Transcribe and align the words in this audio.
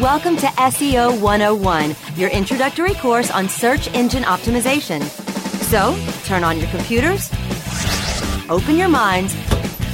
Welcome 0.00 0.38
to 0.38 0.46
SEO 0.46 1.20
101, 1.20 1.94
your 2.16 2.30
introductory 2.30 2.94
course 2.94 3.30
on 3.30 3.50
search 3.50 3.86
engine 3.92 4.22
optimization. 4.22 5.02
So, 5.68 5.94
turn 6.24 6.42
on 6.42 6.58
your 6.58 6.68
computers, 6.70 7.30
open 8.48 8.76
your 8.76 8.88
minds, 8.88 9.34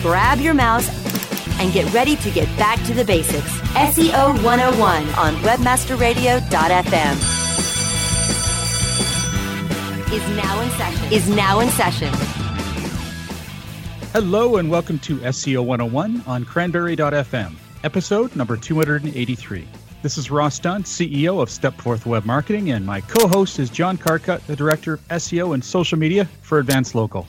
grab 0.03 0.39
your 0.39 0.55
mouse, 0.55 0.89
and 1.59 1.73
get 1.73 1.93
ready 1.93 2.15
to 2.15 2.31
get 2.31 2.47
back 2.57 2.81
to 2.87 2.95
the 2.95 3.05
basics. 3.05 3.51
SEO 3.75 4.41
101 4.45 5.09
on 5.15 5.35
webmasterradio.fm 5.43 7.17
is 10.13 10.37
now 10.37 10.61
in 10.61 10.71
session. 10.71 11.13
Is 11.13 11.29
now 11.31 11.59
in 11.59 11.69
session. 11.71 12.13
Hello 14.13 14.59
and 14.59 14.71
welcome 14.71 15.01
to 15.01 15.17
SEO 15.17 15.65
101 15.65 16.23
on 16.29 16.45
cranberry.fm, 16.45 17.55
episode 17.83 18.37
number 18.37 18.57
283. 18.57 19.67
This 20.03 20.19
is 20.19 20.31
Ross 20.31 20.59
Dunn, 20.59 20.83
CEO 20.85 21.43
of 21.43 21.49
Stepforth 21.49 22.05
Web 22.07 22.25
Marketing, 22.27 22.71
and 22.71 22.85
my 22.85 23.01
co 23.01 23.27
host 23.27 23.59
is 23.59 23.71
John 23.71 23.97
Carcutt, 23.97 24.47
the 24.47 24.55
Director 24.55 24.93
of 24.95 25.09
SEO 25.09 25.55
and 25.55 25.65
Social 25.65 25.99
Media 25.99 26.27
for 26.43 26.59
Advanced 26.59 26.95
Local. 26.95 27.27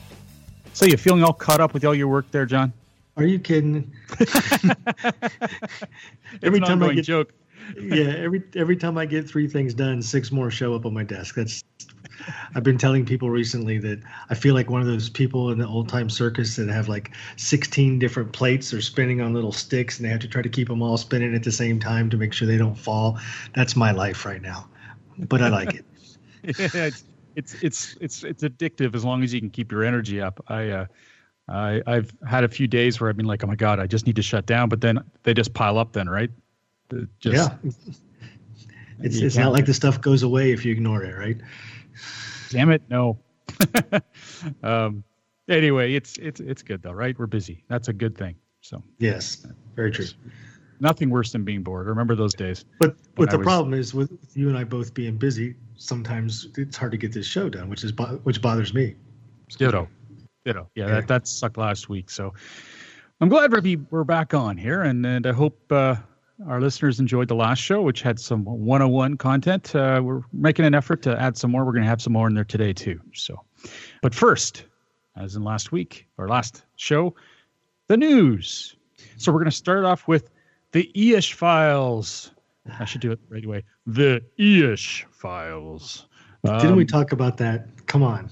So, 0.74 0.84
you 0.84 0.96
feeling 0.96 1.24
all 1.24 1.32
caught 1.32 1.60
up 1.60 1.72
with 1.74 1.84
all 1.84 1.94
your 1.94 2.08
work 2.08 2.30
there, 2.30 2.46
John? 2.46 2.72
Are 3.16 3.24
you 3.24 3.38
kidding? 3.38 3.90
every 6.42 6.60
time 6.60 6.82
I 6.82 6.94
get 6.94 7.04
joke. 7.04 7.32
yeah, 7.80 8.14
every 8.18 8.42
every 8.54 8.76
time 8.76 8.96
I 8.96 9.06
get 9.06 9.28
three 9.28 9.48
things 9.48 9.74
done, 9.74 10.00
six 10.02 10.30
more 10.30 10.50
show 10.50 10.74
up 10.74 10.86
on 10.86 10.94
my 10.94 11.02
desk. 11.02 11.34
That's 11.34 11.64
I've 12.54 12.62
been 12.62 12.78
telling 12.78 13.04
people 13.04 13.30
recently 13.30 13.78
that 13.78 14.00
I 14.30 14.34
feel 14.34 14.54
like 14.54 14.70
one 14.70 14.80
of 14.80 14.86
those 14.86 15.08
people 15.08 15.50
in 15.50 15.58
the 15.58 15.66
old 15.66 15.88
time 15.88 16.10
circus 16.10 16.56
that 16.56 16.68
have 16.68 16.88
like 16.88 17.12
16 17.36 17.98
different 17.98 18.32
plates 18.32 18.70
they're 18.70 18.80
spinning 18.80 19.20
on 19.20 19.34
little 19.34 19.52
sticks 19.52 19.98
and 19.98 20.06
they 20.06 20.10
have 20.10 20.20
to 20.20 20.28
try 20.28 20.42
to 20.42 20.48
keep 20.48 20.68
them 20.68 20.82
all 20.82 20.96
spinning 20.96 21.34
at 21.34 21.42
the 21.42 21.52
same 21.52 21.78
time 21.78 22.10
to 22.10 22.16
make 22.16 22.32
sure 22.32 22.46
they 22.46 22.58
don't 22.58 22.76
fall. 22.76 23.18
That's 23.54 23.76
my 23.76 23.92
life 23.92 24.24
right 24.24 24.42
now, 24.42 24.68
but 25.18 25.42
I 25.42 25.48
like 25.48 25.74
it. 25.74 25.84
yeah, 26.74 26.86
it's, 26.86 27.04
it's 27.36 27.54
it's 27.62 27.96
it's 28.00 28.24
it's 28.24 28.42
addictive 28.42 28.94
as 28.94 29.04
long 29.04 29.22
as 29.22 29.32
you 29.34 29.40
can 29.40 29.50
keep 29.50 29.72
your 29.72 29.84
energy 29.84 30.20
up. 30.20 30.42
I 30.48 30.68
uh, 30.70 30.86
I 31.48 31.82
I've 31.86 32.12
had 32.26 32.44
a 32.44 32.48
few 32.48 32.66
days 32.66 33.00
where 33.00 33.10
I've 33.10 33.16
been 33.16 33.26
like, 33.26 33.44
oh 33.44 33.46
my 33.46 33.56
god, 33.56 33.80
I 33.80 33.86
just 33.86 34.06
need 34.06 34.16
to 34.16 34.22
shut 34.22 34.46
down, 34.46 34.68
but 34.68 34.80
then 34.80 35.02
they 35.22 35.34
just 35.34 35.54
pile 35.54 35.78
up. 35.78 35.92
Then 35.92 36.08
right? 36.08 36.30
Just, 37.20 37.36
yeah. 37.36 37.70
It's 39.00 39.16
it's 39.18 39.36
not 39.36 39.52
like 39.52 39.66
the 39.66 39.74
stuff 39.74 40.00
goes 40.00 40.22
away 40.22 40.52
if 40.52 40.64
you 40.64 40.72
ignore 40.72 41.04
it, 41.04 41.16
right? 41.16 41.36
Damn 42.50 42.70
it, 42.70 42.82
no. 42.88 43.18
um, 44.62 45.04
anyway, 45.48 45.94
it's 45.94 46.16
it's 46.18 46.40
it's 46.40 46.62
good 46.62 46.82
though, 46.82 46.92
right? 46.92 47.18
We're 47.18 47.26
busy. 47.26 47.64
That's 47.68 47.88
a 47.88 47.92
good 47.92 48.16
thing. 48.16 48.36
So 48.60 48.82
yes, 48.98 49.46
very 49.74 49.90
true. 49.90 50.06
Nothing 50.80 51.10
worse 51.10 51.32
than 51.32 51.44
being 51.44 51.62
bored. 51.62 51.86
Remember 51.86 52.14
those 52.14 52.34
days. 52.34 52.64
But 52.78 52.96
but 53.14 53.30
the 53.30 53.38
was, 53.38 53.44
problem 53.44 53.74
is 53.74 53.94
with, 53.94 54.16
you 54.34 54.48
and 54.48 54.56
I 54.56 54.64
both 54.64 54.94
being 54.94 55.16
busy. 55.16 55.56
Sometimes 55.76 56.48
it's 56.56 56.76
hard 56.76 56.92
to 56.92 56.98
get 56.98 57.12
this 57.12 57.26
show 57.26 57.48
done, 57.48 57.68
which 57.68 57.82
is 57.84 57.92
which 58.22 58.40
bothers 58.40 58.74
me. 58.74 58.94
Ditto, 59.56 59.88
ditto. 60.44 60.68
Yeah, 60.74 60.86
yeah. 60.86 60.94
that 60.94 61.08
that 61.08 61.28
sucked 61.28 61.56
last 61.56 61.88
week. 61.88 62.10
So 62.10 62.34
I'm 63.20 63.28
glad 63.28 63.52
we're, 63.52 63.76
we're 63.90 64.04
back 64.04 64.34
on 64.34 64.56
here, 64.56 64.82
and 64.82 65.04
and 65.04 65.26
I 65.26 65.32
hope 65.32 65.60
uh, 65.72 65.96
our 66.46 66.60
listeners 66.60 67.00
enjoyed 67.00 67.28
the 67.28 67.34
last 67.34 67.58
show, 67.58 67.82
which 67.82 68.02
had 68.02 68.20
some 68.20 68.44
101 68.44 69.16
content. 69.16 69.74
Uh, 69.74 70.00
we're 70.02 70.22
making 70.32 70.64
an 70.64 70.74
effort 70.74 71.02
to 71.02 71.20
add 71.20 71.36
some 71.36 71.50
more. 71.50 71.64
We're 71.64 71.72
going 71.72 71.82
to 71.84 71.88
have 71.88 72.02
some 72.02 72.12
more 72.12 72.28
in 72.28 72.34
there 72.34 72.44
today 72.44 72.72
too. 72.72 73.00
So, 73.12 73.40
but 74.02 74.14
first, 74.14 74.64
as 75.16 75.34
in 75.34 75.42
last 75.42 75.72
week 75.72 76.06
or 76.16 76.28
last 76.28 76.64
show, 76.76 77.14
the 77.88 77.96
news. 77.96 78.76
So 79.16 79.32
we're 79.32 79.40
going 79.40 79.50
to 79.50 79.56
start 79.56 79.84
off 79.84 80.06
with 80.06 80.30
the 80.72 80.90
Illyes 80.94 81.32
files. 81.32 82.30
I 82.78 82.84
should 82.84 83.00
do 83.00 83.10
it 83.12 83.18
right 83.28 83.44
away. 83.44 83.64
The 83.86 84.22
Illyes 84.38 85.04
files. 85.10 86.06
Didn't 86.44 86.66
um, 86.66 86.76
we 86.76 86.84
talk 86.84 87.12
about 87.12 87.36
that? 87.38 87.86
Come 87.86 88.02
on. 88.02 88.30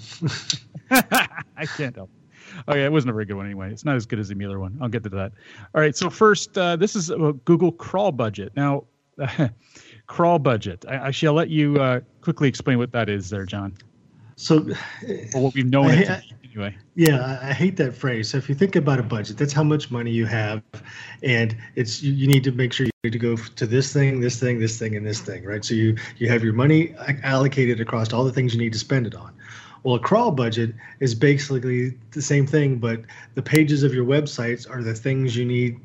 I 0.91 1.67
can't 1.77 1.97
help. 1.97 2.11
Oh 2.69 2.75
yeah, 2.75 2.85
it 2.85 2.93
wasn't 2.93 3.11
a 3.11 3.13
very 3.13 3.25
good 3.25 3.37
one 3.37 3.47
anyway. 3.47 3.71
It's 3.71 3.85
not 3.85 3.97
as 3.97 4.07
good 4.07 4.19
as 4.19 4.29
the 4.29 4.35
Mueller 4.35 4.59
one. 4.59 4.79
I'll 4.81 4.89
get 4.89 5.03
to 5.05 5.09
that. 5.11 5.33
All 5.75 5.81
right. 5.81 5.97
So 5.97 6.11
first, 6.11 6.57
uh, 6.57 6.77
this 6.77 6.97
is 6.97 7.11
a 7.11 7.35
Google 7.45 7.73
crawl 7.73 8.13
budget. 8.13 8.53
Now, 8.57 8.85
crawl 10.07 10.39
budget. 10.39 10.85
I, 10.89 10.95
actually, 10.95 11.29
I'll 11.29 11.35
let 11.35 11.51
you 11.51 11.77
uh, 11.81 12.01
quickly 12.21 12.49
explain 12.49 12.79
what 12.79 12.93
that 12.93 13.09
is, 13.09 13.31
there, 13.31 13.47
John. 13.47 13.77
So, 14.37 14.67
or 15.35 15.43
what 15.43 15.55
we've 15.55 15.67
known 15.67 15.87
I, 15.87 15.95
it 15.95 16.07
to 16.07 16.23
be, 16.31 16.37
anyway. 16.45 16.77
Yeah, 16.95 17.39
I 17.43 17.53
hate 17.53 17.77
that 17.79 17.95
phrase. 17.95 18.31
So 18.31 18.39
if 18.39 18.49
you 18.49 18.55
think 18.55 18.77
about 18.77 18.99
a 18.99 19.03
budget, 19.03 19.39
that's 19.39 19.53
how 19.53 19.63
much 19.63 19.91
money 19.91 20.11
you 20.11 20.27
have, 20.27 20.63
and 21.23 21.57
it's 21.75 22.03
you, 22.03 22.13
you 22.13 22.27
need 22.27 22.45
to 22.45 22.53
make 22.53 22.73
sure 22.73 22.87
you 22.87 22.93
need 23.05 23.13
to 23.13 23.19
go 23.19 23.37
to 23.37 23.67
this 23.67 23.93
thing, 23.93 24.21
this 24.21 24.39
thing, 24.39 24.59
this 24.59 24.79
thing, 24.79 24.97
and 24.97 25.07
this 25.07 25.21
thing, 25.21 25.45
right? 25.45 25.65
So 25.65 25.75
you 25.75 25.97
you 26.19 26.29
have 26.29 26.45
your 26.45 26.53
money 26.53 26.95
allocated 27.23 27.81
across 27.81 28.13
all 28.13 28.25
the 28.25 28.33
things 28.33 28.55
you 28.55 28.61
need 28.61 28.73
to 28.75 28.79
spend 28.79 29.07
it 29.07 29.15
on. 29.15 29.33
Well, 29.87 29.95
a 29.95 30.01
crawl 30.01 30.33
budget 30.33 30.75
is 30.99 31.15
basically 31.15 31.97
the 32.11 32.21
same 32.21 32.45
thing, 32.45 32.79
but 32.79 33.03
the 33.37 33.43
pages 33.43 33.85
of 33.85 33.95
your 33.95 34.05
websites 34.05 34.69
are 34.69 34.83
the 34.83 34.95
things 34.95 35.37
you 35.37 35.45
need 35.45 35.79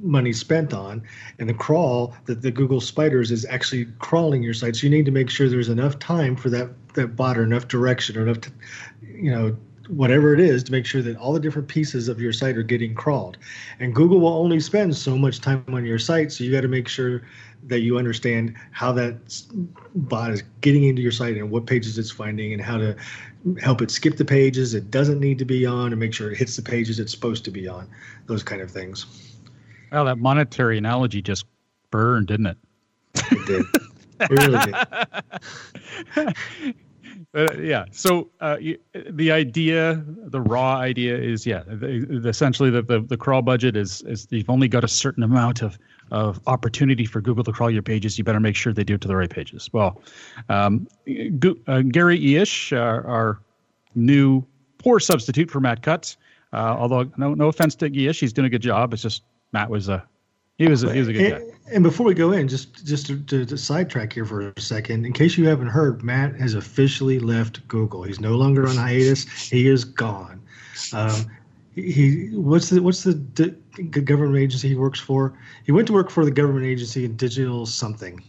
money 0.00 0.32
spent 0.32 0.72
on 0.72 1.02
and 1.40 1.48
the 1.48 1.54
crawl 1.54 2.14
that 2.26 2.42
the 2.42 2.52
google 2.52 2.80
spiders 2.80 3.32
is 3.32 3.44
actually 3.46 3.88
crawling 3.98 4.40
your 4.40 4.54
site. 4.54 4.76
So 4.76 4.86
you 4.86 4.90
need 4.90 5.04
to 5.06 5.10
make 5.10 5.30
sure 5.30 5.48
there's 5.48 5.68
enough 5.68 5.98
time 5.98 6.36
for 6.36 6.48
that 6.50 6.70
that 6.94 7.16
bot 7.16 7.38
or 7.38 7.42
enough 7.42 7.66
direction 7.66 8.16
or 8.16 8.22
enough 8.22 8.38
you 9.02 9.32
know 9.32 9.56
whatever 9.92 10.32
it 10.32 10.40
is 10.40 10.64
to 10.64 10.72
make 10.72 10.86
sure 10.86 11.02
that 11.02 11.16
all 11.18 11.34
the 11.34 11.40
different 11.40 11.68
pieces 11.68 12.08
of 12.08 12.18
your 12.18 12.32
site 12.32 12.56
are 12.56 12.62
getting 12.62 12.94
crawled. 12.94 13.36
And 13.78 13.94
google 13.94 14.20
will 14.20 14.34
only 14.34 14.58
spend 14.58 14.96
so 14.96 15.18
much 15.18 15.40
time 15.40 15.64
on 15.68 15.84
your 15.84 15.98
site 15.98 16.32
so 16.32 16.44
you 16.44 16.50
got 16.50 16.62
to 16.62 16.68
make 16.68 16.88
sure 16.88 17.22
that 17.64 17.80
you 17.80 17.98
understand 17.98 18.54
how 18.70 18.90
that 18.92 19.16
bot 19.94 20.30
is 20.30 20.42
getting 20.62 20.84
into 20.84 21.02
your 21.02 21.12
site 21.12 21.36
and 21.36 21.50
what 21.50 21.66
pages 21.66 21.98
it's 21.98 22.10
finding 22.10 22.54
and 22.54 22.62
how 22.62 22.78
to 22.78 22.96
help 23.60 23.82
it 23.82 23.90
skip 23.90 24.16
the 24.16 24.24
pages 24.24 24.72
it 24.72 24.90
doesn't 24.90 25.20
need 25.20 25.38
to 25.38 25.44
be 25.44 25.66
on 25.66 25.92
and 25.92 26.00
make 26.00 26.14
sure 26.14 26.30
it 26.30 26.38
hits 26.38 26.56
the 26.56 26.62
pages 26.62 26.98
it's 26.98 27.12
supposed 27.12 27.44
to 27.44 27.50
be 27.50 27.68
on. 27.68 27.86
Those 28.26 28.42
kind 28.42 28.62
of 28.62 28.70
things. 28.70 29.04
Well 29.90 30.06
that 30.06 30.18
monetary 30.18 30.78
analogy 30.78 31.20
just 31.20 31.44
burned 31.90 32.28
didn't 32.28 32.46
it? 32.46 32.56
It 33.14 33.46
did. 33.46 33.66
It 34.20 34.30
really 34.30 34.72
did 36.16 36.74
Uh, 37.34 37.52
yeah. 37.54 37.86
So 37.92 38.30
uh, 38.40 38.58
the 39.10 39.32
idea, 39.32 40.02
the 40.06 40.40
raw 40.40 40.76
idea 40.76 41.16
is, 41.16 41.46
yeah, 41.46 41.62
the, 41.66 42.06
the, 42.22 42.28
essentially 42.28 42.68
the, 42.68 42.82
the, 42.82 43.00
the 43.00 43.16
crawl 43.16 43.40
budget 43.40 43.74
is 43.74 44.02
is 44.02 44.26
you've 44.30 44.50
only 44.50 44.68
got 44.68 44.84
a 44.84 44.88
certain 44.88 45.22
amount 45.22 45.62
of 45.62 45.78
of 46.10 46.40
opportunity 46.46 47.06
for 47.06 47.22
Google 47.22 47.42
to 47.44 47.52
crawl 47.52 47.70
your 47.70 47.82
pages. 47.82 48.18
You 48.18 48.24
better 48.24 48.40
make 48.40 48.54
sure 48.54 48.74
they 48.74 48.84
do 48.84 48.94
it 48.94 49.00
to 49.00 49.08
the 49.08 49.16
right 49.16 49.30
pages. 49.30 49.70
Well, 49.72 50.02
um, 50.50 50.86
uh, 51.66 51.80
Gary 51.80 52.18
Illyes, 52.18 52.72
our, 52.72 53.06
our, 53.06 53.40
new 53.94 54.42
poor 54.78 54.98
substitute 54.98 55.50
for 55.50 55.60
Matt 55.60 55.82
Cutts, 55.82 56.16
uh, 56.54 56.56
although 56.78 57.10
no 57.16 57.34
no 57.34 57.48
offense 57.48 57.74
to 57.76 57.86
Illyes, 57.86 58.20
he's 58.20 58.32
doing 58.32 58.46
a 58.46 58.50
good 58.50 58.62
job. 58.62 58.92
It's 58.92 59.02
just 59.02 59.22
Matt 59.52 59.70
was 59.70 59.88
a 59.88 60.04
he 60.58 60.68
was 60.68 60.82
a, 60.82 60.92
he 60.92 60.98
was 60.98 61.08
a 61.08 61.12
good 61.12 61.32
and, 61.32 61.50
guy. 61.50 61.56
And 61.72 61.82
before 61.82 62.06
we 62.06 62.14
go 62.14 62.32
in, 62.32 62.48
just 62.48 62.84
just 62.84 63.06
to, 63.06 63.18
to, 63.24 63.44
to, 63.44 63.56
sidetrack 63.56 64.12
here 64.12 64.24
for 64.24 64.48
a 64.48 64.60
second, 64.60 65.06
in 65.06 65.12
case 65.12 65.38
you 65.38 65.46
haven't 65.46 65.68
heard, 65.68 66.02
Matt 66.02 66.34
has 66.36 66.54
officially 66.54 67.18
left 67.18 67.66
Google. 67.68 68.02
He's 68.02 68.20
no 68.20 68.36
longer 68.36 68.68
on 68.68 68.76
hiatus. 68.76 69.24
He 69.24 69.66
is 69.66 69.84
gone. 69.84 70.42
Um, 70.92 71.26
he 71.74 72.28
what's 72.32 72.68
the 72.68 72.82
what's 72.82 73.02
the 73.04 73.56
government 74.04 74.38
agency 74.38 74.68
he 74.68 74.74
works 74.74 75.00
for? 75.00 75.38
He 75.64 75.72
went 75.72 75.86
to 75.86 75.92
work 75.92 76.10
for 76.10 76.24
the 76.24 76.30
government 76.30 76.66
agency 76.66 77.04
in 77.04 77.16
digital 77.16 77.64
something. 77.64 78.22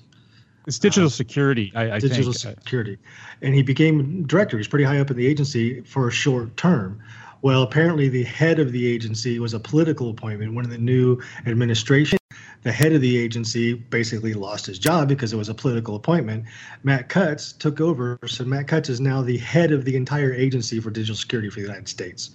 It's 0.65 0.79
digital 0.79 1.07
uh, 1.07 1.11
security. 1.11 1.73
I, 1.75 1.95
I 1.95 1.99
digital 1.99 2.31
think. 2.31 2.59
security, 2.59 2.97
and 3.41 3.53
he 3.53 3.63
became 3.63 4.25
director. 4.25 4.57
He's 4.57 4.69
pretty 4.69 4.85
high 4.85 4.99
up 4.99 5.11
in 5.11 5.17
the 5.17 5.27
agency 5.27 5.81
for 5.81 6.07
a 6.07 6.11
short 6.11 6.55
term. 6.55 7.01
Well, 7.43 7.61
apparently, 7.61 8.07
the 8.07 8.23
head 8.23 8.57
of 8.59 8.71
the 8.71 8.87
agency 8.87 9.37
was 9.37 9.53
a 9.53 9.59
political 9.59 10.09
appointment. 10.09 10.53
One 10.53 10.63
of 10.63 10.71
the 10.71 10.77
new 10.77 11.19
administration, 11.45 12.17
the 12.61 12.71
head 12.71 12.93
of 12.93 13.01
the 13.01 13.17
agency 13.17 13.73
basically 13.73 14.33
lost 14.33 14.65
his 14.65 14.79
job 14.79 15.09
because 15.09 15.33
it 15.33 15.35
was 15.35 15.49
a 15.49 15.53
political 15.53 15.97
appointment. 15.97 16.45
Matt 16.83 17.09
Cutts 17.09 17.51
took 17.51 17.81
over. 17.81 18.17
So 18.27 18.45
Matt 18.45 18.69
Cutts 18.69 18.87
is 18.87 19.01
now 19.01 19.21
the 19.21 19.37
head 19.37 19.73
of 19.73 19.83
the 19.83 19.97
entire 19.97 20.33
agency 20.33 20.79
for 20.79 20.89
digital 20.89 21.17
security 21.17 21.49
for 21.49 21.57
the 21.57 21.65
United 21.65 21.89
States. 21.89 22.31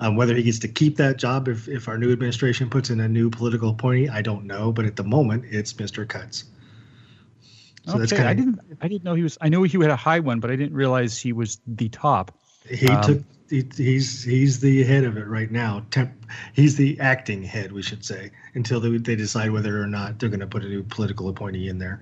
Um, 0.00 0.16
whether 0.16 0.34
he 0.34 0.42
gets 0.42 0.58
to 0.58 0.68
keep 0.68 0.98
that 0.98 1.16
job 1.16 1.48
if, 1.48 1.66
if 1.66 1.88
our 1.88 1.96
new 1.96 2.12
administration 2.12 2.68
puts 2.68 2.90
in 2.90 3.00
a 3.00 3.08
new 3.08 3.30
political 3.30 3.70
appointee, 3.70 4.10
I 4.10 4.20
don't 4.20 4.44
know. 4.44 4.70
But 4.70 4.84
at 4.84 4.96
the 4.96 5.04
moment, 5.04 5.46
it's 5.48 5.72
Mr. 5.72 6.06
Cutts. 6.06 6.44
So 7.86 7.92
okay, 7.92 8.00
that's 8.00 8.12
kinda, 8.12 8.28
I 8.28 8.34
didn't. 8.34 8.60
I 8.82 8.88
didn't 8.88 9.04
know 9.04 9.14
he 9.14 9.22
was. 9.22 9.38
I 9.40 9.48
knew 9.48 9.62
he 9.62 9.78
had 9.78 9.90
a 9.90 9.96
high 9.96 10.20
one, 10.20 10.40
but 10.40 10.50
I 10.50 10.56
didn't 10.56 10.74
realize 10.74 11.18
he 11.18 11.32
was 11.32 11.58
the 11.66 11.88
top. 11.88 12.38
He 12.68 12.88
um, 12.88 13.02
took 13.02 13.22
he, 13.48 13.64
he's 13.76 14.24
he's 14.24 14.60
the 14.60 14.82
head 14.82 15.04
of 15.04 15.16
it 15.16 15.26
right 15.26 15.50
now. 15.50 15.84
Temp, 15.90 16.12
he's 16.54 16.76
the 16.76 16.98
acting 17.00 17.42
head, 17.42 17.70
we 17.70 17.82
should 17.82 18.04
say, 18.04 18.30
until 18.54 18.80
they, 18.80 18.96
they 18.96 19.14
decide 19.14 19.50
whether 19.50 19.80
or 19.80 19.86
not 19.86 20.18
they're 20.18 20.30
going 20.30 20.40
to 20.40 20.46
put 20.46 20.64
a 20.64 20.68
new 20.68 20.82
political 20.82 21.28
appointee 21.28 21.68
in 21.68 21.78
there. 21.78 22.00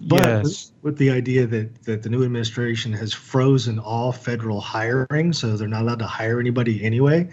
But 0.00 0.26
yes. 0.26 0.72
with 0.82 0.98
the 0.98 1.10
idea 1.10 1.46
that, 1.46 1.82
that 1.84 2.02
the 2.02 2.08
new 2.08 2.24
administration 2.24 2.92
has 2.92 3.12
frozen 3.12 3.78
all 3.78 4.12
federal 4.12 4.60
hiring, 4.60 5.32
so 5.32 5.56
they're 5.56 5.68
not 5.68 5.82
allowed 5.82 5.98
to 6.00 6.06
hire 6.06 6.40
anybody 6.40 6.84
anyway, 6.84 7.30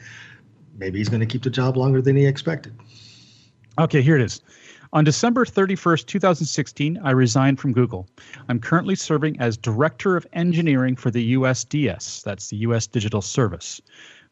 maybe 0.77 0.99
he's 0.99 1.09
going 1.09 1.19
to 1.19 1.25
keep 1.25 1.43
the 1.43 1.49
job 1.49 1.77
longer 1.77 2.01
than 2.01 2.15
he 2.15 2.25
expected. 2.25 2.75
Okay, 3.79 4.01
here 4.01 4.15
it 4.15 4.21
is. 4.21 4.41
On 4.93 5.03
December 5.03 5.43
31st, 5.43 6.05
2016, 6.05 6.99
I 7.03 7.09
resigned 7.09 7.59
from 7.59 7.73
Google. 7.73 8.07
I'm 8.47 8.59
currently 8.59 8.93
serving 8.93 9.39
as 9.39 9.57
Director 9.57 10.15
of 10.15 10.27
Engineering 10.33 10.95
for 10.95 11.09
the 11.09 11.33
USDS, 11.33 12.21
that's 12.21 12.49
the 12.49 12.57
US 12.57 12.85
Digital 12.85 13.19
Service. 13.19 13.81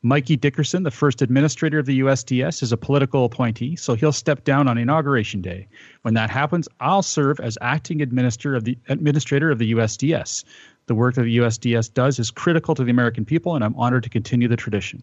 Mikey 0.04 0.36
Dickerson, 0.36 0.84
the 0.84 0.92
first 0.92 1.24
administrator 1.24 1.80
of 1.80 1.88
the 1.88 2.02
USDS, 2.02 2.62
is 2.62 2.72
a 2.72 2.78
political 2.78 3.25
appointee, 3.25 3.75
so 3.75 3.96
he'll 3.96 4.12
step 4.12 4.44
down 4.44 4.68
on 4.68 4.78
Inauguration 4.78 5.42
Day. 5.42 5.68
When 6.04 6.13
that 6.13 6.30
happens, 6.30 6.68
I'll 6.80 7.02
serve 7.02 7.40
as 7.40 7.58
acting 7.62 8.04
administrator 8.04 8.56
of 8.56 8.63
the, 8.63 8.78
administrator 8.88 9.50
of 9.50 9.58
the 9.58 9.74
USDS. 9.74 10.44
The 10.86 10.94
work 10.94 11.16
that 11.16 11.24
the 11.24 11.38
USDS 11.38 11.92
does 11.92 12.19
is 12.19 12.30
critical 12.30 12.75
to 12.75 12.84
the 12.84 12.92
American 12.92 13.25
people, 13.25 13.56
and 13.56 13.63
I'm 13.63 13.75
honored 13.78 14.04
to 14.04 14.10
continue 14.10 14.48
the 14.48 14.58
tradition. 14.58 15.02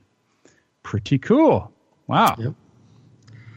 Pretty 0.84 1.19
cool. 1.19 1.72
Wow. 2.06 2.37
Yep. 2.38 2.55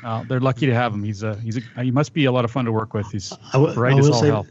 Uh, 0.04 0.24
they're 0.24 0.40
lucky 0.40 0.66
to 0.66 0.74
have 0.74 0.94
him. 0.94 1.04
He's 1.04 1.24
a 1.24 1.36
he's 1.36 1.58
a 1.58 1.84
he 1.84 1.92
must 1.92 2.14
be 2.14 2.26
a 2.26 2.32
lot 2.32 2.46
of 2.46 2.52
fun 2.52 2.66
to 2.66 2.72
work 2.72 2.94
with. 2.94 3.12
He's 3.12 3.32
I 3.32 3.54
w- 3.54 3.74
bright 3.74 3.96
I 3.96 4.00
as 4.00 4.10
all 4.10 4.22
say, 4.22 4.28
hell. 4.28 4.48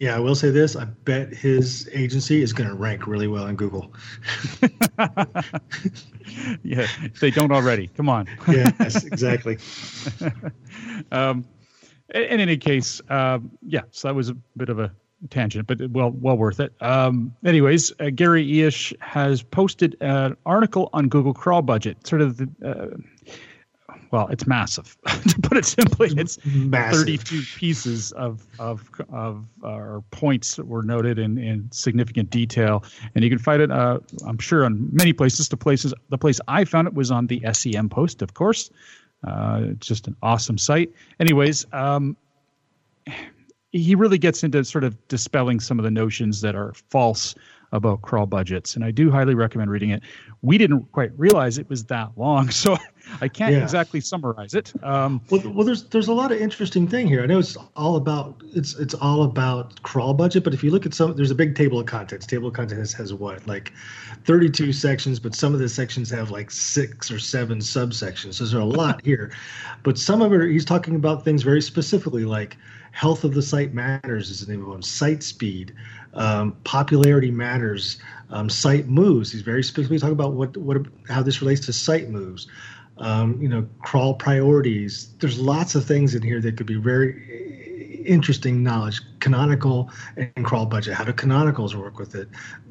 Yeah, 0.00 0.14
I 0.14 0.20
will 0.20 0.36
say 0.36 0.50
this. 0.50 0.76
I 0.76 0.84
bet 0.84 1.34
his 1.34 1.88
agency 1.92 2.40
is 2.40 2.52
going 2.52 2.68
to 2.68 2.76
rank 2.76 3.08
really 3.08 3.26
well 3.26 3.46
in 3.48 3.56
Google. 3.56 3.92
yeah, 6.62 6.86
if 7.02 7.18
they 7.18 7.32
don't 7.32 7.50
already. 7.50 7.88
Come 7.88 8.08
on. 8.08 8.28
yes, 8.48 9.04
exactly. 9.04 9.58
um, 11.10 11.44
in, 12.14 12.40
any 12.40 12.56
case, 12.56 13.00
um, 13.10 13.50
yeah. 13.66 13.82
So 13.90 14.06
that 14.06 14.14
was 14.14 14.28
a 14.28 14.34
bit 14.56 14.68
of 14.68 14.78
a 14.78 14.92
tangent, 15.30 15.66
but 15.66 15.90
well, 15.90 16.10
well 16.10 16.36
worth 16.36 16.60
it. 16.60 16.72
Um, 16.80 17.34
anyways, 17.44 17.92
uh, 17.98 18.10
Gary 18.10 18.44
Illyes 18.44 18.92
has 19.00 19.42
posted 19.42 19.96
an 20.00 20.36
article 20.46 20.90
on 20.92 21.08
Google 21.08 21.34
Crawl 21.34 21.62
Budget, 21.62 22.06
sort 22.06 22.22
of 22.22 22.36
the. 22.36 22.48
Uh, 22.64 23.32
well, 24.10 24.28
it's 24.28 24.46
massive. 24.46 24.96
to 25.06 25.40
put 25.42 25.58
it 25.58 25.64
simply, 25.64 26.08
it's 26.16 26.38
massive. 26.44 27.00
32 27.00 27.42
pieces 27.56 28.12
of 28.12 28.46
of 28.58 28.90
of 29.12 29.44
uh, 29.62 30.00
points 30.10 30.56
that 30.56 30.66
were 30.66 30.82
noted 30.82 31.18
in, 31.18 31.38
in 31.38 31.70
significant 31.70 32.30
detail, 32.30 32.84
and 33.14 33.24
you 33.24 33.30
can 33.30 33.38
find 33.38 33.62
it. 33.62 33.70
Uh, 33.70 33.98
I'm 34.26 34.38
sure 34.38 34.64
on 34.64 34.88
many 34.92 35.12
places. 35.12 35.48
The 35.48 35.56
places 35.56 35.92
the 36.08 36.18
place 36.18 36.40
I 36.48 36.64
found 36.64 36.88
it 36.88 36.94
was 36.94 37.10
on 37.10 37.26
the 37.26 37.42
SEM 37.52 37.88
post, 37.88 38.22
of 38.22 38.34
course. 38.34 38.70
Uh, 39.26 39.62
it's 39.70 39.86
just 39.86 40.06
an 40.06 40.16
awesome 40.22 40.58
site. 40.58 40.92
Anyways, 41.18 41.66
um, 41.72 42.16
he 43.72 43.94
really 43.94 44.18
gets 44.18 44.44
into 44.44 44.64
sort 44.64 44.84
of 44.84 44.96
dispelling 45.08 45.60
some 45.60 45.78
of 45.78 45.84
the 45.84 45.90
notions 45.90 46.40
that 46.40 46.54
are 46.54 46.72
false 46.90 47.34
about 47.72 48.02
crawl 48.02 48.26
budgets, 48.26 48.76
and 48.76 48.84
I 48.84 48.90
do 48.90 49.10
highly 49.10 49.34
recommend 49.34 49.70
reading 49.70 49.90
it. 49.90 50.02
We 50.42 50.56
didn't 50.56 50.90
quite 50.92 51.10
realize 51.18 51.58
it 51.58 51.68
was 51.68 51.84
that 51.84 52.10
long, 52.16 52.50
so 52.62 52.76
I 53.20 53.28
can't 53.28 53.54
yeah. 53.54 53.62
exactly 53.62 54.00
summarize 54.00 54.54
it. 54.54 54.72
Um, 54.82 55.20
well, 55.30 55.42
well, 55.52 55.64
there's 55.64 55.84
there's 55.84 56.08
a 56.08 56.12
lot 56.12 56.32
of 56.32 56.40
interesting 56.40 56.86
thing 56.88 57.06
here. 57.06 57.22
I 57.22 57.26
know 57.26 57.38
it's 57.38 57.56
all 57.76 57.96
about 57.96 58.42
it's 58.54 58.74
it's 58.78 58.94
all 58.94 59.22
about 59.24 59.82
crawl 59.82 60.14
budget, 60.14 60.44
but 60.44 60.54
if 60.54 60.64
you 60.64 60.70
look 60.70 60.86
at 60.86 60.94
some, 60.94 61.14
there's 61.16 61.30
a 61.30 61.34
big 61.34 61.54
table 61.54 61.80
of 61.80 61.86
contents. 61.86 62.26
Table 62.26 62.48
of 62.48 62.54
contents 62.54 62.92
has 62.94 63.12
what 63.12 63.46
like 63.46 63.72
32 64.24 64.72
sections, 64.72 65.18
but 65.18 65.34
some 65.34 65.52
of 65.54 65.60
the 65.60 65.68
sections 65.68 66.10
have 66.10 66.30
like 66.30 66.50
six 66.50 67.10
or 67.10 67.18
seven 67.18 67.58
subsections. 67.58 68.34
So 68.34 68.44
there's 68.44 68.54
a 68.54 68.64
lot 68.64 69.04
here, 69.04 69.32
but 69.82 69.98
some 69.98 70.22
of 70.22 70.32
it 70.32 70.50
he's 70.50 70.64
talking 70.64 70.94
about 70.94 71.24
things 71.24 71.42
very 71.42 71.62
specifically 71.62 72.24
like 72.24 72.56
health 72.98 73.22
of 73.22 73.34
the 73.34 73.42
site 73.42 73.72
matters 73.72 74.30
is 74.30 74.44
the 74.44 74.52
name 74.52 74.62
of 74.62 74.68
one. 74.68 74.82
Site 74.82 75.22
speed, 75.22 75.72
um, 76.14 76.56
popularity 76.64 77.30
matters. 77.30 77.98
Um, 78.30 78.50
site 78.50 78.88
moves. 78.88 79.32
He's 79.32 79.42
very 79.42 79.62
specifically 79.62 79.98
talking 79.98 80.12
about 80.12 80.32
what 80.32 80.56
what 80.56 80.78
how 81.08 81.22
this 81.22 81.40
relates 81.40 81.64
to 81.66 81.72
site 81.72 82.10
moves 82.10 82.48
um, 83.00 83.40
you 83.40 83.48
know, 83.48 83.66
crawl 83.82 84.14
priorities. 84.14 85.08
There's 85.20 85.38
lots 85.38 85.74
of 85.74 85.84
things 85.84 86.14
in 86.14 86.22
here 86.22 86.40
that 86.40 86.56
could 86.56 86.66
be 86.66 86.76
very 86.76 87.67
interesting 88.08 88.62
knowledge. 88.62 89.00
Canonical 89.20 89.90
and 90.16 90.44
crawl 90.44 90.66
budget. 90.66 90.94
How 90.94 91.04
do 91.04 91.12
canonicals 91.12 91.74
work 91.74 91.98
with 91.98 92.14
it? 92.14 92.28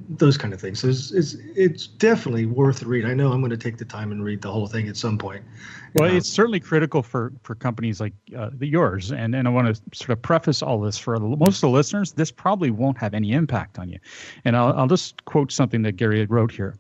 Those 0.10 0.38
kind 0.38 0.54
of 0.54 0.60
things. 0.60 0.80
So 0.80 0.88
it's 0.88 1.12
it's, 1.12 1.36
it's 1.56 1.88
definitely 1.88 2.46
worth 2.46 2.80
the 2.80 2.88
read. 2.88 3.06
I 3.06 3.14
know 3.14 3.32
I'm 3.32 3.42
going 3.42 3.52
to 3.52 3.58
take 3.58 3.78
the 3.78 3.86
time 3.86 4.12
and 4.12 4.24
read 4.24 4.42
the 4.42 4.52
whole 4.52 4.68
thing 4.68 4.88
at 4.88 4.98
some 4.98 5.18
point. 5.18 5.44
Well, 5.96 6.14
it's 6.14 6.30
certainly 6.30 6.60
critical 6.60 7.04
for 7.04 7.34
for 7.44 7.56
companies 7.56 8.02
like 8.02 8.14
uh, 8.36 8.50
the 8.54 8.68
yours, 8.68 9.12
and 9.12 9.36
and 9.36 9.48
I 9.48 9.52
want 9.52 9.76
to 9.76 9.82
sort 9.98 10.12
of 10.12 10.22
preface 10.22 10.62
all 10.62 10.80
this 10.82 10.98
for 10.98 11.20
most 11.20 11.58
of 11.58 11.62
the 11.62 11.70
listeners. 11.70 12.14
This 12.14 12.32
probably 12.32 12.72
won't 12.72 12.98
have 12.98 13.14
any 13.14 13.32
impact 13.34 13.80
on 13.80 13.90
you, 13.90 14.00
and 14.46 14.56
I'll 14.56 14.74
I'll 14.74 14.88
just 14.88 15.24
quote 15.26 15.52
something 15.52 15.82
that 15.84 15.94
Gary 15.94 16.26
wrote 16.26 16.52
here. 16.52 16.76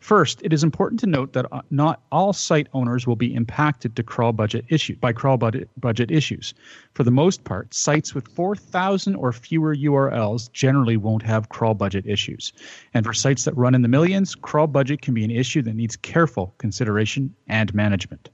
First, 0.00 0.40
it 0.44 0.52
is 0.52 0.62
important 0.62 1.00
to 1.00 1.06
note 1.06 1.32
that 1.32 1.46
uh, 1.52 1.62
not 1.70 2.00
all 2.12 2.32
site 2.32 2.68
owners 2.72 3.06
will 3.06 3.16
be 3.16 3.34
impacted 3.34 3.96
to 3.96 4.04
crawl 4.04 4.32
budget 4.32 4.64
issue 4.68 4.94
by 4.96 5.12
crawl 5.12 5.36
budget, 5.36 5.68
budget 5.76 6.12
issues. 6.12 6.54
For 6.94 7.02
the 7.02 7.10
most 7.10 7.42
part, 7.42 7.74
sites 7.74 8.14
with 8.14 8.28
4,000 8.28 9.16
or 9.16 9.32
fewer 9.32 9.74
URLs 9.74 10.52
generally 10.52 10.96
won't 10.96 11.24
have 11.24 11.48
crawl 11.48 11.74
budget 11.74 12.06
issues. 12.06 12.52
And 12.94 13.04
for 13.04 13.12
sites 13.12 13.44
that 13.44 13.56
run 13.56 13.74
in 13.74 13.82
the 13.82 13.88
millions, 13.88 14.36
crawl 14.36 14.68
budget 14.68 15.02
can 15.02 15.14
be 15.14 15.24
an 15.24 15.32
issue 15.32 15.62
that 15.62 15.74
needs 15.74 15.96
careful 15.96 16.54
consideration 16.58 17.34
and 17.48 17.74
management. 17.74 18.30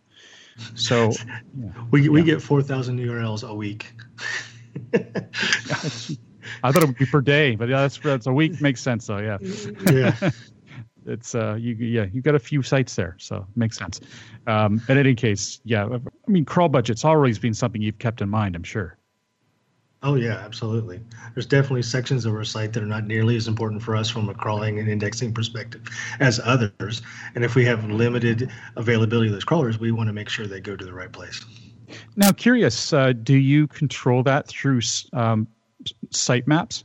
So, 0.75 1.12
yeah. 1.59 1.71
we 1.90 2.11
we 2.11 2.21
yeah. 2.21 2.26
get 2.26 2.42
4,000 2.42 2.99
URLs 3.00 3.49
a 3.49 3.54
week. 3.54 3.90
I 6.62 6.73
thought 6.73 6.83
it 6.83 6.87
would 6.87 6.99
be 6.99 7.06
per 7.06 7.23
day, 7.23 7.56
but 7.56 7.68
yeah, 7.71 7.80
that's 7.80 7.99
that's 7.99 8.26
a 8.26 8.33
week 8.33 8.61
makes 8.61 8.83
sense 8.83 9.06
though. 9.06 9.18
Yeah. 9.18 9.38
Yeah 9.90 10.30
it's 11.06 11.34
uh 11.34 11.54
you 11.54 11.75
yeah 11.75 12.06
you've 12.12 12.25
got 12.25 12.34
a 12.34 12.38
few 12.38 12.62
sites 12.62 12.94
there 12.96 13.16
so 13.18 13.37
it 13.37 13.56
makes 13.56 13.78
sense. 13.78 14.00
Um 14.46 14.80
in 14.88 14.99
any 14.99 15.14
case 15.14 15.61
yeah 15.64 15.87
i 15.87 16.30
mean 16.30 16.44
crawl 16.44 16.68
budget's 16.68 17.04
always 17.04 17.38
been 17.38 17.54
something 17.54 17.82
you've 17.82 17.99
kept 17.99 18.20
in 18.20 18.28
mind 18.28 18.56
i'm 18.56 18.62
sure. 18.62 18.99
Oh 20.02 20.16
yeah 20.16 20.34
absolutely. 20.44 21.00
There's 21.34 21.46
definitely 21.46 21.82
sections 21.82 22.26
of 22.26 22.34
our 22.34 22.44
site 22.44 22.75
that 22.75 22.82
are 22.82 22.87
not 22.87 23.06
nearly 23.06 23.37
as 23.37 23.49
important 23.49 23.82
for 23.82 23.96
us 23.96 24.11
from 24.11 24.28
a 24.28 24.34
crawling 24.34 24.78
and 24.78 24.87
indexing 24.88 25.32
perspective 25.32 25.82
as 26.20 26.40
others. 26.44 27.00
And 27.34 27.42
if 27.42 27.54
we 27.54 27.64
have 27.64 27.88
limited 27.90 28.50
availability 28.76 29.28
of 29.28 29.32
those 29.32 29.44
crawlers 29.44 29.78
we 29.78 29.92
want 29.92 30.08
to 30.08 30.12
make 30.12 30.28
sure 30.28 30.46
they 30.46 30.61
go 30.61 30.76
to 30.76 30.84
the 30.84 30.92
right 30.92 31.12
place. 31.12 31.44
Now 32.16 32.32
curious 32.32 32.92
uh, 32.92 33.12
do 33.12 33.37
you 33.37 33.66
control 33.66 34.23
that 34.25 34.46
through 34.49 34.80
um, 35.12 35.46
site 36.11 36.46
maps 36.46 36.84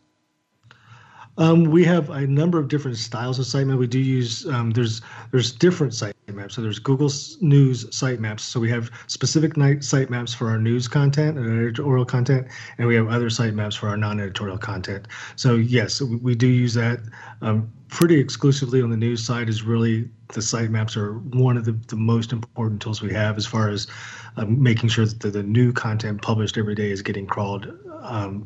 Um, 1.39 1.63
we 1.63 1.85
have 1.85 2.09
a 2.09 2.27
number 2.27 2.59
of 2.59 2.67
different 2.67 2.97
styles 2.97 3.39
of 3.39 3.45
sitemap. 3.45 3.77
We 3.77 3.87
do 3.87 3.97
use 3.97 4.45
um, 4.47 4.71
there's 4.71 5.01
there's 5.31 5.53
different 5.53 5.93
sitemaps. 5.93 6.51
So 6.51 6.61
there's 6.61 6.79
Google 6.79 7.09
News 7.39 7.85
sitemaps. 7.85 8.41
So 8.41 8.59
we 8.59 8.69
have 8.69 8.91
specific 9.07 9.55
night 9.55 9.79
sitemaps 9.79 10.35
for 10.35 10.49
our 10.49 10.59
news 10.59 10.89
content 10.89 11.37
and 11.37 11.47
editorial 11.47 12.03
content, 12.03 12.47
and 12.77 12.87
we 12.87 12.95
have 12.95 13.07
other 13.07 13.29
sitemaps 13.29 13.77
for 13.77 13.87
our 13.87 13.95
non-editorial 13.95 14.57
content. 14.57 15.07
So 15.37 15.55
yes, 15.55 16.01
we, 16.01 16.17
we 16.17 16.35
do 16.35 16.47
use 16.47 16.73
that 16.73 16.99
um, 17.41 17.71
pretty 17.87 18.19
exclusively 18.19 18.81
on 18.81 18.89
the 18.89 18.97
news 18.97 19.25
side. 19.25 19.47
Is 19.47 19.63
really 19.63 20.09
the 20.33 20.41
sitemaps 20.41 20.97
are 20.97 21.19
one 21.19 21.55
of 21.55 21.63
the, 21.63 21.71
the 21.87 21.95
most 21.95 22.33
important 22.33 22.81
tools 22.81 23.01
we 23.01 23.13
have 23.13 23.37
as 23.37 23.45
far 23.45 23.69
as 23.69 23.87
um, 24.35 24.61
making 24.61 24.89
sure 24.89 25.05
that 25.05 25.21
the, 25.21 25.31
the, 25.31 25.43
new 25.43 25.71
content 25.71 26.21
published 26.21 26.57
every 26.57 26.75
day 26.75 26.91
is 26.91 27.01
getting 27.01 27.25
crawled 27.25 27.73
um, 28.03 28.45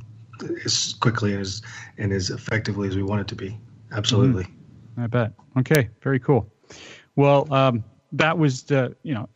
as 0.66 0.94
quickly 1.00 1.32
and 1.32 1.42
as 1.42 1.62
and 1.98 2.12
as 2.12 2.30
effectively 2.30 2.88
as 2.88 2.96
we 2.96 3.04
want 3.04 3.22
it 3.22 3.28
to 3.28 3.36
be. 3.36 3.58
Absolutely. 3.92 4.44
Mm, 4.44 5.04
I 5.04 5.08
bet. 5.08 5.34
Okay. 5.58 5.90
Very 6.02 6.20
cool. 6.20 6.50
Well, 7.16 7.52
um, 7.54 7.84
that 8.12 8.38
was 8.38 8.64
the 8.64 8.96
you 9.04 9.14
know 9.14 9.30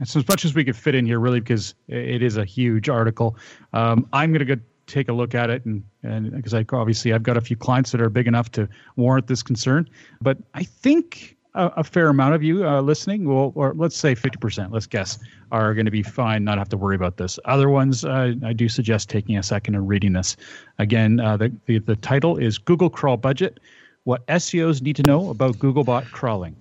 as 0.00 0.28
much 0.28 0.44
as 0.44 0.54
we 0.54 0.64
could 0.64 0.76
fit 0.76 0.94
in 0.94 1.06
here, 1.06 1.20
really, 1.20 1.40
because 1.40 1.74
it 1.88 2.22
is 2.22 2.36
a 2.36 2.44
huge 2.44 2.88
article. 2.88 3.36
Um, 3.72 4.08
I'm 4.12 4.32
going 4.32 4.46
to 4.46 4.56
go 4.56 4.62
take 4.86 5.08
a 5.08 5.12
look 5.12 5.34
at 5.34 5.50
it, 5.50 5.64
and 5.64 5.82
and 6.02 6.30
because 6.32 6.54
I 6.54 6.64
obviously 6.72 7.12
I've 7.12 7.22
got 7.22 7.36
a 7.36 7.40
few 7.40 7.56
clients 7.56 7.92
that 7.92 8.00
are 8.00 8.10
big 8.10 8.26
enough 8.26 8.50
to 8.52 8.68
warrant 8.96 9.26
this 9.26 9.42
concern, 9.42 9.88
but 10.20 10.38
I 10.54 10.64
think 10.64 11.36
a, 11.54 11.66
a 11.76 11.84
fair 11.84 12.08
amount 12.08 12.34
of 12.34 12.42
you 12.42 12.66
uh, 12.66 12.80
listening, 12.80 13.24
will, 13.24 13.52
or 13.54 13.74
let's 13.74 13.96
say 13.96 14.14
50%, 14.14 14.72
let's 14.72 14.86
guess, 14.86 15.18
are 15.50 15.74
going 15.74 15.84
to 15.84 15.90
be 15.90 16.02
fine, 16.02 16.44
not 16.44 16.58
have 16.58 16.68
to 16.70 16.76
worry 16.76 16.96
about 16.96 17.16
this. 17.16 17.38
Other 17.44 17.68
ones, 17.68 18.04
uh, 18.04 18.34
I 18.44 18.52
do 18.52 18.68
suggest 18.68 19.10
taking 19.10 19.36
a 19.36 19.42
second 19.42 19.74
and 19.74 19.88
reading 19.88 20.12
this. 20.12 20.36
Again, 20.78 21.20
uh, 21.20 21.36
the, 21.36 21.52
the, 21.66 21.78
the 21.78 21.96
title 21.96 22.36
is 22.36 22.58
Google 22.58 22.90
Crawl 22.90 23.16
Budget 23.16 23.60
What 24.04 24.26
SEOs 24.26 24.82
Need 24.82 24.96
to 24.96 25.02
Know 25.02 25.30
About 25.30 25.56
Googlebot 25.58 26.10
Crawling. 26.10 26.56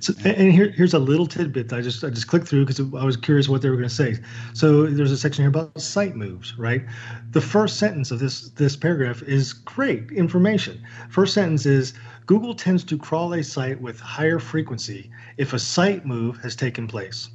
So, 0.00 0.12
and 0.24 0.52
here, 0.52 0.70
here's 0.70 0.94
a 0.94 0.98
little 0.98 1.26
tidbit 1.26 1.72
I 1.72 1.80
just 1.80 2.04
I 2.04 2.10
just 2.10 2.28
clicked 2.28 2.46
through 2.46 2.66
because 2.66 2.80
I 2.80 3.04
was 3.04 3.16
curious 3.16 3.48
what 3.48 3.62
they 3.62 3.70
were 3.70 3.76
going 3.76 3.88
to 3.88 3.94
say. 3.94 4.16
So 4.52 4.86
there's 4.86 5.10
a 5.10 5.16
section 5.16 5.42
here 5.42 5.48
about 5.48 5.80
site 5.80 6.14
moves, 6.14 6.56
right? 6.58 6.82
The 7.30 7.40
first 7.40 7.78
sentence 7.78 8.10
of 8.10 8.18
this 8.18 8.50
this 8.50 8.76
paragraph 8.76 9.22
is 9.22 9.52
great 9.52 10.10
information. 10.12 10.82
First 11.10 11.34
sentence 11.34 11.66
is 11.66 11.94
Google 12.26 12.54
tends 12.54 12.84
to 12.84 12.98
crawl 12.98 13.34
a 13.34 13.42
site 13.42 13.80
with 13.80 13.98
higher 13.98 14.38
frequency 14.38 15.10
if 15.36 15.52
a 15.52 15.58
site 15.58 16.06
move 16.06 16.38
has 16.38 16.54
taken 16.54 16.86
place. 16.86 17.30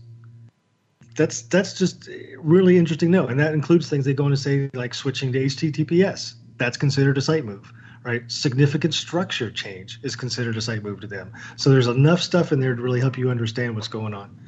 That's 1.15 1.41
that's 1.41 1.73
just 1.73 2.09
really 2.37 2.77
interesting 2.77 3.11
know, 3.11 3.27
and 3.27 3.39
that 3.39 3.53
includes 3.53 3.89
things 3.89 4.05
they 4.05 4.13
go 4.13 4.25
on 4.25 4.31
to 4.31 4.37
say 4.37 4.69
like 4.73 4.93
switching 4.93 5.33
to 5.33 5.45
HTTPS. 5.45 6.35
That's 6.57 6.77
considered 6.77 7.17
a 7.17 7.21
site 7.21 7.45
move, 7.45 7.71
right? 8.07 8.31
Significant 8.31 8.93
structure 8.93 9.51
change 9.51 9.99
is 10.01 10.15
considered 10.15 10.55
a 10.55 10.61
site 10.61 10.81
move 10.81 11.01
to 11.01 11.07
them. 11.07 11.33
So 11.57 11.69
there's 11.69 11.87
enough 11.87 12.21
stuff 12.21 12.53
in 12.53 12.61
there 12.61 12.73
to 12.73 12.81
really 12.81 13.01
help 13.01 13.17
you 13.17 13.29
understand 13.29 13.75
what's 13.75 13.89
going 13.89 14.13
on. 14.13 14.39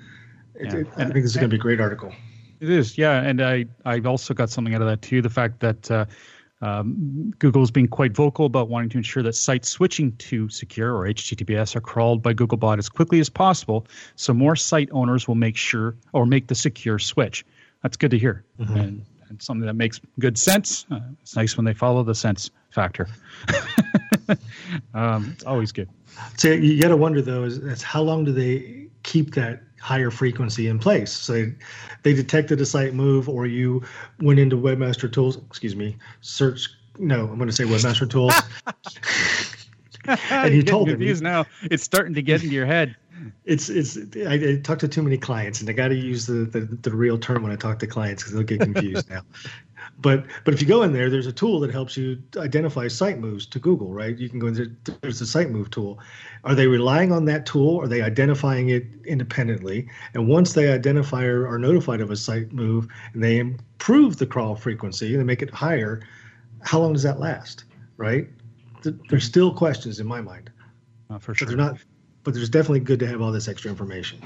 Yeah. 0.55 0.77
It, 0.77 0.87
I 0.95 1.03
think 1.03 1.15
this 1.15 1.25
is 1.25 1.35
going 1.35 1.49
to 1.49 1.53
be 1.53 1.57
a 1.57 1.59
great 1.59 1.81
article. 1.81 2.13
It 2.61 2.69
is, 2.69 2.97
yeah, 2.97 3.21
and 3.21 3.41
I 3.41 3.65
I've 3.85 4.05
also 4.05 4.33
got 4.33 4.49
something 4.49 4.73
out 4.73 4.81
of 4.81 4.87
that 4.87 5.01
too. 5.01 5.21
The 5.21 5.29
fact 5.29 5.59
that 5.59 5.91
uh, 5.91 6.05
um, 6.61 7.33
Google 7.39 7.61
has 7.61 7.71
been 7.71 7.87
quite 7.87 8.13
vocal 8.13 8.45
about 8.45 8.69
wanting 8.69 8.89
to 8.89 8.97
ensure 8.97 9.23
that 9.23 9.33
sites 9.35 9.69
switching 9.69 10.13
to 10.17 10.49
secure 10.49 10.95
or 10.95 11.05
HTTPS 11.05 11.75
are 11.75 11.81
crawled 11.81 12.21
by 12.21 12.33
Googlebot 12.33 12.77
as 12.77 12.89
quickly 12.89 13.19
as 13.19 13.29
possible, 13.29 13.87
so 14.15 14.33
more 14.33 14.55
site 14.55 14.89
owners 14.91 15.27
will 15.27 15.35
make 15.35 15.55
sure 15.55 15.95
or 16.11 16.25
make 16.25 16.47
the 16.47 16.55
secure 16.55 16.99
switch. 16.99 17.45
That's 17.81 17.95
good 17.95 18.11
to 18.11 18.19
hear, 18.19 18.43
mm-hmm. 18.59 18.77
and, 18.77 19.05
and, 19.29 19.41
something 19.41 19.65
that 19.65 19.75
makes 19.75 20.01
good 20.19 20.37
sense. 20.37 20.85
Uh, 20.91 20.99
it's 21.21 21.35
nice 21.35 21.57
when 21.57 21.65
they 21.65 21.73
follow 21.73 22.03
the 22.03 22.15
sense 22.15 22.51
factor. 22.71 23.07
um, 24.93 25.31
it's 25.33 25.43
always 25.43 25.71
good. 25.71 25.89
So 26.37 26.49
you 26.49 26.81
got 26.81 26.89
to 26.89 26.97
wonder 26.97 27.21
though 27.21 27.43
is, 27.43 27.57
is 27.57 27.81
how 27.81 28.01
long 28.01 28.25
do 28.25 28.31
they 28.31 28.87
keep 29.03 29.33
that 29.35 29.61
higher 29.79 30.11
frequency 30.11 30.67
in 30.67 30.79
place. 30.79 31.11
So 31.11 31.33
they, 31.33 31.53
they 32.03 32.13
detected 32.13 32.59
a 32.61 32.65
site 32.65 32.93
move, 32.93 33.29
or 33.29 33.45
you 33.45 33.83
went 34.19 34.39
into 34.39 34.55
Webmaster 34.55 35.11
Tools. 35.11 35.37
Excuse 35.37 35.75
me, 35.75 35.97
search. 36.21 36.69
No, 36.97 37.21
I'm 37.27 37.37
going 37.37 37.49
to 37.49 37.55
say 37.55 37.63
Webmaster 37.63 38.09
Tools. 38.09 38.33
and 40.31 40.53
you 40.53 40.63
told 40.63 40.89
them. 40.89 41.01
now. 41.21 41.45
It's 41.63 41.83
starting 41.83 42.13
to 42.13 42.21
get 42.21 42.43
into 42.43 42.53
your 42.53 42.65
head. 42.65 42.95
It's 43.45 43.69
it's. 43.69 43.97
I, 44.27 44.33
I 44.33 44.59
talk 44.63 44.79
to 44.79 44.87
too 44.87 45.01
many 45.01 45.17
clients, 45.17 45.61
and 45.61 45.69
I 45.69 45.73
got 45.73 45.89
to 45.89 45.95
use 45.95 46.25
the, 46.25 46.45
the 46.45 46.61
the 46.61 46.91
real 46.91 47.17
term 47.17 47.43
when 47.43 47.51
I 47.51 47.55
talk 47.55 47.79
to 47.79 47.87
clients 47.87 48.23
because 48.23 48.33
they'll 48.33 48.43
get 48.43 48.61
confused 48.61 49.09
now. 49.09 49.21
But 50.01 50.25
but 50.45 50.53
if 50.53 50.61
you 50.61 50.67
go 50.67 50.83
in 50.83 50.93
there, 50.93 51.09
there's 51.09 51.27
a 51.27 51.33
tool 51.33 51.59
that 51.61 51.71
helps 51.71 51.97
you 51.97 52.21
identify 52.37 52.87
site 52.87 53.19
moves 53.19 53.45
to 53.47 53.59
Google, 53.59 53.93
right? 53.93 54.17
You 54.17 54.29
can 54.29 54.39
go 54.39 54.47
into 54.47 54.71
there's 55.01 55.19
a 55.21 55.25
site 55.25 55.49
move 55.49 55.69
tool. 55.71 55.99
Are 56.43 56.55
they 56.55 56.67
relying 56.67 57.11
on 57.11 57.25
that 57.25 57.45
tool? 57.45 57.81
Are 57.81 57.87
they 57.87 58.01
identifying 58.01 58.69
it 58.69 58.85
independently? 59.05 59.89
And 60.13 60.27
once 60.27 60.53
they 60.53 60.71
identify 60.71 61.25
or 61.25 61.47
are 61.47 61.59
notified 61.59 62.01
of 62.01 62.11
a 62.11 62.15
site 62.15 62.53
move 62.53 62.87
and 63.13 63.23
they 63.23 63.39
improve 63.39 64.17
the 64.17 64.25
crawl 64.25 64.55
frequency 64.55 65.13
and 65.13 65.19
they 65.19 65.25
make 65.25 65.41
it 65.41 65.49
higher, 65.49 66.01
how 66.61 66.79
long 66.79 66.93
does 66.93 67.03
that 67.03 67.19
last? 67.19 67.65
Right? 67.97 68.29
There's 69.09 69.25
still 69.25 69.53
questions 69.53 69.99
in 69.99 70.07
my 70.07 70.21
mind. 70.21 70.49
Uh, 71.09 71.19
for 71.19 71.33
sure. 71.33 71.45
But 71.45 71.49
they're 71.49 71.65
not. 71.65 71.77
But 72.29 72.35
there's 72.35 72.49
definitely 72.49 72.81
good 72.81 72.99
to 72.99 73.07
have 73.07 73.21
all 73.21 73.31
this 73.31 73.47
extra 73.47 73.71
information. 73.71 74.21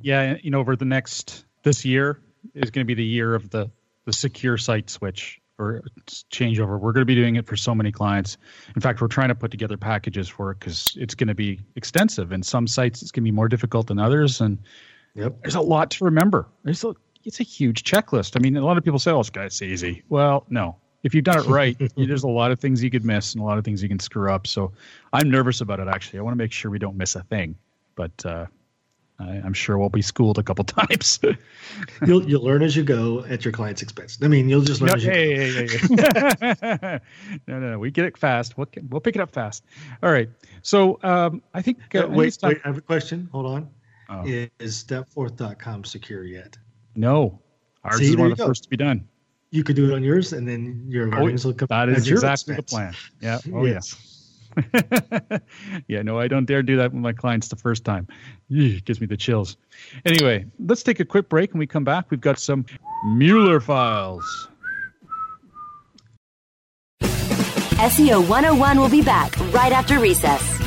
Yeah, 0.00 0.38
you 0.42 0.50
know, 0.50 0.60
over 0.60 0.76
the 0.76 0.86
next 0.86 1.44
this 1.62 1.84
year 1.84 2.18
is 2.54 2.70
going 2.70 2.86
to 2.86 2.86
be 2.86 2.94
the 2.94 3.04
year 3.04 3.34
of 3.34 3.50
the 3.50 3.70
the 4.06 4.14
secure 4.14 4.56
site 4.56 4.88
switch 4.88 5.38
or 5.58 5.82
changeover. 6.30 6.80
We're 6.80 6.92
going 6.92 7.02
to 7.02 7.04
be 7.04 7.14
doing 7.14 7.36
it 7.36 7.46
for 7.46 7.54
so 7.54 7.74
many 7.74 7.92
clients. 7.92 8.38
In 8.74 8.80
fact, 8.80 9.02
we're 9.02 9.08
trying 9.08 9.28
to 9.28 9.34
put 9.34 9.50
together 9.50 9.76
packages 9.76 10.26
for 10.26 10.52
it 10.52 10.60
because 10.60 10.96
it's 10.98 11.14
going 11.14 11.28
to 11.28 11.34
be 11.34 11.60
extensive. 11.76 12.32
And 12.32 12.46
some 12.46 12.66
sites 12.66 13.02
it's 13.02 13.10
going 13.10 13.24
to 13.24 13.30
be 13.30 13.36
more 13.36 13.48
difficult 13.48 13.88
than 13.88 13.98
others. 13.98 14.40
And 14.40 14.62
yep. 15.14 15.36
there's 15.42 15.54
a 15.54 15.60
lot 15.60 15.90
to 15.90 16.06
remember. 16.06 16.48
There's 16.64 16.82
a, 16.82 16.94
it's 17.24 17.40
a 17.40 17.44
huge 17.44 17.84
checklist. 17.84 18.38
I 18.38 18.40
mean, 18.40 18.56
a 18.56 18.64
lot 18.64 18.78
of 18.78 18.84
people 18.84 18.98
say, 18.98 19.10
"Oh, 19.10 19.20
it's 19.20 19.60
easy." 19.60 20.02
Well, 20.08 20.46
no. 20.48 20.76
If 21.02 21.14
you've 21.14 21.24
done 21.24 21.38
it 21.38 21.46
right, 21.46 21.76
there's 21.96 22.22
a 22.24 22.28
lot 22.28 22.52
of 22.52 22.60
things 22.60 22.82
you 22.82 22.90
could 22.90 23.04
miss 23.04 23.34
and 23.34 23.42
a 23.42 23.44
lot 23.44 23.58
of 23.58 23.64
things 23.64 23.82
you 23.82 23.88
can 23.88 23.98
screw 23.98 24.30
up. 24.30 24.46
So 24.46 24.72
I'm 25.12 25.30
nervous 25.30 25.60
about 25.60 25.80
it. 25.80 25.88
Actually, 25.88 26.20
I 26.20 26.22
want 26.22 26.34
to 26.34 26.38
make 26.38 26.52
sure 26.52 26.70
we 26.70 26.78
don't 26.78 26.96
miss 26.96 27.16
a 27.16 27.22
thing. 27.22 27.56
But 27.94 28.24
uh, 28.24 28.46
I, 29.18 29.36
am 29.36 29.52
sure 29.52 29.78
we'll 29.78 29.88
be 29.88 30.02
schooled 30.02 30.38
a 30.38 30.42
couple 30.42 30.64
times. 30.64 31.20
you'll 32.06 32.28
you'll 32.28 32.42
learn 32.42 32.62
as 32.62 32.76
you 32.76 32.82
go 32.82 33.24
at 33.24 33.44
your 33.44 33.52
client's 33.52 33.82
expense. 33.82 34.18
I 34.22 34.28
mean, 34.28 34.48
you'll 34.48 34.62
just 34.62 34.80
learn 34.80 34.88
no, 34.88 34.94
as 34.94 35.04
you 35.04 35.10
hey, 35.10 35.66
go. 35.66 35.76
Hey, 35.96 36.78
hey, 36.80 37.00
no, 37.46 37.60
no, 37.60 37.70
no, 37.72 37.78
we 37.78 37.90
get 37.90 38.04
it 38.04 38.16
fast. 38.16 38.56
We'll 38.56 38.68
we'll 38.88 39.00
pick 39.00 39.16
it 39.16 39.20
up 39.20 39.32
fast. 39.32 39.64
All 40.02 40.10
right. 40.10 40.30
So 40.62 40.98
um, 41.02 41.42
I 41.52 41.62
think. 41.62 41.94
Uh, 41.94 42.06
wait, 42.08 42.38
wait. 42.42 42.62
I 42.64 42.66
have 42.66 42.78
a 42.78 42.82
question. 42.82 43.28
Hold 43.32 43.46
on. 43.46 43.70
Oh. 44.08 44.24
Is 44.26 44.84
stepforth.com 44.84 45.84
secure 45.84 46.24
yet? 46.24 46.58
No. 46.94 47.40
Ours 47.84 47.98
See, 47.98 48.10
is 48.10 48.16
one 48.16 48.30
of 48.30 48.36
the 48.36 48.42
go. 48.42 48.48
first 48.48 48.64
to 48.64 48.68
be 48.68 48.76
done. 48.76 49.08
You 49.52 49.62
could 49.62 49.76
do 49.76 49.90
it 49.90 49.94
on 49.94 50.02
yours, 50.02 50.32
and 50.32 50.48
then 50.48 50.86
your 50.88 51.14
oh, 51.14 51.20
learnings 51.20 51.44
oh, 51.44 51.50
will 51.50 51.54
come. 51.54 51.66
That 51.68 51.90
is 51.90 52.10
exactly 52.10 52.56
the 52.56 52.62
plan. 52.62 52.94
Yeah. 53.20 53.38
Oh 53.52 53.66
yes. 53.66 53.94
yes. 53.94 55.40
yeah, 55.88 56.02
no, 56.02 56.18
I 56.18 56.26
don't 56.26 56.46
dare 56.46 56.62
do 56.62 56.76
that 56.78 56.92
with 56.92 57.02
my 57.02 57.12
clients 57.12 57.48
the 57.48 57.56
first 57.56 57.84
time. 57.84 58.08
It 58.50 58.84
gives 58.84 59.00
me 59.00 59.06
the 59.06 59.16
chills. 59.16 59.58
Anyway, 60.06 60.46
let's 60.58 60.82
take 60.82 61.00
a 61.00 61.04
quick 61.04 61.28
break 61.28 61.50
and 61.52 61.58
we 61.58 61.66
come 61.66 61.84
back. 61.84 62.10
We've 62.10 62.20
got 62.20 62.38
some 62.38 62.64
Mueller 63.04 63.60
files. 63.60 64.48
SEO 67.02 68.26
101 68.28 68.78
will 68.78 68.88
be 68.88 69.02
back 69.02 69.38
right 69.52 69.72
after 69.72 69.98
recess. 69.98 70.58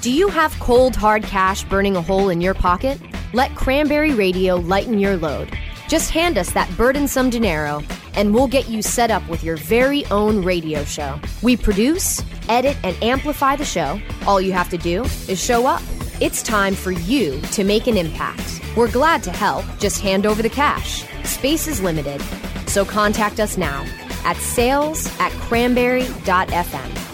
Do 0.00 0.12
you 0.12 0.28
have 0.28 0.58
cold, 0.60 0.96
hard 0.96 1.22
cash 1.22 1.64
burning 1.64 1.96
a 1.96 2.02
hole 2.02 2.28
in 2.28 2.40
your 2.40 2.54
pocket? 2.54 3.00
Let 3.34 3.56
Cranberry 3.56 4.14
Radio 4.14 4.54
lighten 4.54 5.00
your 5.00 5.16
load. 5.16 5.58
Just 5.88 6.12
hand 6.12 6.38
us 6.38 6.52
that 6.52 6.70
burdensome 6.76 7.30
dinero, 7.30 7.82
and 8.14 8.32
we'll 8.32 8.46
get 8.46 8.68
you 8.68 8.80
set 8.80 9.10
up 9.10 9.28
with 9.28 9.42
your 9.42 9.56
very 9.56 10.06
own 10.06 10.44
radio 10.44 10.84
show. 10.84 11.18
We 11.42 11.56
produce, 11.56 12.22
edit, 12.48 12.76
and 12.84 12.96
amplify 13.02 13.56
the 13.56 13.64
show. 13.64 14.00
All 14.24 14.40
you 14.40 14.52
have 14.52 14.70
to 14.70 14.78
do 14.78 15.02
is 15.26 15.42
show 15.42 15.66
up. 15.66 15.82
It's 16.20 16.44
time 16.44 16.76
for 16.76 16.92
you 16.92 17.40
to 17.40 17.64
make 17.64 17.88
an 17.88 17.96
impact. 17.96 18.60
We're 18.76 18.92
glad 18.92 19.24
to 19.24 19.32
help. 19.32 19.64
Just 19.80 20.00
hand 20.00 20.26
over 20.26 20.40
the 20.40 20.48
cash. 20.48 21.04
Space 21.24 21.66
is 21.66 21.82
limited, 21.82 22.22
so 22.68 22.84
contact 22.84 23.40
us 23.40 23.56
now 23.56 23.84
at 24.24 24.36
sales 24.36 25.08
at 25.18 25.32
cranberry.fm. 25.32 27.13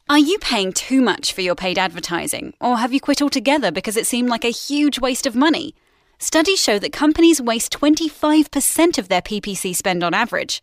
Are 0.09 0.19
you 0.19 0.39
paying 0.39 0.71
too 0.71 1.01
much 1.01 1.33
for 1.33 1.41
your 1.41 1.55
paid 1.55 1.77
advertising, 1.77 2.53
or 2.61 2.77
have 2.77 2.93
you 2.93 3.01
quit 3.01 3.21
altogether 3.21 3.71
because 3.71 3.97
it 3.97 4.07
seemed 4.07 4.29
like 4.29 4.45
a 4.45 4.49
huge 4.49 5.01
waste 5.01 5.27
of 5.27 5.35
money? 5.35 5.75
Studies 6.19 6.61
show 6.61 6.79
that 6.79 6.91
companies 6.91 7.39
waste 7.39 7.71
25% 7.73 8.97
of 8.97 9.07
their 9.07 9.21
PPC 9.21 9.75
spend 9.75 10.03
on 10.03 10.15
average. 10.15 10.61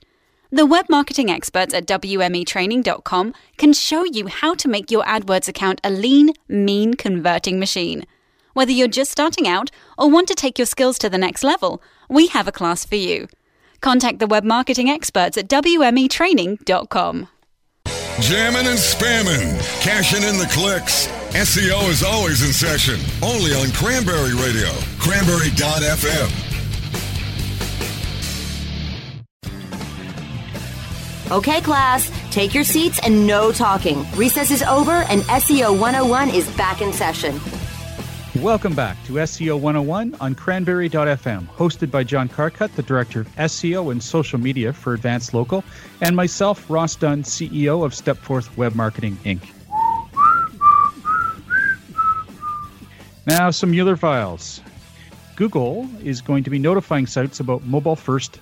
The 0.51 0.67
web 0.67 0.87
marketing 0.89 1.31
experts 1.31 1.73
at 1.73 1.87
WMEtraining.com 1.87 3.35
can 3.57 3.73
show 3.73 4.05
you 4.05 4.27
how 4.27 4.55
to 4.55 4.69
make 4.69 4.91
your 4.91 5.05
AdWords 5.05 5.49
account 5.49 5.81
a 5.85 5.91
lean, 5.91 6.31
mean 6.49 6.95
converting 6.95 7.61
machine. 7.61 8.05
Whether 8.53 8.73
you're 8.73 8.89
just 8.89 9.13
starting 9.13 9.47
out 9.47 9.71
or 9.97 10.11
want 10.11 10.29
to 10.29 10.35
take 10.35 10.59
your 10.59 10.67
skills 10.67 10.99
to 10.99 11.09
the 11.09 11.19
next 11.19 11.45
level, 11.45 11.81
we 12.09 12.29
have 12.29 12.49
a 12.49 12.53
class 12.53 12.85
for 12.85 12.97
you. 12.97 13.29
Contact 13.81 14.19
the 14.19 14.27
web 14.27 14.45
marketing 14.45 14.89
experts 14.91 15.37
at 15.37 15.49
WMEtraining.com. 15.49 17.29
Jamming 18.21 18.67
and 18.67 18.79
spamming, 18.79 19.83
cashing 19.83 20.23
in 20.23 20.39
the 20.39 20.47
clicks. 20.53 21.09
SEO 21.35 21.91
is 21.91 22.05
always 22.05 22.43
in 22.43 22.53
session, 22.53 22.95
only 23.21 23.53
on 23.55 23.69
Cranberry 23.73 24.35
Radio, 24.35 24.69
cranberry.fm. 25.01 26.31
Okay, 31.33 31.61
class, 31.61 32.09
take 32.31 32.55
your 32.55 32.63
seats 32.63 33.01
and 33.05 33.27
no 33.27 33.51
talking. 33.51 34.07
Recess 34.15 34.53
is 34.53 34.63
over 34.63 34.93
and 34.93 35.23
SEO 35.23 35.73
101 35.77 36.31
is 36.31 36.49
back 36.57 36.81
in 36.81 36.93
session. 36.93 37.41
Welcome 38.41 38.77
back 38.77 38.97
to 39.07 39.15
SEO 39.15 39.59
101 39.59 40.15
on 40.21 40.37
cranberry.fm, 40.37 41.49
hosted 41.49 41.91
by 41.91 42.05
John 42.05 42.29
Carcutt, 42.29 42.77
the 42.77 42.83
Director 42.85 43.23
of 43.23 43.29
SEO 43.35 43.91
and 43.91 44.01
Social 44.01 44.39
Media 44.39 44.73
for 44.73 44.95
Advanced 44.95 45.35
Local, 45.35 45.65
and 46.01 46.15
myself, 46.15 46.71
Ross 46.71 46.95
Dunn, 46.95 47.25
CEO 47.25 47.85
of 47.85 47.93
Stepforth 47.93 48.57
Web 48.57 48.77
Marketing, 48.77 49.17
Inc. 49.25 49.54
Now, 53.27 53.51
some 53.51 53.71
Mueller 53.71 53.97
files. 53.97 54.61
Google 55.37 55.89
is 56.03 56.21
going 56.21 56.45
to 56.45 56.51
be 56.51 56.59
notifying 56.59 57.07
sites 57.07 57.41
about 57.41 57.65
mobile 57.65 57.97
first 57.97 58.39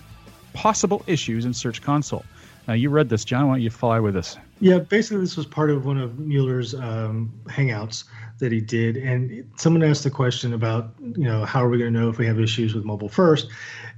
possible 0.55 1.05
issues 1.07 1.45
in 1.45 1.55
Search 1.55 1.81
Console. 1.81 2.25
Now, 2.67 2.75
you 2.75 2.91
read 2.91 3.09
this, 3.09 3.25
John. 3.25 3.47
Why 3.47 3.55
don't 3.55 3.63
you 3.63 3.71
fly 3.71 4.01
with 4.01 4.17
us? 4.17 4.37
Yeah, 4.61 4.79
basically, 4.79 5.21
this 5.21 5.37
was 5.37 5.47
part 5.47 5.71
of 5.71 5.87
one 5.87 5.99
of 5.99 6.19
Mueller's 6.19 6.75
um, 6.75 7.33
hangouts 7.47 8.05
that 8.39 8.51
he 8.51 8.61
did, 8.61 8.97
and 8.97 9.49
someone 9.57 9.83
asked 9.83 10.03
the 10.03 10.11
question 10.11 10.53
about, 10.53 10.95
you 11.01 11.25
know, 11.25 11.45
how 11.45 11.65
are 11.65 11.69
we 11.69 11.79
going 11.79 11.93
to 11.93 12.01
know 12.01 12.09
if 12.09 12.19
we 12.19 12.27
have 12.27 12.41
issues 12.41 12.75
with 12.75 12.85
mobile 12.85 13.09
first? 13.09 13.49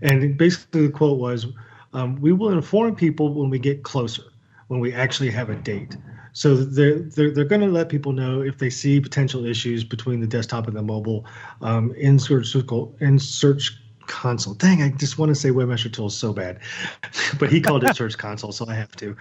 And 0.02 0.36
basically, 0.36 0.86
the 0.86 0.92
quote 0.92 1.18
was, 1.18 1.46
um, 1.94 2.20
"We 2.20 2.32
will 2.32 2.50
inform 2.50 2.94
people 2.94 3.32
when 3.32 3.50
we 3.50 3.58
get 3.58 3.82
closer, 3.82 4.24
when 4.68 4.80
we 4.80 4.92
actually 4.92 5.30
have 5.30 5.50
a 5.50 5.56
date." 5.56 5.96
So 6.32 6.56
they're 6.56 6.98
they're, 6.98 7.30
they're 7.30 7.44
going 7.44 7.60
to 7.60 7.68
let 7.68 7.88
people 7.88 8.12
know 8.12 8.42
if 8.42 8.58
they 8.58 8.70
see 8.70 9.00
potential 9.00 9.44
issues 9.46 9.84
between 9.84 10.20
the 10.20 10.26
desktop 10.26 10.66
and 10.66 10.76
the 10.76 10.82
mobile 10.82 11.24
um, 11.62 11.94
in 11.94 12.18
search 12.18 12.54
in 13.00 13.18
search 13.18 13.72
console. 14.06 14.54
Dang, 14.54 14.82
I 14.82 14.90
just 14.90 15.18
want 15.18 15.30
to 15.30 15.34
say 15.34 15.50
Webmaster 15.50 15.92
Tools 15.92 16.16
so 16.16 16.32
bad, 16.32 16.60
but 17.38 17.50
he 17.50 17.60
called 17.60 17.84
it 17.84 17.96
Search 17.96 18.18
Console, 18.18 18.52
so 18.52 18.66
I 18.68 18.74
have 18.74 18.94
to. 18.96 19.16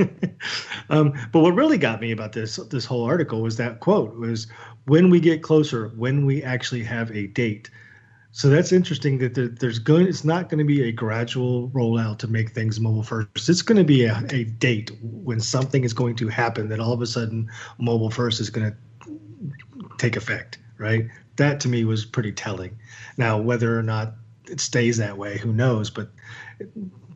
um, 0.90 1.12
but 1.32 1.40
what 1.40 1.54
really 1.54 1.78
got 1.78 2.00
me 2.00 2.12
about 2.12 2.32
this 2.32 2.56
this 2.56 2.84
whole 2.84 3.04
article 3.04 3.42
was 3.42 3.56
that 3.58 3.80
quote 3.80 4.16
was 4.16 4.46
when 4.86 5.10
we 5.10 5.20
get 5.20 5.42
closer, 5.42 5.88
when 5.96 6.26
we 6.26 6.42
actually 6.42 6.82
have 6.82 7.10
a 7.10 7.26
date. 7.28 7.70
So 8.34 8.48
that's 8.48 8.72
interesting 8.72 9.18
that 9.18 9.34
there, 9.34 9.48
there's 9.48 9.78
going. 9.78 10.06
It's 10.06 10.24
not 10.24 10.48
going 10.48 10.58
to 10.58 10.64
be 10.64 10.88
a 10.88 10.92
gradual 10.92 11.68
rollout 11.70 12.18
to 12.18 12.28
make 12.28 12.52
things 12.52 12.80
mobile 12.80 13.02
first. 13.02 13.48
It's 13.48 13.60
going 13.60 13.76
to 13.76 13.84
be 13.84 14.04
a, 14.04 14.22
a 14.30 14.44
date 14.44 14.90
when 15.02 15.38
something 15.38 15.84
is 15.84 15.92
going 15.92 16.16
to 16.16 16.28
happen 16.28 16.70
that 16.70 16.80
all 16.80 16.94
of 16.94 17.02
a 17.02 17.06
sudden 17.06 17.50
mobile 17.78 18.10
first 18.10 18.40
is 18.40 18.48
going 18.48 18.72
to 18.72 18.76
take 19.98 20.16
effect. 20.16 20.58
Right. 20.78 21.08
That 21.36 21.60
to 21.60 21.68
me 21.68 21.84
was 21.84 22.06
pretty 22.06 22.32
telling. 22.32 22.76
Now, 23.18 23.38
whether 23.38 23.78
or 23.78 23.82
not 23.82 24.14
it 24.48 24.60
stays 24.60 24.96
that 24.96 25.18
way, 25.18 25.36
who 25.36 25.52
knows? 25.52 25.90
But 25.90 26.08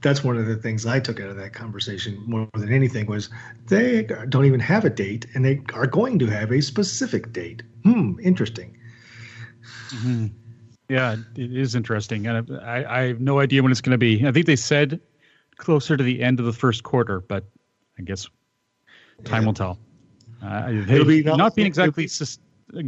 that's 0.03 0.23
one 0.23 0.37
of 0.37 0.47
the 0.47 0.57
things 0.57 0.85
I 0.85 1.01
took 1.01 1.19
out 1.19 1.31
of 1.31 1.37
that 1.37 1.55
conversation 1.55 2.23
more 2.27 2.47
than 2.55 2.73
anything 2.73 3.07
was 3.07 3.31
they 3.69 4.03
don't 4.29 4.45
even 4.45 4.61
have 4.61 4.85
a 4.85 4.91
date, 4.91 5.27
and 5.35 5.45
they 5.45 5.63
are 5.73 5.87
going 5.87 6.19
to 6.19 6.27
have 6.27 6.53
a 6.53 6.61
specific 6.61 7.33
date. 7.33 7.63
Hmm, 7.85 8.21
interesting. 8.23 8.77
Mm-hmm. 9.89 10.27
Yeah, 10.89 11.17
it 11.35 11.57
is 11.57 11.75
interesting, 11.75 12.27
and 12.27 12.59
I, 12.61 12.85
I 12.89 13.01
have 13.09 13.21
no 13.21 13.41
idea 13.41 13.63
when 13.63 13.73
it's 13.73 13.81
going 13.81 13.93
to 13.93 13.99
be. 13.99 14.27
I 14.27 14.31
think 14.31 14.47
they 14.47 14.57
said 14.57 15.01
closer 15.57 15.97
to 15.97 16.05
the 16.05 16.23
end 16.23 16.39
of 16.39 16.47
the 16.47 16.53
first 16.53 16.85
quarter, 16.85 17.21
but 17.21 17.45
I 17.99 18.03
guess 18.03 18.29
time 19.25 19.43
yeah. 19.43 19.47
will 19.47 19.55
tell. 19.55 19.79
Uh, 20.43 20.83
It'll 20.89 21.05
be 21.05 21.23
not, 21.23 21.39
not 21.39 21.55
being 21.57 21.67
exactly 21.67 22.09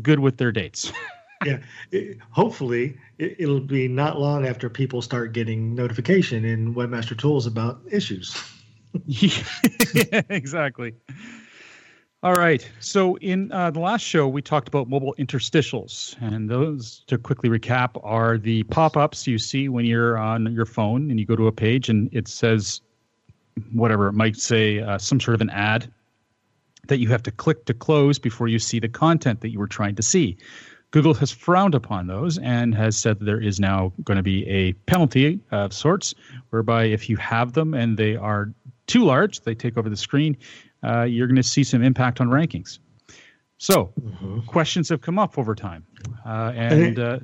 good 0.02 0.20
with 0.20 0.36
their 0.36 0.52
dates. 0.52 0.92
yeah, 1.44 1.58
it, 1.90 2.18
hopefully 2.30 2.96
it, 3.18 3.48
will 3.48 3.60
be 3.60 3.88
not 3.88 4.20
long 4.20 4.46
after 4.46 4.68
people 4.68 5.02
start 5.02 5.32
getting 5.32 5.74
notification 5.74 6.44
in 6.44 6.74
Webmaster 6.74 7.16
Tools 7.18 7.46
about 7.46 7.80
issues. 7.90 8.40
yeah, 9.06 9.42
exactly. 10.28 10.94
All 12.20 12.32
right. 12.32 12.68
So 12.80 13.14
in 13.18 13.52
uh, 13.52 13.70
the 13.70 13.78
last 13.78 14.02
show, 14.02 14.26
we 14.26 14.42
talked 14.42 14.66
about 14.66 14.88
mobile 14.88 15.14
interstitials, 15.20 16.16
and 16.20 16.50
those, 16.50 17.04
to 17.06 17.16
quickly 17.16 17.48
recap, 17.48 17.90
are 18.02 18.38
the 18.38 18.64
pop-ups 18.64 19.28
you 19.28 19.38
see 19.38 19.68
when 19.68 19.84
you're 19.84 20.18
on 20.18 20.52
your 20.52 20.66
phone 20.66 21.10
and 21.10 21.20
you 21.20 21.26
go 21.26 21.36
to 21.36 21.46
a 21.46 21.52
page 21.52 21.88
and 21.88 22.10
it 22.12 22.26
says 22.26 22.80
whatever 23.72 24.08
it 24.08 24.14
might 24.14 24.36
say, 24.36 24.80
uh, 24.80 24.98
some 24.98 25.20
sort 25.20 25.36
of 25.36 25.40
an 25.40 25.50
ad 25.50 25.92
that 26.88 26.98
you 26.98 27.08
have 27.08 27.22
to 27.22 27.30
click 27.30 27.66
to 27.66 27.74
close 27.74 28.18
before 28.18 28.48
you 28.48 28.58
see 28.58 28.80
the 28.80 28.88
content 28.88 29.40
that 29.42 29.50
you 29.50 29.60
were 29.60 29.68
trying 29.68 29.94
to 29.94 30.02
see. 30.02 30.36
Google 30.90 31.14
has 31.14 31.30
frowned 31.30 31.74
upon 31.74 32.08
those 32.08 32.38
and 32.38 32.74
has 32.74 32.96
said 32.96 33.20
that 33.20 33.26
there 33.26 33.40
is 33.40 33.60
now 33.60 33.92
going 34.02 34.16
to 34.16 34.22
be 34.24 34.48
a 34.48 34.72
penalty 34.86 35.38
of 35.52 35.72
sorts, 35.72 36.16
whereby 36.50 36.84
if 36.84 37.08
you 37.08 37.16
have 37.16 37.52
them 37.52 37.74
and 37.74 37.96
they 37.96 38.16
are 38.16 38.52
too 38.88 39.04
large, 39.04 39.40
they 39.42 39.54
take 39.54 39.76
over 39.76 39.90
the 39.90 39.96
screen, 39.96 40.36
uh, 40.82 41.02
you're 41.02 41.26
going 41.26 41.36
to 41.36 41.42
see 41.42 41.64
some 41.64 41.82
impact 41.82 42.20
on 42.20 42.28
rankings. 42.28 42.78
So, 43.58 43.92
mm-hmm. 44.00 44.40
questions 44.40 44.88
have 44.88 45.00
come 45.00 45.18
up 45.18 45.38
over 45.38 45.54
time, 45.54 45.84
uh, 46.24 46.52
and. 46.54 46.98
Uh, 46.98 47.18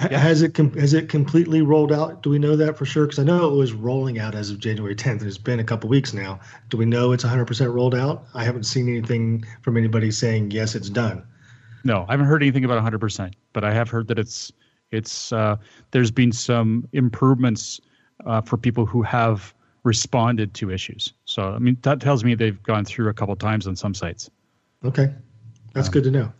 yeah. 0.00 0.18
Has 0.18 0.42
it 0.42 0.54
com- 0.54 0.74
has 0.74 0.94
it 0.94 1.08
completely 1.08 1.60
rolled 1.60 1.90
out? 1.90 2.22
Do 2.22 2.30
we 2.30 2.38
know 2.38 2.54
that 2.54 2.78
for 2.78 2.84
sure? 2.84 3.06
Because 3.06 3.18
I 3.18 3.24
know 3.24 3.52
it 3.52 3.56
was 3.56 3.72
rolling 3.72 4.20
out 4.20 4.36
as 4.36 4.48
of 4.48 4.60
January 4.60 4.94
10th, 4.94 5.18
and 5.18 5.22
it's 5.22 5.38
been 5.38 5.58
a 5.58 5.64
couple 5.64 5.90
weeks 5.90 6.14
now. 6.14 6.38
Do 6.68 6.76
we 6.76 6.84
know 6.84 7.10
it's 7.10 7.24
100% 7.24 7.74
rolled 7.74 7.96
out? 7.96 8.24
I 8.32 8.44
haven't 8.44 8.62
seen 8.62 8.88
anything 8.88 9.44
from 9.62 9.76
anybody 9.76 10.12
saying 10.12 10.52
yes, 10.52 10.76
it's 10.76 10.88
done. 10.88 11.24
No, 11.82 12.04
I 12.08 12.12
haven't 12.12 12.26
heard 12.26 12.44
anything 12.44 12.64
about 12.64 12.80
100%, 12.84 13.32
but 13.52 13.64
I 13.64 13.72
have 13.72 13.90
heard 13.90 14.06
that 14.06 14.20
it's 14.20 14.52
it's 14.90 15.32
uh, 15.32 15.56
there's 15.90 16.10
been 16.10 16.32
some 16.32 16.88
improvements 16.92 17.80
uh, 18.24 18.40
for 18.40 18.56
people 18.56 18.86
who 18.86 19.02
have 19.02 19.52
responded 19.88 20.54
to 20.54 20.70
issues. 20.70 21.14
So 21.24 21.42
I 21.42 21.58
mean 21.58 21.76
that 21.82 22.00
tells 22.00 22.22
me 22.22 22.34
they've 22.34 22.62
gone 22.62 22.84
through 22.84 23.08
a 23.08 23.14
couple 23.14 23.34
times 23.36 23.66
on 23.66 23.74
some 23.74 23.94
sites. 23.94 24.30
Okay, 24.84 25.12
that's 25.72 25.88
um, 25.88 25.92
good 25.92 26.04
to 26.04 26.10
know. 26.10 26.32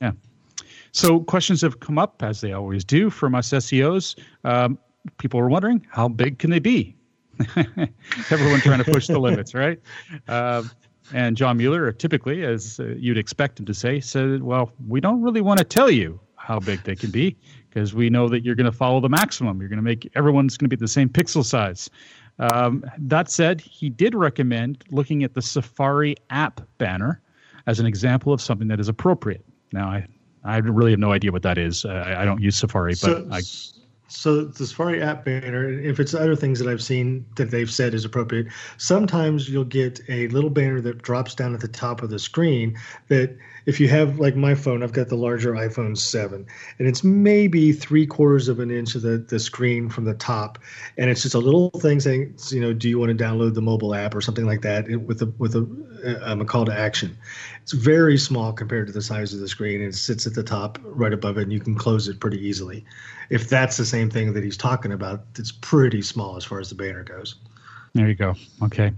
Yeah. 0.00 0.12
So 0.92 1.20
questions 1.20 1.60
have 1.62 1.80
come 1.80 1.98
up 1.98 2.22
as 2.22 2.40
they 2.40 2.52
always 2.52 2.84
do 2.84 3.10
from 3.10 3.34
us 3.34 3.50
SEOs. 3.50 4.16
Um, 4.44 4.78
people 5.18 5.40
are 5.40 5.48
wondering 5.48 5.84
how 5.90 6.08
big 6.08 6.38
can 6.38 6.50
they 6.50 6.60
be? 6.60 6.96
Everyone 8.30 8.60
trying 8.60 8.82
to 8.84 8.90
push 8.92 9.06
the 9.08 9.18
limits, 9.28 9.54
right? 9.54 9.80
Uh, 10.28 10.62
and 11.12 11.36
John 11.36 11.56
Mueller, 11.56 11.90
typically, 11.92 12.44
as 12.44 12.78
uh, 12.78 12.94
you'd 12.96 13.18
expect 13.18 13.58
him 13.58 13.66
to 13.66 13.74
say, 13.74 14.00
said, 14.00 14.42
Well, 14.42 14.70
we 14.86 15.00
don't 15.00 15.20
really 15.22 15.40
want 15.40 15.58
to 15.58 15.64
tell 15.64 15.90
you 15.90 16.20
how 16.36 16.58
big 16.58 16.82
they 16.84 16.96
can 16.96 17.10
be 17.10 17.36
because 17.68 17.94
we 17.94 18.10
know 18.10 18.28
that 18.28 18.44
you're 18.44 18.54
going 18.54 18.70
to 18.70 18.76
follow 18.76 19.00
the 19.00 19.08
maximum. 19.08 19.60
You're 19.60 19.68
going 19.68 19.78
to 19.78 19.82
make 19.82 20.10
everyone's 20.14 20.56
going 20.56 20.68
to 20.68 20.76
be 20.76 20.80
the 20.80 20.88
same 20.88 21.08
pixel 21.08 21.44
size. 21.44 21.88
Um, 22.38 22.84
that 22.98 23.30
said, 23.30 23.60
he 23.60 23.90
did 23.90 24.14
recommend 24.14 24.84
looking 24.90 25.22
at 25.22 25.34
the 25.34 25.42
Safari 25.42 26.16
app 26.30 26.60
banner 26.78 27.20
as 27.66 27.78
an 27.78 27.86
example 27.86 28.32
of 28.32 28.40
something 28.40 28.68
that 28.68 28.80
is 28.80 28.88
appropriate. 28.88 29.44
Now, 29.72 29.88
I, 29.88 30.06
I 30.44 30.56
really 30.58 30.90
have 30.90 31.00
no 31.00 31.12
idea 31.12 31.30
what 31.30 31.42
that 31.42 31.58
is. 31.58 31.84
Uh, 31.84 31.90
I, 31.90 32.22
I 32.22 32.24
don't 32.24 32.40
use 32.40 32.56
Safari, 32.56 32.92
but 32.92 32.96
so, 32.96 33.28
I. 33.30 33.42
so 34.12 34.44
the 34.44 34.66
Safari 34.66 35.02
app 35.02 35.24
banner, 35.24 35.70
if 35.70 35.98
it's 35.98 36.12
other 36.12 36.36
things 36.36 36.58
that 36.58 36.68
I've 36.68 36.82
seen 36.82 37.24
that 37.36 37.50
they've 37.50 37.70
said 37.70 37.94
is 37.94 38.04
appropriate, 38.04 38.48
sometimes 38.76 39.48
you'll 39.48 39.64
get 39.64 40.00
a 40.08 40.28
little 40.28 40.50
banner 40.50 40.80
that 40.82 41.02
drops 41.02 41.34
down 41.34 41.54
at 41.54 41.60
the 41.60 41.68
top 41.68 42.02
of 42.02 42.10
the 42.10 42.18
screen 42.18 42.78
that 43.08 43.36
if 43.64 43.80
you 43.80 43.88
have 43.88 44.18
like 44.18 44.36
my 44.36 44.54
phone, 44.54 44.82
I've 44.82 44.92
got 44.92 45.08
the 45.08 45.16
larger 45.16 45.52
iPhone 45.52 45.96
7, 45.96 46.46
and 46.78 46.88
it's 46.88 47.02
maybe 47.02 47.72
three 47.72 48.06
quarters 48.06 48.48
of 48.48 48.60
an 48.60 48.70
inch 48.70 48.94
of 48.94 49.02
the, 49.02 49.18
the 49.18 49.38
screen 49.38 49.88
from 49.88 50.04
the 50.04 50.14
top. 50.14 50.58
And 50.98 51.08
it's 51.08 51.22
just 51.22 51.34
a 51.34 51.38
little 51.38 51.70
thing 51.70 52.00
saying, 52.00 52.34
you 52.50 52.60
know, 52.60 52.72
do 52.72 52.88
you 52.88 52.98
want 52.98 53.16
to 53.16 53.24
download 53.24 53.54
the 53.54 53.62
mobile 53.62 53.94
app 53.94 54.14
or 54.14 54.20
something 54.20 54.46
like 54.46 54.62
that 54.62 54.88
with 54.88 55.22
a 55.22 55.26
with 55.38 55.54
a, 55.54 55.60
um, 56.22 56.40
a 56.40 56.44
call 56.44 56.64
to 56.64 56.72
action. 56.72 57.16
It's 57.62 57.72
very 57.72 58.18
small 58.18 58.52
compared 58.52 58.88
to 58.88 58.92
the 58.92 59.02
size 59.02 59.32
of 59.32 59.40
the 59.40 59.48
screen. 59.48 59.80
And 59.80 59.92
it 59.92 59.96
sits 59.96 60.26
at 60.26 60.34
the 60.34 60.42
top 60.42 60.78
right 60.82 61.12
above 61.12 61.38
it, 61.38 61.42
and 61.42 61.52
you 61.52 61.60
can 61.60 61.74
close 61.74 62.08
it 62.08 62.20
pretty 62.20 62.44
easily. 62.44 62.84
If 63.30 63.48
that's 63.48 63.76
the 63.76 63.84
same 63.84 64.10
thing 64.10 64.32
that 64.32 64.44
he's 64.44 64.56
talking 64.56 64.92
about, 64.92 65.24
it's 65.38 65.52
pretty 65.52 66.02
small 66.02 66.36
as 66.36 66.44
far 66.44 66.60
as 66.60 66.68
the 66.68 66.74
banner 66.74 67.04
goes. 67.04 67.36
There 67.94 68.08
you 68.08 68.14
go. 68.14 68.34
Okay. 68.62 68.90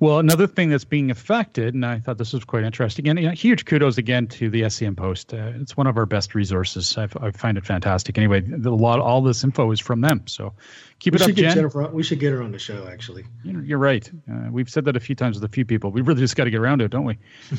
Well, 0.00 0.18
another 0.18 0.48
thing 0.48 0.70
that's 0.70 0.84
being 0.84 1.12
affected, 1.12 1.72
and 1.74 1.86
I 1.86 2.00
thought 2.00 2.18
this 2.18 2.32
was 2.32 2.44
quite 2.44 2.64
interesting, 2.64 3.08
and 3.08 3.16
you 3.16 3.26
know, 3.28 3.32
huge 3.32 3.64
kudos 3.64 3.96
again 3.96 4.26
to 4.26 4.50
the 4.50 4.68
SEM 4.68 4.96
Post. 4.96 5.32
Uh, 5.32 5.52
it's 5.60 5.76
one 5.76 5.86
of 5.86 5.96
our 5.96 6.04
best 6.04 6.34
resources. 6.34 6.98
I've, 6.98 7.16
I 7.18 7.30
find 7.30 7.56
it 7.56 7.64
fantastic. 7.64 8.18
Anyway, 8.18 8.42
a 8.50 8.70
lot, 8.70 8.98
all 8.98 9.22
this 9.22 9.44
info 9.44 9.70
is 9.70 9.78
from 9.78 10.00
them. 10.00 10.22
So 10.26 10.52
keep 10.98 11.12
we 11.12 11.20
it 11.20 11.22
up, 11.22 11.30
Jen. 11.30 11.54
Jennifer, 11.54 11.86
we 11.92 12.02
should 12.02 12.18
get 12.18 12.32
her 12.32 12.42
on 12.42 12.50
the 12.50 12.58
show. 12.58 12.88
Actually, 12.88 13.24
you're, 13.44 13.78
right. 13.78 14.10
Uh, 14.28 14.48
we've 14.50 14.68
said 14.68 14.84
that 14.86 14.96
a 14.96 15.00
few 15.00 15.14
times 15.14 15.36
with 15.36 15.48
a 15.48 15.52
few 15.52 15.64
people. 15.64 15.92
We 15.92 16.00
really 16.00 16.20
just 16.20 16.34
got 16.34 16.44
to 16.44 16.50
get 16.50 16.58
around 16.58 16.80
to 16.80 16.86
it, 16.86 16.90
don't 16.90 17.04
we? 17.04 17.18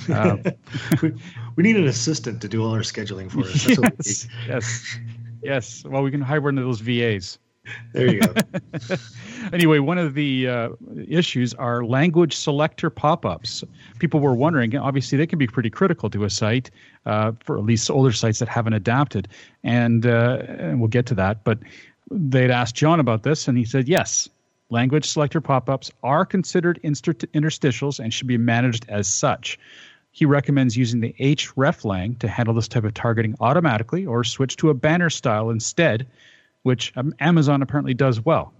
Uh, 0.10 0.38
we, 1.02 1.14
we, 1.56 1.64
need 1.64 1.78
an 1.78 1.88
assistant 1.88 2.42
to 2.42 2.50
do 2.50 2.66
all 2.66 2.74
our 2.74 2.82
scheduling 2.82 3.32
for 3.32 3.46
us. 3.48 3.66
yes, 3.80 4.28
yes, 4.46 4.98
yes. 5.42 5.84
Well, 5.86 6.04
we 6.04 6.12
can 6.12 6.20
hire 6.20 6.42
one 6.42 6.58
of 6.58 6.66
those 6.66 6.82
VAs. 6.82 7.40
There 7.94 8.14
you 8.14 8.20
go. 8.22 8.34
anyway, 9.54 9.80
one 9.80 9.98
of 9.98 10.14
the 10.14 10.48
uh, 10.48 10.70
issues 11.08 11.54
are 11.54 11.86
language 11.86 12.36
selector 12.36 12.90
pop-ups. 12.90 13.64
People 14.00 14.20
were 14.20 14.34
wondering. 14.34 14.76
Obviously, 14.76 15.18
they 15.18 15.28
can 15.28 15.38
be 15.38 15.48
pretty 15.48 15.70
critical 15.70 16.10
to 16.10 16.24
a 16.24 16.30
site 16.30 16.72
uh, 17.06 17.34
for 17.44 17.58
at 17.58 17.64
least 17.64 17.90
older 17.92 18.12
sites 18.12 18.40
that 18.40 18.48
haven't 18.48 18.74
adapted, 18.74 19.28
and, 19.64 20.06
uh, 20.06 20.44
and 20.48 20.80
we'll 20.80 20.88
get 20.88 21.06
to 21.08 21.16
that. 21.16 21.44
But 21.44 21.60
they'd 22.10 22.52
asked 22.52 22.76
John 22.76 23.00
about 23.00 23.24
this, 23.24 23.48
and 23.48 23.58
he 23.58 23.66
said 23.66 23.88
yes. 23.88 24.28
Language 24.70 25.06
selector 25.06 25.42
pop-ups 25.42 25.92
are 26.02 26.26
considered 26.26 26.80
interstitials 26.84 28.00
and 28.00 28.14
should 28.14 28.28
be 28.28 28.38
managed 28.38 28.86
as 28.88 29.08
such. 29.08 29.60
He 30.12 30.26
recommends 30.26 30.78
using 30.78 31.02
the 31.02 31.14
hreflang 31.20 32.18
to 32.20 32.28
handle 32.28 32.54
this 32.54 32.68
type 32.68 32.86
of 32.86 32.94
targeting 32.94 33.36
automatically 33.40 34.06
or 34.06 34.24
switch 34.24 34.56
to 34.58 34.70
a 34.70 34.74
banner 34.74 35.10
style 35.10 35.50
instead 35.50 36.08
which 36.64 36.94
um, 36.96 37.14
Amazon 37.20 37.62
apparently 37.62 37.94
does 37.94 38.24
well. 38.24 38.54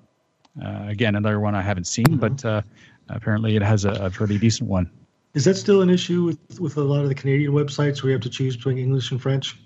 Uh, 0.62 0.86
again, 0.88 1.16
another 1.16 1.40
one 1.40 1.56
I 1.56 1.62
haven't 1.62 1.86
seen, 1.86 2.06
mm-hmm. 2.06 2.18
but 2.18 2.44
uh, 2.44 2.62
apparently 3.10 3.56
it 3.56 3.62
has 3.62 3.86
a, 3.86 3.92
a, 3.92 4.10
fairly 4.10 4.38
decent 4.38 4.70
one. 4.70 4.92
Is 5.34 5.46
that 5.46 5.56
still 5.56 5.82
an 5.82 5.90
issue 5.90 6.24
with, 6.24 6.60
with 6.60 6.76
a 6.78 6.82
lot 6.82 7.04
of 7.04 7.10
the 7.10 7.16
Canadian 7.16 7.54
websites 7.54 8.04
where 8.04 8.10
you 8.10 8.16
have 8.16 8.22
to 8.24 8.30
choose 8.30 8.58
between 8.58 8.78
English 8.78 9.12
and 9.12 9.22
French? 9.22 9.58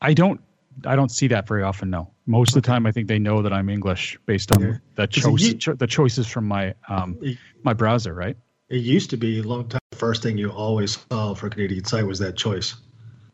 I 0.00 0.14
don't 0.14 0.40
I 0.84 0.96
don't 0.96 1.10
see 1.10 1.28
that 1.28 1.48
very 1.48 1.62
often. 1.62 1.90
No, 1.90 2.10
most 2.26 2.50
okay. 2.50 2.58
of 2.58 2.62
the 2.62 2.66
time 2.66 2.86
I 2.86 2.92
think 2.92 3.08
they 3.08 3.18
know 3.18 3.40
that 3.40 3.52
I'm 3.52 3.68
English 3.68 4.18
based 4.26 4.52
on 4.52 4.60
yeah. 4.60 4.72
the 4.96 5.06
choice 5.06 5.54
cho- 5.54 5.74
the 5.74 5.86
choices 5.86 6.26
from 6.26 6.46
my 6.46 6.74
um, 6.88 7.18
my 7.62 7.72
browser. 7.72 8.12
Right. 8.12 8.36
It 8.68 8.78
used 8.78 9.10
to 9.10 9.16
be 9.16 9.38
a 9.38 9.42
long 9.42 9.68
time. 9.68 9.80
The 9.92 9.96
first 9.96 10.22
thing 10.22 10.36
you 10.36 10.50
always 10.50 10.98
saw 11.10 11.34
for 11.34 11.46
a 11.46 11.50
Canadian 11.50 11.84
site 11.84 12.04
was 12.04 12.18
that 12.18 12.36
choice. 12.36 12.74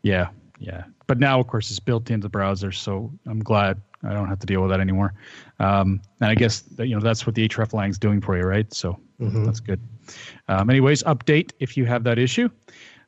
Yeah, 0.03 0.29
yeah. 0.63 0.83
But 1.07 1.19
now, 1.19 1.39
of 1.41 1.47
course, 1.47 1.69
it's 1.69 1.79
built 1.79 2.09
into 2.09 2.25
the 2.25 2.29
browser, 2.29 2.71
so 2.71 3.11
I'm 3.25 3.39
glad 3.39 3.81
I 4.01 4.13
don't 4.13 4.29
have 4.29 4.39
to 4.39 4.45
deal 4.45 4.61
with 4.61 4.71
that 4.71 4.79
anymore. 4.79 5.13
Um, 5.59 6.01
and 6.21 6.31
I 6.31 6.35
guess 6.35 6.61
that, 6.61 6.87
you 6.87 6.95
know 6.95 7.01
that's 7.01 7.25
what 7.27 7.35
the 7.35 7.47
hreflang 7.47 7.89
is 7.89 7.99
doing 7.99 8.21
for 8.21 8.37
you, 8.37 8.43
right? 8.43 8.73
So 8.73 8.97
mm-hmm. 9.19 9.43
that's 9.43 9.59
good. 9.59 9.81
Um, 10.47 10.69
anyways, 10.69 11.03
update 11.03 11.51
if 11.59 11.75
you 11.75 11.85
have 11.85 12.05
that 12.05 12.17
issue. 12.17 12.49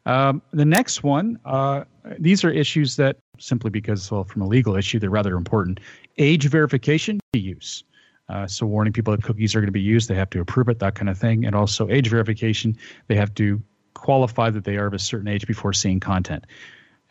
Um, 0.06 0.42
the 0.52 0.66
next 0.66 1.02
one, 1.02 1.40
uh, 1.46 1.86
these 2.20 2.44
are 2.44 2.52
issues 2.52 2.98
that 2.98 3.18
simply 3.40 3.72
because, 3.72 4.12
well, 4.12 4.26
from 4.26 4.42
a 4.42 4.48
legal 4.48 4.76
issue, 4.76 5.00
they're 5.00 5.10
rather 5.10 5.36
important. 5.36 5.80
Age 6.18 6.48
verification 6.48 7.20
use. 7.34 7.84
Uh, 8.28 8.48
so 8.48 8.66
warning 8.66 8.94
people 8.94 9.16
that 9.16 9.24
cookies 9.24 9.56
are 9.56 9.62
going 9.62 9.68
to 9.68 9.72
be 9.72 9.82
used, 9.82 10.10
they 10.10 10.16
have 10.16 10.30
to 10.32 10.42
approve 10.42 10.68
it, 10.68 10.80
that 10.80 10.96
kind 10.96 11.10
of 11.10 11.18
thing. 11.18 11.46
And 11.46 11.56
also 11.56 11.90
age 11.90 12.10
verification, 12.10 12.76
they 13.08 13.16
have 13.16 13.34
to 13.36 13.62
qualify 13.94 14.50
that 14.50 14.66
they 14.66 14.78
are 14.78 14.88
of 14.88 14.94
a 14.94 15.00
certain 15.00 15.28
age 15.28 15.48
before 15.48 15.74
seeing 15.74 16.00
content. 16.00 16.46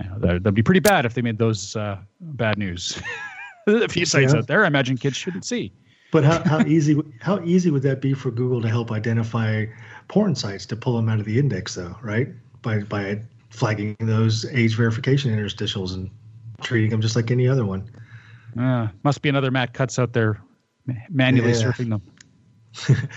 You 0.03 0.11
know, 0.11 0.19
that'd, 0.19 0.55
be 0.55 0.63
pretty 0.63 0.81
bad 0.81 1.07
if 1.07 1.15
they 1.15 1.23
made 1.23 1.39
those 1.39 1.77
uh, 1.77 1.99
bad 2.21 2.59
news. 2.59 3.01
a 3.67 3.89
few 3.89 4.05
sites 4.05 4.33
yeah. 4.33 4.41
out 4.41 4.47
there, 4.47 4.65
I 4.65 4.67
imagine 4.67 4.97
kids 4.97 5.17
shouldn't 5.17 5.45
see. 5.45 5.73
But 6.11 6.25
how, 6.25 6.43
how 6.45 6.61
easy 6.61 7.01
how 7.21 7.43
easy 7.43 7.71
would 7.71 7.83
that 7.83 8.01
be 8.01 8.15
for 8.15 8.31
Google 8.31 8.63
to 8.63 8.69
help 8.69 8.93
identify 8.93 9.67
porn 10.09 10.35
sites 10.35 10.65
to 10.67 10.77
pull 10.77 10.97
them 10.97 11.09
out 11.09 11.19
of 11.19 11.27
the 11.27 11.39
index, 11.39 11.75
though, 11.75 11.97
right? 12.03 12.29
By 12.63 12.81
by 12.81 13.21
flagging 13.51 13.97
those 14.01 14.45
age 14.47 14.77
verification 14.77 15.37
interstitials 15.37 15.95
and 15.95 16.11
treating 16.63 16.91
them 16.91 17.01
just 17.01 17.17
like 17.17 17.31
any 17.31 17.49
other 17.49 17.65
one. 17.65 17.89
Uh, 18.59 18.89
must 19.03 19.23
be 19.23 19.29
another 19.29 19.51
Matt 19.51 19.75
Cutts 19.75 19.99
out 19.99 20.13
there 20.13 20.41
manually 21.09 21.51
yeah. 21.51 21.57
surfing 21.57 21.89
them. 21.89 22.03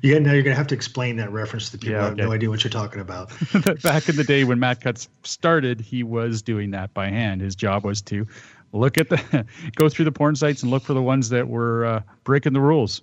Yeah, 0.00 0.18
now 0.18 0.32
you're 0.32 0.42
gonna 0.42 0.56
have 0.56 0.66
to 0.68 0.74
explain 0.74 1.16
that 1.16 1.30
reference 1.30 1.66
to 1.66 1.72
the 1.72 1.78
people 1.78 1.94
yeah, 1.94 2.06
okay. 2.06 2.08
have 2.08 2.28
no 2.28 2.32
idea 2.32 2.48
what 2.48 2.64
you're 2.64 2.70
talking 2.70 3.00
about. 3.00 3.30
Back 3.82 4.08
in 4.08 4.16
the 4.16 4.24
day 4.24 4.44
when 4.44 4.58
Matt 4.58 4.80
Cutts 4.80 5.08
started, 5.22 5.80
he 5.80 6.02
was 6.02 6.42
doing 6.42 6.70
that 6.70 6.94
by 6.94 7.08
hand. 7.08 7.40
His 7.40 7.54
job 7.54 7.84
was 7.84 8.02
to 8.02 8.26
look 8.72 8.98
at 8.98 9.08
the, 9.08 9.46
go 9.76 9.88
through 9.88 10.06
the 10.06 10.12
porn 10.12 10.36
sites 10.36 10.62
and 10.62 10.70
look 10.70 10.82
for 10.82 10.94
the 10.94 11.02
ones 11.02 11.28
that 11.28 11.48
were 11.48 11.84
uh, 11.84 12.02
breaking 12.24 12.52
the 12.52 12.60
rules. 12.60 13.02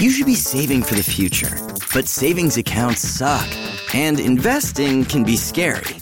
You 0.00 0.10
should 0.10 0.26
be 0.26 0.34
saving 0.34 0.82
for 0.82 0.94
the 0.94 1.02
future, 1.02 1.50
but 1.92 2.06
savings 2.06 2.56
accounts 2.56 3.02
suck, 3.02 3.46
and 3.94 4.18
investing 4.18 5.04
can 5.04 5.24
be 5.24 5.36
scary. 5.36 5.96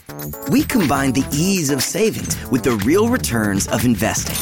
We 0.50 0.62
combine 0.62 1.12
the 1.12 1.26
ease 1.32 1.70
of 1.70 1.82
savings 1.82 2.36
with 2.50 2.62
the 2.62 2.76
real 2.84 3.08
returns 3.08 3.66
of 3.68 3.84
investing. 3.84 4.36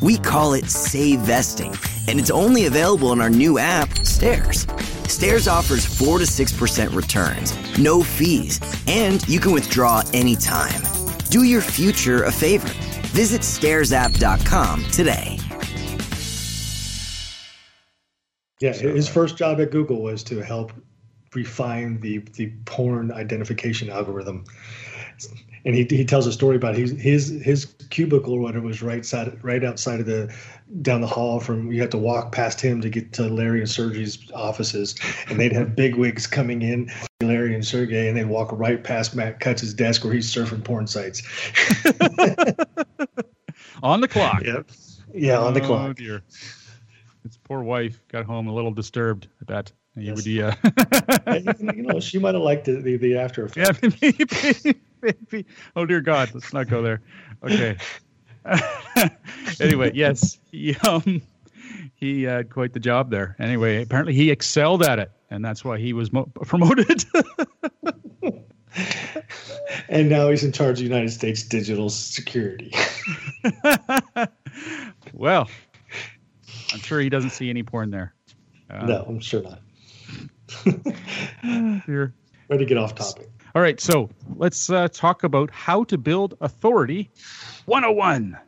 We 0.00 0.18
call 0.18 0.54
it 0.54 0.70
Save 0.70 1.20
Vesting, 1.20 1.72
and 2.08 2.18
it's 2.18 2.30
only 2.30 2.66
available 2.66 3.12
in 3.12 3.20
our 3.20 3.30
new 3.30 3.58
app, 3.58 3.88
Stairs. 3.98 4.66
Stairs 5.08 5.48
offers 5.48 5.84
4 5.84 6.18
to 6.18 6.24
6% 6.24 6.94
returns, 6.94 7.78
no 7.78 8.02
fees, 8.02 8.60
and 8.86 9.26
you 9.28 9.40
can 9.40 9.52
withdraw 9.52 10.02
anytime. 10.12 10.82
Do 11.30 11.42
your 11.42 11.60
future 11.60 12.24
a 12.24 12.32
favor. 12.32 12.68
Visit 13.12 13.42
stairsapp.com 13.42 14.84
today. 14.86 15.38
Yeah, 18.60 18.72
his 18.72 19.08
first 19.08 19.36
job 19.36 19.60
at 19.60 19.70
Google 19.70 20.02
was 20.02 20.22
to 20.24 20.40
help 20.40 20.72
refine 21.34 22.00
the 22.00 22.18
the 22.36 22.52
porn 22.66 23.10
identification 23.10 23.88
algorithm. 23.88 24.44
And 25.64 25.74
he, 25.74 25.84
he 25.84 26.04
tells 26.04 26.26
a 26.26 26.32
story 26.32 26.56
about 26.56 26.76
his 26.76 26.90
his 26.92 27.28
his 27.42 27.66
cubicle 27.90 28.34
or 28.34 28.40
whatever 28.40 28.66
was 28.66 28.82
right 28.82 29.04
side 29.04 29.42
right 29.42 29.64
outside 29.64 30.00
of 30.00 30.06
the 30.06 30.34
down 30.82 31.00
the 31.00 31.06
hall 31.06 31.40
from 31.40 31.72
you 31.72 31.80
had 31.80 31.90
to 31.90 31.98
walk 31.98 32.32
past 32.32 32.60
him 32.60 32.80
to 32.80 32.88
get 32.88 33.12
to 33.14 33.22
Larry 33.28 33.60
and 33.60 33.68
Sergey's 33.68 34.30
offices, 34.32 34.94
and 35.28 35.38
they'd 35.38 35.52
have 35.52 35.74
big 35.76 35.96
wigs 35.96 36.26
coming 36.26 36.62
in, 36.62 36.90
Larry 37.22 37.54
and 37.54 37.64
Sergey, 37.64 38.08
and 38.08 38.16
they'd 38.16 38.24
walk 38.24 38.50
right 38.52 38.82
past 38.82 39.14
Matt 39.14 39.40
Cutts' 39.40 39.72
desk 39.74 40.04
where 40.04 40.12
he's 40.12 40.32
surfing 40.32 40.64
porn 40.64 40.86
sites. 40.86 41.22
on 43.82 44.00
the 44.00 44.08
clock. 44.08 44.42
Yep. 44.44 44.70
Yeah, 45.12 45.38
on 45.38 45.54
the 45.54 45.62
oh, 45.62 45.66
clock. 45.66 45.96
Dear. 45.96 46.22
His 47.24 47.36
poor 47.36 47.62
wife 47.62 48.00
got 48.08 48.24
home 48.24 48.46
a 48.46 48.54
little 48.54 48.70
disturbed. 48.70 49.28
I 49.42 49.44
bet. 49.44 49.72
Yes. 49.96 50.24
Would, 50.24 50.38
uh... 50.38 51.72
you 51.74 51.82
know, 51.82 52.00
she 52.00 52.18
might 52.18 52.34
have 52.34 52.42
liked 52.42 52.64
the, 52.64 52.80
the, 52.80 52.96
the 52.96 53.18
after 53.18 53.44
effect. 53.44 53.82
Yeah, 54.02 54.12
maybe, 54.62 54.80
maybe. 55.02 55.46
Oh 55.76 55.84
dear 55.84 56.00
God, 56.00 56.30
let's 56.32 56.52
not 56.52 56.68
go 56.68 56.80
there. 56.82 57.02
Okay. 57.42 57.76
anyway, 59.60 59.92
yes, 59.94 60.38
he 60.50 60.76
um, 60.88 61.22
he 61.94 62.22
had 62.22 62.50
quite 62.50 62.72
the 62.72 62.80
job 62.80 63.10
there. 63.10 63.36
Anyway, 63.38 63.82
apparently 63.82 64.14
he 64.14 64.30
excelled 64.30 64.82
at 64.82 64.98
it, 64.98 65.10
and 65.30 65.44
that's 65.44 65.64
why 65.64 65.78
he 65.78 65.92
was 65.92 66.12
mo- 66.12 66.30
promoted. 66.42 67.04
and 69.88 70.08
now 70.08 70.30
he's 70.30 70.44
in 70.44 70.52
charge 70.52 70.78
of 70.78 70.84
United 70.84 71.10
States 71.10 71.42
digital 71.42 71.90
security. 71.90 72.72
well, 75.12 75.48
I'm 76.72 76.80
sure 76.80 77.00
he 77.00 77.08
doesn't 77.08 77.30
see 77.30 77.50
any 77.50 77.62
porn 77.62 77.90
there. 77.90 78.14
Uh, 78.70 78.86
no, 78.86 79.04
I'm 79.08 79.20
sure 79.20 79.42
not. 79.42 79.60
Here. 81.84 82.14
Ready 82.48 82.64
to 82.64 82.68
get 82.68 82.78
off 82.78 82.94
topic. 82.94 83.28
All 83.54 83.62
right, 83.62 83.80
so 83.80 84.08
let's 84.36 84.70
uh, 84.70 84.86
talk 84.88 85.24
about 85.24 85.50
how 85.50 85.82
to 85.84 85.98
build 85.98 86.36
authority 86.40 87.10
101. 87.66 88.38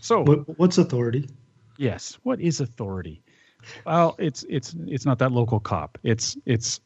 So, 0.00 0.22
what, 0.22 0.58
what's 0.58 0.78
authority? 0.78 1.28
Yes, 1.76 2.18
what 2.22 2.40
is 2.40 2.60
authority? 2.60 3.22
Well, 3.84 4.16
it's 4.18 4.44
it's 4.48 4.74
it's 4.86 5.04
not 5.04 5.18
that 5.18 5.32
local 5.32 5.60
cop. 5.60 5.98
It's 6.02 6.36
it's 6.46 6.80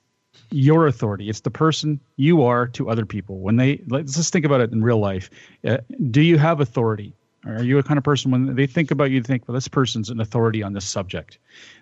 your 0.50 0.86
authority. 0.88 1.28
It's 1.28 1.40
the 1.40 1.50
person 1.50 2.00
you 2.16 2.42
are 2.42 2.66
to 2.68 2.90
other 2.90 3.06
people. 3.06 3.38
When 3.38 3.56
they 3.56 3.82
let's 3.88 4.14
just 4.16 4.32
think 4.32 4.44
about 4.44 4.60
it 4.60 4.72
in 4.72 4.82
real 4.82 4.98
life. 4.98 5.30
Uh, 5.64 5.78
do 6.10 6.20
you 6.20 6.38
have 6.38 6.60
authority 6.60 7.14
Are 7.46 7.62
you 7.62 7.78
a 7.78 7.82
kind 7.82 7.98
of 7.98 8.04
person 8.04 8.30
when 8.30 8.54
they 8.54 8.66
think 8.66 8.90
about 8.90 9.10
you, 9.10 9.22
think, 9.22 9.46
well, 9.46 9.54
this 9.54 9.68
person's 9.68 10.08
an 10.08 10.20
authority 10.20 10.62
on 10.62 10.72
this 10.72 10.84
subject? 10.84 11.38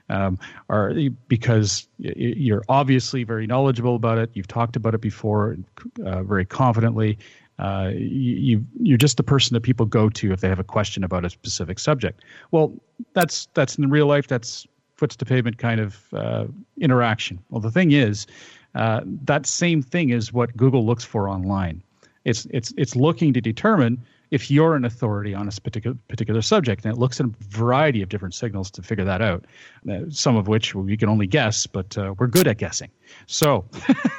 Um, 0.09 0.39
are 0.69 0.93
because 1.29 1.87
you're 1.99 2.65
obviously 2.69 3.25
very 3.25 3.47
knowledgeable 3.47 3.95
about 3.95 4.19
it. 4.19 4.31
You've 4.35 4.49
talked 4.49 4.77
about 4.77 4.95
it 4.95 5.01
before, 5.01 5.57
uh, 6.05 6.23
very 6.25 6.45
confidently. 6.45 7.19
Uh, 7.63 7.93
you, 7.95 8.67
you're 8.81 8.99
just 8.99 9.17
the 9.17 9.23
person 9.23 9.55
that 9.55 9.61
people 9.61 9.87
go 9.87 10.09
to 10.09 10.33
if 10.33 10.41
they 10.41 10.49
have 10.49 10.59
a 10.59 10.65
question 10.65 11.05
about 11.05 11.25
a 11.25 11.31
specific 11.31 11.79
subject. 11.79 12.25
Well, 12.51 12.73
that's 13.13 13.47
that's 13.55 13.79
in 13.79 13.89
real 13.89 14.07
life. 14.07 14.27
That's 14.27 14.67
foots 14.97 15.15
to 15.15 15.25
pavement 15.25 15.59
kind 15.59 15.81
of 15.81 16.13
uh, 16.13 16.47
interaction. 16.81 17.39
Well, 17.51 17.61
the 17.61 17.71
thing 17.71 17.93
is, 17.93 18.27
uh, 18.75 19.03
that 19.05 19.47
same 19.47 19.81
thing 19.81 20.11
is 20.11 20.33
what 20.33 20.57
Google 20.57 20.85
looks 20.85 21.05
for 21.05 21.29
online. 21.29 21.85
It's 22.25 22.49
it's 22.51 22.75
it's 22.77 22.97
looking 22.97 23.33
to 23.33 23.41
determine 23.41 24.03
if 24.33 24.51
you're 24.51 24.75
an 24.75 24.85
authority 24.85 25.33
on 25.33 25.47
a 25.47 25.53
particular 25.61 25.97
particular 26.09 26.43
subject, 26.43 26.85
and 26.85 26.93
it 26.93 26.99
looks 26.99 27.21
at 27.21 27.27
a 27.27 27.31
variety 27.43 28.03
of 28.03 28.09
different 28.09 28.35
signals 28.35 28.73
to 28.73 28.83
figure 28.83 29.05
that 29.05 29.23
out. 29.23 29.45
Uh, 29.89 30.01
some 30.09 30.35
of 30.35 30.49
which 30.49 30.75
we 30.75 30.97
can 30.97 31.09
only 31.09 31.29
guess, 31.29 31.65
but 31.65 31.97
uh, 31.97 32.13
we're 32.19 32.27
good 32.27 32.49
at 32.49 32.59
guessing. 32.59 32.91
So, 33.27 33.65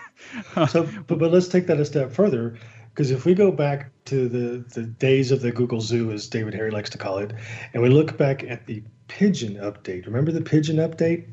so 0.69 0.88
but, 1.08 1.19
but 1.19 1.29
let's 1.29 1.49
take 1.49 1.67
that 1.67 1.79
a 1.82 1.84
step 1.84 2.10
further. 2.13 2.58
Because 2.93 3.10
if 3.10 3.25
we 3.25 3.34
go 3.34 3.51
back 3.51 3.89
to 4.06 4.29
the, 4.29 4.63
the 4.75 4.84
days 4.84 5.32
of 5.32 5.41
the 5.41 5.51
Google 5.51 5.82
Zoo, 5.82 6.12
as 6.12 6.27
David 6.27 6.53
Harry 6.53 6.69
likes 6.69 6.91
to 6.91 6.99
call 6.99 7.17
it, 7.17 7.34
and 7.73 7.82
we 7.82 7.89
look 7.89 8.17
back 8.17 8.43
at 8.43 8.67
the 8.67 8.84
Pigeon 9.08 9.56
update, 9.56 10.06
remember 10.06 10.32
the 10.32 10.41
Pigeon 10.41 10.77
update? 10.77 11.25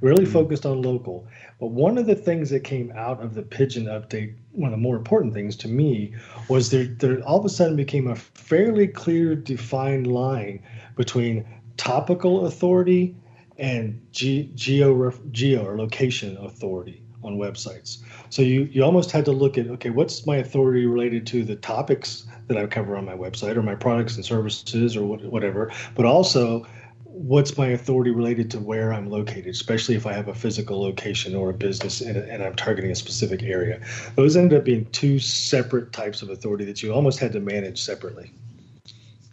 Really 0.00 0.22
mm-hmm. 0.22 0.32
focused 0.32 0.64
on 0.64 0.80
local. 0.80 1.26
But 1.58 1.68
one 1.68 1.98
of 1.98 2.06
the 2.06 2.14
things 2.14 2.50
that 2.50 2.60
came 2.60 2.92
out 2.94 3.20
of 3.20 3.34
the 3.34 3.42
Pigeon 3.42 3.86
update, 3.86 4.36
one 4.52 4.72
of 4.72 4.78
the 4.78 4.82
more 4.82 4.96
important 4.96 5.34
things 5.34 5.56
to 5.56 5.68
me, 5.68 6.14
was 6.48 6.70
there, 6.70 6.84
there 6.84 7.20
all 7.22 7.40
of 7.40 7.44
a 7.44 7.48
sudden 7.48 7.74
became 7.74 8.06
a 8.06 8.14
fairly 8.14 8.86
clear, 8.86 9.34
defined 9.34 10.06
line 10.06 10.62
between 10.94 11.44
topical 11.76 12.46
authority 12.46 13.16
and 13.56 14.00
ge- 14.12 14.54
geo, 14.54 15.10
geo 15.32 15.64
or 15.64 15.76
location 15.76 16.36
authority 16.36 17.02
on 17.22 17.36
websites. 17.36 17.98
So 18.30 18.42
you, 18.42 18.62
you 18.72 18.84
almost 18.84 19.10
had 19.10 19.24
to 19.26 19.32
look 19.32 19.58
at 19.58 19.66
okay, 19.68 19.90
what's 19.90 20.26
my 20.26 20.36
authority 20.36 20.86
related 20.86 21.26
to 21.28 21.44
the 21.44 21.56
topics 21.56 22.26
that 22.46 22.56
I 22.56 22.66
cover 22.66 22.96
on 22.96 23.04
my 23.04 23.14
website 23.14 23.56
or 23.56 23.62
my 23.62 23.74
products 23.74 24.16
and 24.16 24.24
services 24.24 24.96
or 24.96 25.04
what, 25.04 25.24
whatever, 25.24 25.72
but 25.94 26.06
also 26.06 26.66
what's 27.04 27.58
my 27.58 27.68
authority 27.68 28.10
related 28.10 28.50
to 28.52 28.60
where 28.60 28.92
I'm 28.92 29.10
located, 29.10 29.48
especially 29.48 29.96
if 29.96 30.06
I 30.06 30.12
have 30.12 30.28
a 30.28 30.34
physical 30.34 30.80
location 30.80 31.34
or 31.34 31.50
a 31.50 31.54
business 31.54 32.00
and, 32.00 32.16
and, 32.16 32.42
I'm 32.42 32.54
targeting 32.54 32.92
a 32.92 32.94
specific 32.94 33.42
area. 33.42 33.80
Those 34.14 34.36
ended 34.36 34.58
up 34.58 34.64
being 34.64 34.84
two 34.92 35.18
separate 35.18 35.92
types 35.92 36.22
of 36.22 36.30
authority 36.30 36.64
that 36.66 36.82
you 36.82 36.92
almost 36.92 37.18
had 37.18 37.32
to 37.32 37.40
manage 37.40 37.82
separately. 37.82 38.30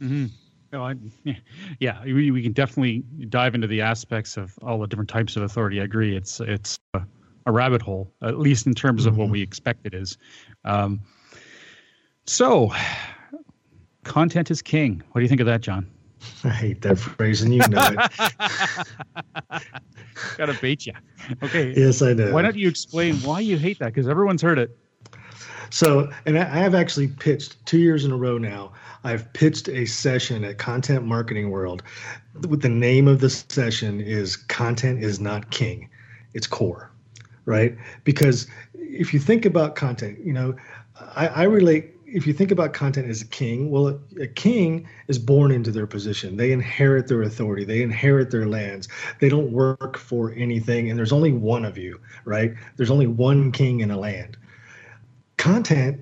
Mm-hmm. 0.01 0.25
I, 0.73 0.95
yeah, 1.79 2.03
we, 2.03 2.31
we 2.31 2.41
can 2.41 2.53
definitely 2.53 3.03
dive 3.29 3.55
into 3.55 3.67
the 3.67 3.81
aspects 3.81 4.35
of 4.35 4.57
all 4.61 4.79
the 4.79 4.87
different 4.87 5.09
types 5.09 5.35
of 5.35 5.43
authority. 5.43 5.79
I 5.79 5.83
agree. 5.83 6.15
It's 6.15 6.39
it's 6.39 6.79
a, 6.93 7.03
a 7.45 7.51
rabbit 7.51 7.81
hole, 7.81 8.11
at 8.21 8.39
least 8.39 8.65
in 8.65 8.73
terms 8.73 9.01
mm-hmm. 9.01 9.09
of 9.09 9.17
what 9.17 9.25
mm-hmm. 9.25 9.33
we 9.33 9.41
expect 9.41 9.85
it 9.85 9.93
is. 9.93 10.17
Um, 10.63 11.01
so, 12.25 12.71
content 14.03 14.49
is 14.49 14.61
king. 14.61 15.03
What 15.11 15.19
do 15.19 15.23
you 15.23 15.29
think 15.29 15.41
of 15.41 15.47
that, 15.47 15.61
John? 15.61 15.89
I 16.43 16.49
hate 16.49 16.81
that 16.81 16.97
phrase, 16.97 17.41
and 17.41 17.53
you 17.53 17.61
know 17.67 17.89
it. 17.91 19.63
Gotta 20.37 20.57
beat 20.61 20.85
you. 20.85 20.93
Okay. 21.43 21.73
Yes, 21.75 22.01
I 22.01 22.13
know. 22.13 22.33
Why 22.33 22.41
don't 22.41 22.55
you 22.55 22.67
explain 22.67 23.15
why 23.17 23.41
you 23.41 23.57
hate 23.57 23.79
that? 23.79 23.93
Because 23.93 24.07
everyone's 24.07 24.41
heard 24.41 24.57
it. 24.57 24.75
So, 25.69 26.09
and 26.25 26.37
I 26.37 26.43
have 26.45 26.75
actually 26.75 27.07
pitched 27.09 27.63
two 27.65 27.79
years 27.79 28.05
in 28.05 28.11
a 28.11 28.17
row 28.17 28.37
now. 28.37 28.71
I've 29.03 29.31
pitched 29.33 29.67
a 29.67 29.85
session 29.85 30.43
at 30.43 30.57
Content 30.57 31.05
Marketing 31.05 31.49
World. 31.49 31.83
With 32.47 32.61
the 32.61 32.69
name 32.69 33.07
of 33.07 33.19
the 33.19 33.29
session 33.29 33.99
is 33.99 34.35
"Content 34.35 35.03
is 35.03 35.19
not 35.19 35.51
king; 35.51 35.89
it's 36.33 36.47
core." 36.47 36.91
Right? 37.45 37.77
Because 38.03 38.47
if 38.73 39.13
you 39.13 39.19
think 39.19 39.45
about 39.45 39.75
content, 39.75 40.19
you 40.23 40.33
know, 40.33 40.55
I, 41.15 41.27
I 41.27 41.43
relate 41.43 41.95
if 42.15 42.25
you 42.25 42.31
think 42.31 42.51
about 42.51 42.71
content 42.71 43.09
as 43.09 43.21
a 43.21 43.27
king, 43.27 43.69
well, 43.69 43.99
a 44.21 44.27
king 44.27 44.87
is 45.07 45.19
born 45.19 45.51
into 45.51 45.69
their 45.69 45.85
position. 45.85 46.37
They 46.37 46.53
inherit 46.53 47.07
their 47.07 47.21
authority. 47.23 47.65
They 47.65 47.81
inherit 47.81 48.31
their 48.31 48.47
lands. 48.47 48.87
They 49.19 49.27
don't 49.27 49.51
work 49.51 49.97
for 49.97 50.31
anything. 50.33 50.89
And 50.89 50.97
there's 50.97 51.11
only 51.11 51.33
one 51.33 51.65
of 51.65 51.77
you, 51.77 51.99
right? 52.23 52.53
There's 52.77 52.91
only 52.91 53.07
one 53.07 53.51
king 53.51 53.81
in 53.81 53.91
a 53.91 53.99
land. 53.99 54.37
Content 55.35 55.99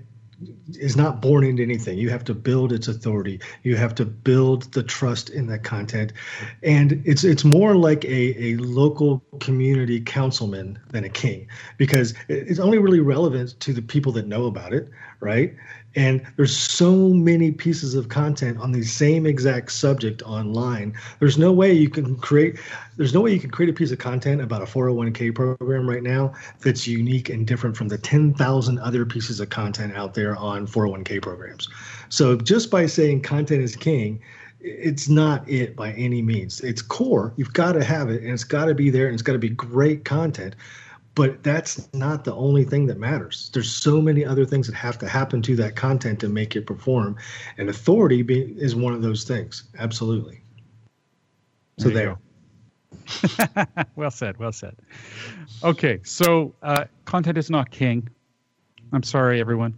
is 0.74 0.96
not 0.96 1.22
born 1.22 1.44
into 1.44 1.64
anything. 1.64 1.98
You 1.98 2.10
have 2.10 2.24
to 2.26 2.34
build 2.34 2.72
its 2.72 2.88
authority. 2.88 3.40
You 3.64 3.76
have 3.76 3.96
to 3.96 4.06
build 4.06 4.72
the 4.74 4.84
trust 4.84 5.30
in 5.30 5.48
that 5.48 5.64
content, 5.64 6.14
and 6.62 7.02
it's 7.06 7.24
it's 7.24 7.44
more 7.44 7.76
like 7.76 8.06
a, 8.06 8.44
a 8.44 8.58
local 8.58 9.24
community 9.40 10.02
councilman 10.02 10.80
than 10.90 11.04
a 11.04 11.10
king 11.10 11.48
because 11.78 12.14
it's 12.28 12.60
only 12.60 12.78
really 12.78 13.00
relevant 13.00 13.60
to 13.62 13.74
the 13.74 13.82
people 13.82 14.12
that 14.14 14.28
know 14.28 14.46
about 14.46 14.74
it, 14.74 14.90
right? 15.20 15.56
And 15.96 16.26
there's 16.38 16.56
so 16.56 17.10
many 17.10 17.52
pieces 17.52 17.94
of 17.94 18.10
content 18.10 18.58
on 18.58 18.72
the 18.72 18.84
same 18.84 19.26
exact 19.26 19.72
subject 19.72 20.24
online. 20.24 20.94
There's 21.20 21.38
no 21.38 21.52
way 21.52 21.72
you 21.74 21.90
can 21.90 22.16
create 22.18 22.58
there's 22.98 23.14
no 23.14 23.22
way 23.22 23.34
you 23.34 23.40
can 23.40 23.50
create 23.50 23.70
a 23.70 23.74
piece 23.74 23.92
of 23.92 23.98
content 23.98 24.42
about 24.42 24.62
a 24.62 24.66
401k 24.66 25.34
program 25.34 25.90
right 25.90 26.04
now 26.04 26.34
that's 26.62 26.88
unique 26.88 27.30
and 27.30 27.48
different 27.48 27.76
from 27.76 27.88
the 27.88 27.98
10,000 27.98 28.80
other 28.80 29.06
pieces 29.06 29.40
of 29.40 29.50
content 29.50 29.96
out 29.96 30.14
there 30.14 30.36
on 30.36 30.68
401k 30.68 31.22
programs. 31.22 31.70
So 32.10 32.36
just 32.36 32.70
by 32.70 32.86
saying 32.86 33.22
content 33.22 33.64
is 33.64 33.76
king, 33.76 34.22
it's 34.62 35.10
not 35.10 35.48
it 35.50 35.76
by 35.76 35.92
any 35.94 36.22
means. 36.22 36.62
It's 36.62 36.82
core. 36.82 37.34
You've 37.36 37.54
got 37.54 37.74
to 37.74 37.84
have 37.84 38.10
it 38.10 38.22
and 38.22 38.32
it's 38.32 38.44
got 38.44 38.66
to 38.66 38.76
be 38.76 38.90
there 38.90 39.08
and 39.08 39.14
it's 39.14 39.24
got 39.24 39.34
to 39.34 39.40
be 39.40 39.50
great 39.50 40.06
content 40.06 40.56
but 41.16 41.44
that's 41.44 41.94
not 41.94 42.24
the 42.24 42.34
only 42.34 42.64
thing 42.64 42.88
that 42.88 42.98
matters. 42.98 43.52
There's 43.54 43.70
so 43.70 44.02
many 44.02 44.26
other 44.26 44.46
things 44.46 44.68
that 44.68 44.76
have 44.76 44.98
to 45.00 45.08
happen 45.08 45.42
to 45.44 45.56
that 45.58 45.76
content 45.76 46.20
to 46.22 46.30
make 46.30 46.56
it 46.56 46.66
perform. 46.66 47.18
And 47.58 47.70
authority 47.70 48.24
be, 48.24 48.42
is 48.58 48.76
one 48.76 48.94
of 48.94 49.02
those 49.02 49.24
things. 49.24 49.64
Absolutely. 49.78 50.42
So 51.78 51.90
there, 51.90 52.18
there. 53.26 53.88
well 53.96 54.12
said 54.12 54.38
well 54.38 54.52
said. 54.52 54.76
Okay 55.64 56.00
so 56.04 56.54
uh, 56.62 56.86
content 57.06 57.38
is 57.38 57.50
not 57.50 57.72
king. 57.72 58.08
I'm 58.92 59.04
sorry 59.04 59.40
everyone. 59.40 59.78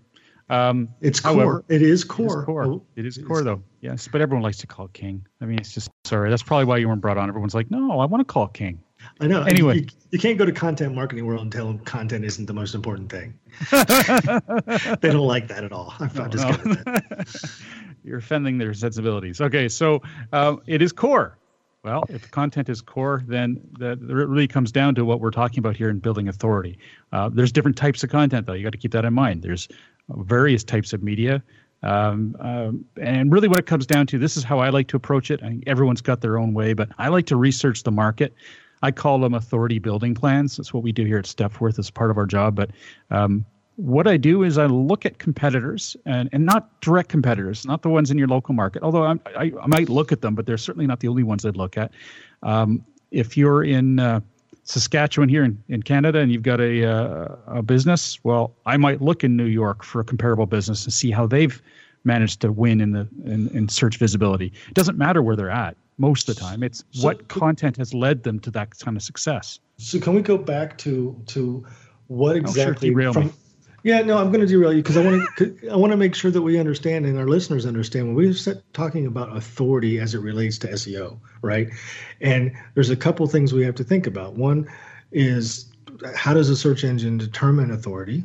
Um, 0.50 0.90
it's 1.02 1.20
core. 1.20 1.34
however, 1.34 1.66
it 1.70 1.82
is 1.82 2.04
core 2.04 2.26
it 2.26 2.40
is 2.40 2.46
core, 2.46 2.66
oh, 2.66 2.84
it 2.96 3.06
is 3.06 3.18
core 3.18 3.42
though. 3.44 3.64
Yes 3.80 4.08
but 4.12 4.22
everyone 4.22 4.44
likes 4.44 4.58
to 4.58 4.68
call 4.68 4.88
it 4.88 4.94
king. 4.94 5.26
I 5.42 5.46
mean 5.46 5.58
it's 5.58 5.74
just 5.74 5.90
sorry 6.04 6.30
that's 6.30 6.44
probably 6.44 6.66
why 6.66 6.78
you 6.78 6.88
weren't 6.88 7.02
brought 7.02 7.18
on. 7.18 7.30
Everyone's 7.30 7.56
like 7.56 7.72
no 7.72 8.00
i 8.00 8.06
want 8.06 8.20
to 8.20 8.32
call 8.32 8.46
it 8.46 8.54
king 8.54 8.80
I 9.20 9.28
know. 9.28 9.44
Anyway, 9.44 9.80
you, 9.80 9.88
you, 10.12 10.20
can't 10.20 10.38
go 10.38 10.46
to 10.46 10.52
content 10.52 10.94
marketing 10.94 11.26
world 11.26 11.42
and 11.42 11.52
tell 11.52 11.68
them 11.68 11.80
content 11.80 12.26
isn't 12.26 12.46
the 12.46 12.54
most 12.54 12.76
important 12.76 13.10
thing. 13.10 13.38
they 13.72 15.10
don't 15.10 15.28
like 15.28 15.48
that 15.48 15.64
at 15.64 15.72
all. 15.72 15.94
I've 16.00 16.16
no, 16.16 16.28
discovered 16.28 16.66
no. 16.66 16.74
that. 16.74 17.52
You're 18.04 18.20
offending 18.20 18.58
their 18.58 18.74
sensibilities. 18.74 19.42
Okay, 19.42 19.68
so 19.70 20.02
uh, 20.32 20.58
it 20.68 20.82
is 20.82 20.92
core. 20.92 21.38
Well, 21.84 22.04
if 22.10 22.32
content 22.32 22.68
is 22.70 22.82
core, 22.82 23.24
then 23.28 23.62
that 23.78 24.00
it 24.00 24.14
really 24.14 24.48
comes 24.48 24.72
down 24.72 24.96
to 24.96 25.06
what 25.06 25.20
we're 25.20 25.32
talking 25.32 25.60
about 25.60 25.78
here 25.78 25.90
in 25.90 26.00
building 26.00 26.28
authority. 26.28 26.80
Uh, 27.12 27.30
there's 27.30 27.52
different 27.52 27.78
types 27.78 28.04
of 28.04 28.10
content, 28.10 28.48
though. 28.48 28.54
You 28.54 28.64
got 28.64 28.72
to 28.72 28.78
keep 28.80 28.92
that 28.94 29.06
in 29.06 29.14
mind. 29.14 29.44
There's 29.44 29.68
various 30.10 30.64
types 30.64 30.94
of 30.94 31.04
media. 31.04 31.44
Um, 31.84 32.36
um, 32.40 32.86
and 33.00 33.32
really, 33.32 33.48
what 33.48 33.60
it 33.60 33.68
comes 33.68 33.86
down 33.86 34.08
to, 34.08 34.18
this 34.18 34.36
is 34.36 34.44
how 34.44 34.58
I 34.60 34.70
like 34.70 34.88
to 34.88 34.98
approach 34.98 35.30
it. 35.30 35.44
I 35.44 35.50
think 35.50 35.64
everyone's 35.68 36.02
got 36.02 36.22
their 36.22 36.40
own 36.40 36.56
way, 36.56 36.74
but 36.74 36.90
I 36.98 37.10
like 37.10 37.28
to 37.28 37.36
research 37.36 37.84
the 37.84 37.92
market. 37.92 38.34
I 38.82 38.92
call 38.92 39.20
them 39.20 39.34
authority 39.34 39.80
building 39.80 40.16
plans. 40.16 40.58
That's 40.58 40.74
what 40.74 40.84
we 40.84 40.92
do 40.92 41.06
here 41.06 41.18
at 41.18 41.26
Stepforth 41.26 41.80
as 41.80 41.90
part 41.90 42.12
of 42.12 42.18
our 42.18 42.26
job. 42.26 42.56
But 42.56 42.72
um, 43.10 43.46
what 43.78 44.08
I 44.08 44.18
do 44.18 44.44
is 44.44 44.58
I 44.58 44.66
look 44.68 45.06
at 45.06 45.20
competitors 45.20 45.98
and, 46.06 46.30
and 46.32 46.46
not 46.46 46.80
direct 46.82 47.10
competitors, 47.10 47.66
not 47.66 47.82
the 47.82 47.90
ones 47.90 48.12
in 48.12 48.18
your 48.18 48.28
local 48.28 48.54
market, 48.54 48.84
although 48.84 49.04
I, 49.04 49.16
I, 49.38 49.52
I 49.62 49.68
might 49.68 49.90
look 49.90 50.12
at 50.12 50.22
them, 50.22 50.36
but 50.36 50.46
they're 50.46 50.58
certainly 50.58 50.88
not 50.88 51.00
the 51.00 51.08
only 51.08 51.24
ones 51.24 51.46
I'd 51.46 51.58
look 51.58 51.78
at. 51.78 51.92
Um, 52.44 52.86
if 53.12 53.36
you're 53.36 53.64
in 53.64 54.00
uh, 54.00 54.22
Saskatchewan 54.64 55.30
here 55.30 55.44
in, 55.44 55.62
in 55.68 55.84
Canada 55.84 56.20
and 56.20 56.32
you've 56.32 56.44
got 56.44 56.62
a, 56.62 56.86
uh, 56.86 57.36
a 57.48 57.62
business, 57.64 58.20
well, 58.24 58.56
I 58.66 58.78
might 58.78 59.02
look 59.02 59.24
in 59.24 59.36
New 59.36 59.46
York 59.46 59.84
for 59.84 60.00
a 60.00 60.04
comparable 60.04 60.46
business 60.46 60.86
and 60.86 60.94
see 60.94 61.12
how 61.12 61.28
they've 61.28 61.62
managed 62.04 62.42
to 62.42 62.52
win 62.52 62.82
in 62.82 62.92
the 62.92 63.08
in, 63.26 63.50
in 63.50 63.68
search 63.68 63.98
visibility. 63.98 64.54
It 64.68 64.74
doesn't 64.74 64.98
matter 64.98 65.22
where 65.22 65.36
they're 65.36 65.50
at 65.50 65.76
most 65.98 66.30
of 66.30 66.36
the 66.36 66.42
time. 66.42 66.64
It's 66.64 66.84
so, 66.92 67.06
what 67.06 67.28
content 67.28 67.78
has 67.78 67.94
led 67.94 68.24
them 68.24 68.40
to 68.42 68.52
that 68.52 68.78
kind 68.80 68.98
of 68.98 69.04
success. 69.04 69.60
So 69.78 70.00
can 70.00 70.16
we 70.16 70.22
go 70.22 70.38
back 70.38 70.78
to 70.80 71.22
to 71.28 71.66
what 72.08 72.36
exactly 72.36 72.94
oh, 72.96 73.00
sure, 73.00 73.14
from, 73.14 73.28
me. 73.28 73.34
Yeah, 73.84 74.02
no, 74.02 74.18
I'm 74.18 74.32
going 74.32 74.42
to 74.42 74.48
derail 74.48 74.74
you 74.74 74.82
because 74.82 74.98
I 74.98 75.04
want 75.04 75.30
to 75.38 75.70
I 75.72 75.76
want 75.76 75.92
to 75.92 75.98
make 75.98 76.16
sure 76.16 76.32
that 76.32 76.42
we 76.42 76.58
understand 76.58 77.06
and 77.06 77.20
our 77.20 77.28
listeners 77.28 77.66
understand 77.68 78.08
when 78.08 78.16
we're 78.16 78.34
talking 78.74 79.06
about 79.06 79.38
authority 79.38 80.00
as 80.00 80.16
it 80.16 80.20
relates 80.20 80.58
to 80.60 80.68
SEO, 80.70 81.20
right? 81.44 81.70
And 82.20 82.52
there's 82.74 82.90
a 82.90 82.96
couple 82.96 83.28
things 83.28 83.54
we 83.54 83.64
have 83.64 83.76
to 83.76 83.84
think 83.84 84.08
about. 84.08 84.34
One 84.34 84.68
is 85.12 85.72
how 86.16 86.34
does 86.34 86.50
a 86.50 86.56
search 86.56 86.84
engine 86.84 87.20
determine 87.20 87.70
authority, 87.70 88.24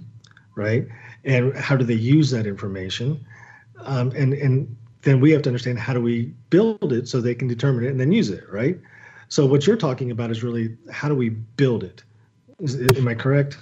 right? 0.57 0.89
And 1.25 1.55
how 1.55 1.77
do 1.77 1.85
they 1.85 1.93
use 1.93 2.31
that 2.31 2.47
information? 2.47 3.23
Um, 3.81 4.13
and 4.13 4.33
and 4.33 4.77
then 5.03 5.21
we 5.21 5.31
have 5.31 5.43
to 5.43 5.49
understand 5.49 5.79
how 5.79 5.95
do 5.95 6.01
we 6.01 6.27
build 6.51 6.93
it 6.93 7.09
so 7.09 7.21
they 7.21 7.35
can 7.35 7.49
determine 7.49 7.85
it 7.85 7.89
and 7.89 8.01
then 8.01 8.13
use 8.13 8.31
it, 8.31 8.45
right? 8.51 8.79
So 9.29 9.47
what 9.47 9.67
you're 9.67 9.77
talking 9.77 10.11
about 10.11 10.31
is 10.31 10.43
really 10.43 10.77
how 10.91 11.09
do 11.09 11.15
we 11.15 11.31
build 11.31 11.85
it? 11.85 12.03
Is, 12.59 12.77
am 12.99 13.09
I 13.09 13.15
correct? 13.15 13.57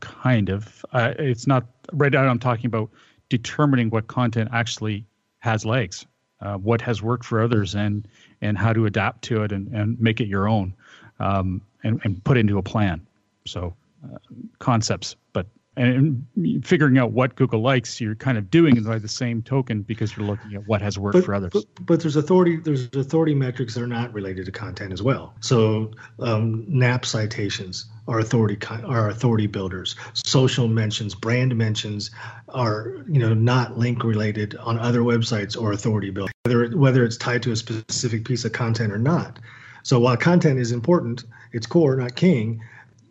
Kind 0.00 0.48
of. 0.48 0.84
Uh, 0.92 1.14
it's 1.18 1.46
not 1.46 1.66
right 1.92 2.12
now. 2.12 2.26
I'm 2.26 2.38
talking 2.38 2.66
about 2.66 2.90
determining 3.28 3.90
what 3.90 4.06
content 4.06 4.48
actually 4.52 5.04
has 5.40 5.64
legs, 5.64 6.06
uh, 6.40 6.54
what 6.54 6.80
has 6.80 7.02
worked 7.02 7.24
for 7.24 7.42
others, 7.42 7.74
and 7.74 8.06
and 8.40 8.56
how 8.56 8.72
to 8.72 8.86
adapt 8.86 9.22
to 9.24 9.42
it 9.42 9.52
and, 9.52 9.68
and 9.68 10.00
make 10.00 10.20
it 10.20 10.28
your 10.28 10.48
own, 10.48 10.74
um, 11.18 11.60
and 11.82 12.00
and 12.04 12.22
put 12.24 12.36
into 12.36 12.56
a 12.56 12.62
plan. 12.62 13.04
So 13.46 13.74
uh, 14.04 14.18
concepts, 14.58 15.16
but 15.32 15.46
and 15.76 16.26
figuring 16.62 16.96
out 16.96 17.12
what 17.12 17.34
Google 17.34 17.60
likes, 17.60 18.00
you're 18.00 18.14
kind 18.14 18.38
of 18.38 18.50
doing 18.50 18.76
it 18.78 18.84
by 18.84 18.98
the 18.98 19.08
same 19.08 19.42
token 19.42 19.82
because 19.82 20.16
you're 20.16 20.26
looking 20.26 20.54
at 20.54 20.66
what 20.66 20.80
has 20.80 20.98
worked 20.98 21.14
but, 21.14 21.24
for 21.24 21.34
others. 21.34 21.52
But, 21.52 21.64
but, 21.84 22.00
there's 22.00 22.16
authority 22.16 22.56
there's 22.56 22.86
authority 22.94 23.34
metrics 23.34 23.74
that 23.74 23.82
are 23.82 23.86
not 23.86 24.12
related 24.14 24.46
to 24.46 24.52
content 24.52 24.92
as 24.92 25.02
well. 25.02 25.34
So 25.40 25.90
um, 26.18 26.64
NAP 26.66 27.04
citations 27.04 27.86
are 28.08 28.20
authority 28.20 28.58
are 28.84 29.10
authority 29.10 29.46
builders. 29.46 29.96
Social 30.14 30.66
mentions, 30.66 31.14
brand 31.14 31.54
mentions 31.54 32.10
are 32.48 33.04
you 33.06 33.18
know 33.18 33.34
not 33.34 33.76
link 33.76 34.02
related 34.02 34.56
on 34.56 34.78
other 34.78 35.00
websites 35.00 35.60
or 35.60 35.72
authority 35.72 36.10
building. 36.10 36.32
Whether 36.44 36.76
whether 36.76 37.04
it's 37.04 37.18
tied 37.18 37.42
to 37.42 37.52
a 37.52 37.56
specific 37.56 38.24
piece 38.24 38.46
of 38.46 38.52
content 38.52 38.92
or 38.92 38.98
not. 38.98 39.38
So 39.82 40.00
while 40.00 40.16
content 40.16 40.58
is 40.58 40.72
important, 40.72 41.24
it's 41.52 41.66
core, 41.66 41.96
not 41.96 42.16
king. 42.16 42.62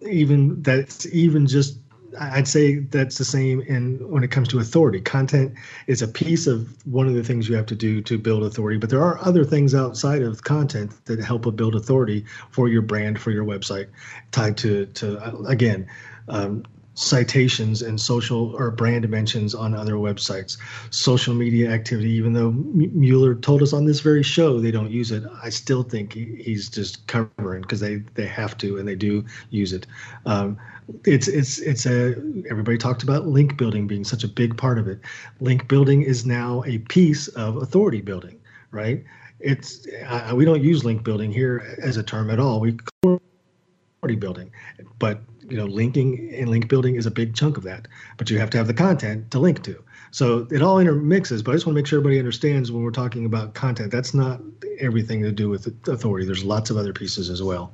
Even 0.02 0.62
that's 0.62 1.06
even 1.08 1.48
just 1.48 1.78
I'd 2.20 2.48
say 2.48 2.80
that's 2.80 3.18
the 3.18 3.26
same 3.26 3.62
in 3.62 3.98
when 4.10 4.24
it 4.24 4.32
comes 4.32 4.48
to 4.50 4.60
authority. 4.60 5.02
Content 5.02 5.54
is 5.88 6.02
a 6.02 6.08
piece 6.08 6.48
of 6.48 6.68
one 6.86 7.08
of 7.08 7.14
the 7.14 7.24
things 7.24 7.48
you 7.50 7.56
have 7.56 7.66
to 7.68 7.76
do 7.76 8.02
to 8.02 8.18
build 8.18 8.44
authority, 8.44 8.78
but 8.78 8.90
there 8.90 9.02
are 9.02 9.20
other 9.22 9.44
things 9.44 9.76
outside 9.76 10.22
of 10.22 10.44
content 10.44 10.94
that 11.06 11.20
help 11.20 11.44
build 11.56 11.76
authority 11.76 12.26
for 12.52 12.68
your 12.68 12.82
brand, 12.82 13.20
for 13.20 13.32
your 13.32 13.46
website, 13.46 13.88
tied 14.32 14.58
to 14.58 14.86
to 14.88 15.46
again. 15.46 15.88
Um, 16.28 16.64
citations 16.96 17.82
and 17.82 18.00
social 18.00 18.56
or 18.56 18.72
brand 18.72 19.04
dimensions 19.04 19.54
on 19.54 19.76
other 19.76 19.94
websites, 19.94 20.58
social 20.90 21.34
media 21.34 21.70
activity. 21.70 22.10
Even 22.12 22.34
though 22.34 22.52
Mueller 22.52 23.36
told 23.36 23.62
us 23.62 23.74
on 23.74 23.86
this 23.86 24.00
very 24.00 24.24
show 24.24 24.60
they 24.60 24.72
don't 24.72 24.90
use 24.90 25.12
it, 25.12 25.24
I 25.44 25.50
still 25.50 25.84
think 25.84 26.14
he's 26.14 26.70
just 26.70 27.06
covering 27.08 27.62
because 27.62 27.82
they 27.82 27.98
they 28.16 28.26
have 28.26 28.58
to 28.60 28.78
and 28.78 28.88
they 28.88 28.96
do 28.96 29.24
use 29.50 29.74
it. 29.74 29.86
Um, 30.26 30.58
it's 31.04 31.28
it's 31.28 31.60
it's 31.60 31.86
a 31.86 32.16
everybody 32.50 32.78
talked 32.78 33.04
about 33.04 33.28
link 33.28 33.58
building 33.58 33.88
being 33.88 34.04
such 34.04 34.24
a 34.24 34.28
big 34.28 34.58
part 34.58 34.80
of 34.80 34.88
it. 34.88 35.00
Link 35.40 35.68
building 35.68 36.02
is 36.02 36.26
now 36.26 36.64
a 36.66 36.78
piece 36.80 37.28
of 37.30 37.58
authority 37.58 38.02
building, 38.02 38.40
right? 38.72 39.04
It's 39.40 39.86
uh, 40.08 40.32
we 40.34 40.46
don't 40.46 40.64
use 40.64 40.86
link 40.86 41.04
building 41.04 41.32
here 41.32 41.76
as 41.82 41.98
a 41.98 42.04
term 42.04 42.30
at 42.30 42.40
all. 42.40 42.62
We 42.62 42.78
authority 43.04 44.16
building, 44.16 44.52
but 45.00 45.22
you 45.50 45.58
know, 45.58 45.66
linking 45.66 46.34
and 46.34 46.50
link 46.50 46.68
building 46.68 46.96
is 46.96 47.06
a 47.06 47.12
big 47.12 47.36
chunk 47.36 47.58
of 47.58 47.64
that. 47.64 47.88
But 48.18 48.30
you 48.30 48.40
have 48.40 48.50
to 48.52 48.58
have 48.58 48.68
the 48.68 48.74
content 48.74 49.32
to 49.32 49.40
link 49.40 49.64
to. 49.64 49.84
So 50.12 50.48
it 50.52 50.62
all 50.62 50.80
intermixes. 50.80 51.44
But 51.44 51.52
I 51.52 51.54
just 51.56 51.66
want 51.66 51.76
to 51.76 51.80
make 51.82 51.88
sure 51.88 52.00
everybody 52.00 52.20
understands 52.20 52.72
when 52.72 52.84
we're 52.84 52.92
talking 52.92 53.26
about 53.26 53.54
content, 53.54 53.92
that's 53.92 54.14
not 54.14 54.42
everything 54.80 55.22
to 55.24 55.32
do 55.32 55.50
with 55.50 55.68
authority. 55.88 56.26
There's 56.26 56.44
lots 56.44 56.70
of 56.70 56.78
other 56.78 56.94
pieces 56.94 57.30
as 57.30 57.44
well. 57.44 57.74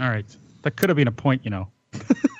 All 0.00 0.08
right, 0.08 0.26
that 0.62 0.76
could 0.76 0.90
have 0.90 0.96
been 0.96 1.08
a 1.08 1.12
point, 1.12 1.42
you 1.44 1.50
know. 1.50 1.68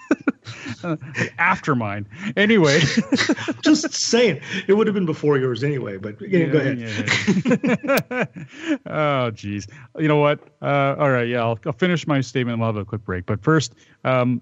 after 1.39 1.75
mine. 1.75 2.07
Anyway, 2.37 2.81
just 3.63 3.93
saying 3.93 4.41
it 4.67 4.75
would 4.75 4.87
have 4.87 4.95
been 4.95 5.07
before 5.07 5.39
yours 5.39 5.65
anyway. 5.65 5.97
But 5.97 6.21
yeah, 6.21 6.39
yeah 6.39 6.47
go 6.47 6.59
ahead. 6.59 6.79
Yeah, 6.79 8.27
yeah. 8.47 8.77
oh, 8.87 9.31
geez. 9.31 9.67
You 9.99 10.09
know 10.09 10.19
what? 10.19 10.41
Uh, 10.63 10.97
all 10.99 11.11
right. 11.11 11.29
Yeah, 11.29 11.43
I'll, 11.43 11.59
I'll, 11.67 11.73
finish 11.73 12.07
my 12.07 12.21
statement. 12.21 12.59
We'll 12.59 12.69
have 12.69 12.77
a 12.77 12.85
quick 12.85 13.05
break. 13.05 13.27
But 13.27 13.43
first, 13.43 13.75
um, 14.05 14.41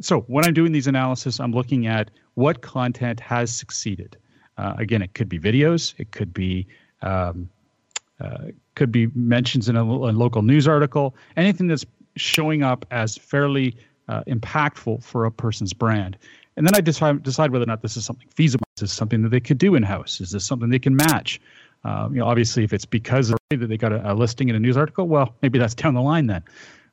so 0.00 0.20
when 0.22 0.44
I'm 0.44 0.54
doing 0.54 0.72
these 0.72 0.86
analysis, 0.86 1.40
I'm 1.40 1.52
looking 1.52 1.86
at 1.86 2.10
what 2.34 2.62
content 2.62 3.20
has 3.20 3.52
succeeded. 3.54 4.16
Uh, 4.56 4.74
again, 4.78 5.02
it 5.02 5.14
could 5.14 5.28
be 5.28 5.38
videos. 5.38 5.94
It 5.98 6.12
could 6.12 6.32
be 6.32 6.66
um, 7.02 7.48
uh, 8.20 8.48
could 8.74 8.92
be 8.92 9.08
mentions 9.14 9.68
in 9.68 9.76
a, 9.76 9.82
a 9.82 10.12
local 10.12 10.42
news 10.42 10.66
article. 10.66 11.14
Anything 11.36 11.66
that's 11.66 11.84
showing 12.16 12.62
up 12.62 12.86
as 12.90 13.16
fairly 13.16 13.76
uh, 14.08 14.22
impactful 14.26 15.02
for 15.02 15.24
a 15.24 15.30
person's 15.30 15.72
brand. 15.72 16.16
And 16.56 16.66
then 16.66 16.74
I 16.74 16.80
decide, 16.80 17.22
decide 17.22 17.50
whether 17.50 17.64
or 17.64 17.66
not 17.66 17.82
this 17.82 17.96
is 17.96 18.04
something 18.04 18.28
feasible. 18.34 18.64
Is 18.76 18.82
this 18.82 18.92
something 18.92 19.22
that 19.22 19.30
they 19.30 19.40
could 19.40 19.58
do 19.58 19.74
in 19.74 19.82
house? 19.82 20.20
Is 20.20 20.30
this 20.30 20.44
something 20.44 20.68
they 20.68 20.78
can 20.78 20.96
match? 20.96 21.40
Um, 21.84 22.14
you 22.14 22.20
know, 22.20 22.26
obviously, 22.26 22.64
if 22.64 22.72
it's 22.72 22.86
because 22.86 23.28
that 23.28 23.38
they 23.50 23.76
got 23.76 23.92
a, 23.92 24.12
a 24.12 24.14
listing 24.14 24.48
in 24.48 24.56
a 24.56 24.58
news 24.58 24.76
article, 24.76 25.06
well, 25.06 25.34
maybe 25.42 25.58
that's 25.58 25.74
down 25.74 25.94
the 25.94 26.00
line 26.00 26.26
then. 26.26 26.42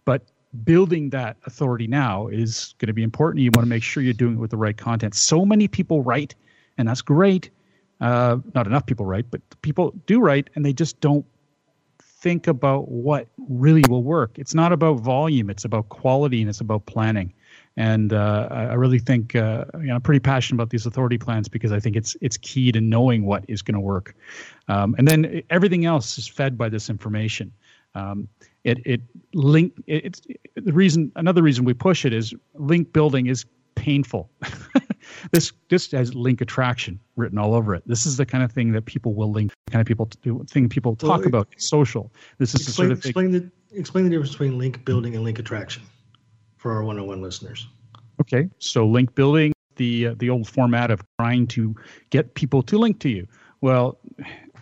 But 0.05 0.23
building 0.63 1.09
that 1.11 1.37
authority 1.45 1.87
now 1.87 2.27
is 2.27 2.75
going 2.79 2.87
to 2.87 2.93
be 2.93 3.03
important. 3.03 3.43
You 3.43 3.51
want 3.55 3.65
to 3.65 3.69
make 3.69 3.83
sure 3.83 4.03
you're 4.03 4.13
doing 4.13 4.33
it 4.33 4.39
with 4.39 4.51
the 4.51 4.57
right 4.57 4.75
content. 4.75 5.15
So 5.15 5.45
many 5.45 5.67
people 5.67 6.03
write, 6.03 6.35
and 6.77 6.87
that's 6.87 7.01
great. 7.01 7.49
Uh, 8.01 8.37
not 8.55 8.67
enough 8.67 8.85
people 8.85 9.05
write, 9.05 9.29
but 9.29 9.41
people 9.61 9.93
do 10.07 10.19
write, 10.19 10.49
and 10.55 10.65
they 10.65 10.73
just 10.73 10.99
don't 10.99 11.25
think 12.21 12.47
about 12.47 12.87
what 12.89 13.27
really 13.49 13.83
will 13.89 14.03
work. 14.03 14.37
It's 14.37 14.53
not 14.53 14.71
about 14.71 14.99
volume; 14.99 15.49
it's 15.49 15.65
about 15.65 15.89
quality 15.89 16.41
and 16.41 16.49
it's 16.49 16.61
about 16.61 16.85
planning. 16.85 17.33
And 17.77 18.13
uh, 18.13 18.47
I 18.51 18.73
really 18.73 18.99
think 18.99 19.35
uh, 19.35 19.65
you 19.75 19.87
know, 19.87 19.95
I'm 19.95 20.01
pretty 20.01 20.19
passionate 20.19 20.57
about 20.57 20.69
these 20.69 20.85
authority 20.85 21.17
plans 21.17 21.49
because 21.49 21.71
I 21.71 21.79
think 21.79 21.95
it's 21.95 22.15
it's 22.21 22.37
key 22.37 22.71
to 22.71 22.81
knowing 22.81 23.25
what 23.25 23.45
is 23.47 23.61
going 23.61 23.75
to 23.75 23.81
work. 23.81 24.15
Um, 24.67 24.95
and 24.97 25.07
then 25.07 25.41
everything 25.49 25.85
else 25.85 26.17
is 26.17 26.27
fed 26.27 26.57
by 26.57 26.69
this 26.69 26.89
information. 26.89 27.51
Um, 27.95 28.27
it 28.63 28.79
it 28.85 29.01
link 29.33 29.73
it, 29.87 30.05
it's 30.05 30.21
the 30.55 30.73
reason 30.73 31.11
another 31.15 31.41
reason 31.41 31.65
we 31.65 31.73
push 31.73 32.05
it 32.05 32.13
is 32.13 32.33
link 32.55 32.93
building 32.93 33.27
is 33.27 33.45
painful. 33.75 34.29
this 35.31 35.51
this 35.69 35.91
has 35.91 36.13
link 36.15 36.41
attraction 36.41 36.99
written 37.15 37.37
all 37.37 37.53
over 37.53 37.75
it. 37.75 37.83
This 37.85 38.05
is 38.05 38.17
the 38.17 38.25
kind 38.25 38.43
of 38.43 38.51
thing 38.51 38.71
that 38.73 38.85
people 38.85 39.13
will 39.13 39.31
link. 39.31 39.51
Kind 39.69 39.81
of 39.81 39.87
people 39.87 40.09
do, 40.21 40.43
thing 40.49 40.69
people 40.69 40.95
talk 40.95 41.19
well, 41.19 41.27
about 41.27 41.47
social. 41.57 42.11
This 42.37 42.53
is 42.53 42.67
explain, 42.67 42.89
the 42.89 42.95
sort 42.95 42.99
of 42.99 43.05
explain 43.05 43.31
the 43.31 43.51
explain 43.77 44.05
the 44.05 44.09
difference 44.11 44.31
between 44.31 44.57
link 44.57 44.83
building 44.85 45.15
and 45.15 45.23
link 45.23 45.39
attraction 45.39 45.83
for 46.57 46.71
our 46.71 46.83
one-on-one 46.83 47.21
listeners. 47.21 47.67
Okay, 48.19 48.49
so 48.59 48.85
link 48.85 49.15
building 49.15 49.53
the 49.77 50.07
uh, 50.07 50.15
the 50.17 50.29
old 50.29 50.47
format 50.47 50.91
of 50.91 51.01
trying 51.19 51.47
to 51.47 51.75
get 52.09 52.33
people 52.35 52.61
to 52.63 52.77
link 52.77 52.99
to 52.99 53.09
you. 53.09 53.27
Well, 53.61 53.99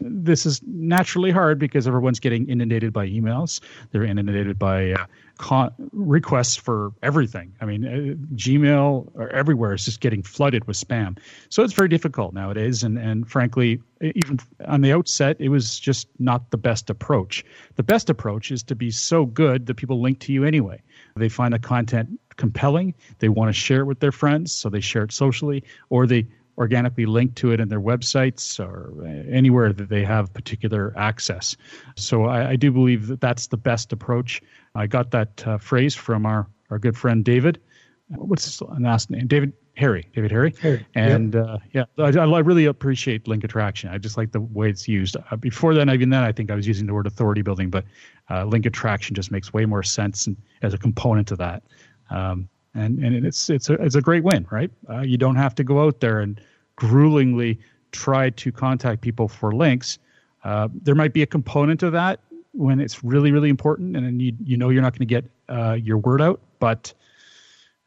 this 0.02 0.46
is 0.46 0.62
naturally 0.66 1.32
hard 1.32 1.60
because 1.60 1.88
everyone's 1.88 2.20
getting 2.20 2.48
inundated 2.50 2.94
by 2.94 3.08
emails. 3.08 3.62
They're 3.92 4.04
inundated 4.04 4.58
by 4.58 4.92
uh, 4.92 5.06
con- 5.38 5.74
requests 5.92 6.56
for 6.56 6.92
everything. 7.02 7.54
I 7.62 7.66
mean, 7.66 7.86
uh, 7.86 8.36
Gmail 8.36 9.12
or 9.14 9.30
everywhere 9.30 9.74
is 9.74 9.86
just 9.86 10.00
getting 10.00 10.24
flooded 10.24 10.66
with 10.66 10.78
spam. 10.78 11.18
So 11.50 11.64
it's 11.64 11.74
very 11.74 11.90
difficult 11.90 12.34
nowadays. 12.34 12.84
And, 12.84 12.98
and 12.98 13.30
frankly, 13.30 13.82
even 14.02 14.40
on 14.66 14.82
the 14.82 14.92
outset, 14.92 15.38
it 15.40 15.50
was 15.50 15.80
just 15.80 16.08
not 16.20 16.52
the 16.52 16.58
best 16.58 16.90
approach. 16.90 17.44
The 17.76 17.84
best 17.84 18.10
approach 18.10 18.52
is 18.52 18.64
to 18.64 18.76
be 18.76 18.92
so 18.92 19.26
good 19.26 19.66
that 19.68 19.76
people 19.76 20.02
link 20.02 20.20
to 20.20 20.34
you 20.34 20.44
anyway. 20.44 20.82
They 21.16 21.30
find 21.30 21.54
the 21.54 21.60
content 21.60 22.20
compelling, 22.38 22.94
they 23.20 23.28
want 23.28 23.50
to 23.50 23.54
share 23.54 23.82
it 23.82 23.86
with 23.86 24.00
their 24.00 24.14
friends, 24.14 24.54
so 24.54 24.70
they 24.70 24.80
share 24.80 25.04
it 25.04 25.12
socially, 25.12 25.64
or 25.90 26.08
they 26.08 26.26
organically 26.60 27.06
linked 27.06 27.38
to 27.38 27.52
it 27.52 27.60
in 27.60 27.70
their 27.70 27.80
websites 27.80 28.60
or 28.60 29.06
anywhere 29.32 29.72
that 29.72 29.90
they 29.90 30.04
have 30.04 30.32
particular 30.34 30.94
access. 30.98 31.56
So 31.96 32.26
I, 32.26 32.52
I 32.52 32.56
do 32.58 32.72
believe 32.72 33.08
that 33.08 33.22
that's 33.22 33.48
the 33.48 33.58
best 33.58 33.94
approach. 33.94 34.42
I 34.76 34.86
got 34.86 35.12
that 35.12 35.48
uh, 35.48 35.58
phrase 35.58 35.96
from 35.96 36.26
our, 36.26 36.48
our 36.70 36.78
good 36.78 36.98
friend 36.98 37.24
David. 37.24 37.62
What's 38.10 38.44
his 38.44 38.62
last 38.62 39.10
name? 39.10 39.28
David 39.28 39.54
Harry. 39.76 40.10
David 40.14 40.32
Harry. 40.32 40.54
Harry. 40.62 40.86
And 40.96 41.34
yep. 41.34 41.46
uh, 41.46 41.58
yeah, 41.72 41.86
I, 41.98 42.10
I, 42.10 42.40
really 42.40 42.66
appreciate 42.66 43.28
link 43.28 43.46
attraction. 43.46 43.90
I 43.90 43.98
just 43.98 44.18
like 44.18 44.32
the 44.34 44.42
way 44.42 44.70
it's 44.70 44.88
used. 44.88 45.16
Uh, 45.32 45.36
before 45.38 45.74
then, 45.74 45.90
even 45.90 46.10
then, 46.10 46.24
I 46.24 46.34
think 46.34 46.52
I 46.52 46.56
was 46.56 46.68
using 46.68 46.86
the 46.86 46.94
word 46.94 47.08
authority 47.08 47.42
building, 47.42 47.70
but 47.70 47.86
uh, 48.30 48.44
link 48.44 48.66
attraction 48.66 49.16
just 49.16 49.32
makes 49.32 49.54
way 49.54 49.66
more 49.66 49.84
sense 49.84 50.28
and, 50.28 50.36
as 50.62 50.74
a 50.74 50.78
component 50.78 51.30
to 51.30 51.38
that. 51.38 51.64
Um, 52.10 52.50
and 52.76 53.00
and 53.04 53.26
it's 53.26 53.50
it's 53.50 53.70
a 53.70 53.74
it's 53.74 53.96
a 53.96 54.02
great 54.02 54.24
win, 54.24 54.48
right? 54.52 54.72
Uh, 54.90 55.02
you 55.02 55.18
don't 55.18 55.36
have 55.36 55.56
to 55.56 55.64
go 55.64 55.84
out 55.84 56.00
there 56.00 56.20
and 56.20 56.40
gruelingly 56.78 57.58
try 57.92 58.30
to 58.32 58.52
contact 58.52 59.02
people 59.02 59.28
for 59.28 59.52
links. 59.52 60.00
Uh, 60.44 60.70
there 60.74 60.96
might 60.96 61.14
be 61.14 61.22
a 61.22 61.26
component 61.26 61.84
of 61.84 61.92
that 61.92 62.20
when 62.54 62.80
it's 62.80 63.04
really 63.04 63.32
really 63.32 63.50
important, 63.50 63.96
and 63.96 64.06
then 64.06 64.20
you 64.20 64.34
you 64.44 64.58
know 64.58 64.70
you're 64.70 64.82
not 64.82 64.94
going 64.94 65.00
to 65.00 65.06
get 65.06 65.26
uh, 65.50 65.74
your 65.74 65.98
word 65.98 66.22
out, 66.22 66.40
but 66.60 66.94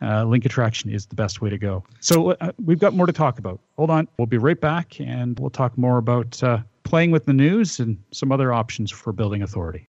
uh, 0.02 0.24
link 0.24 0.44
attraction 0.44 0.90
is 0.90 1.06
the 1.06 1.14
best 1.14 1.40
way 1.40 1.48
to 1.48 1.58
go. 1.58 1.84
So 2.00 2.32
uh, 2.32 2.50
we've 2.64 2.80
got 2.80 2.92
more 2.92 3.06
to 3.06 3.12
talk 3.12 3.38
about. 3.38 3.60
Hold 3.76 3.90
on, 3.90 4.08
we'll 4.18 4.26
be 4.26 4.38
right 4.38 4.60
back, 4.60 5.00
and 5.00 5.38
we'll 5.38 5.50
talk 5.50 5.78
more 5.78 5.98
about 5.98 6.42
uh, 6.42 6.58
playing 6.82 7.12
with 7.12 7.24
the 7.24 7.32
news 7.32 7.78
and 7.78 8.02
some 8.10 8.32
other 8.32 8.52
options 8.52 8.90
for 8.90 9.12
building 9.12 9.42
authority. 9.42 9.86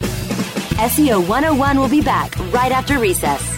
SEO 0.00 1.26
101 1.26 1.80
will 1.80 1.88
be 1.88 2.02
back 2.02 2.38
right 2.52 2.70
after 2.70 2.98
recess. 2.98 3.55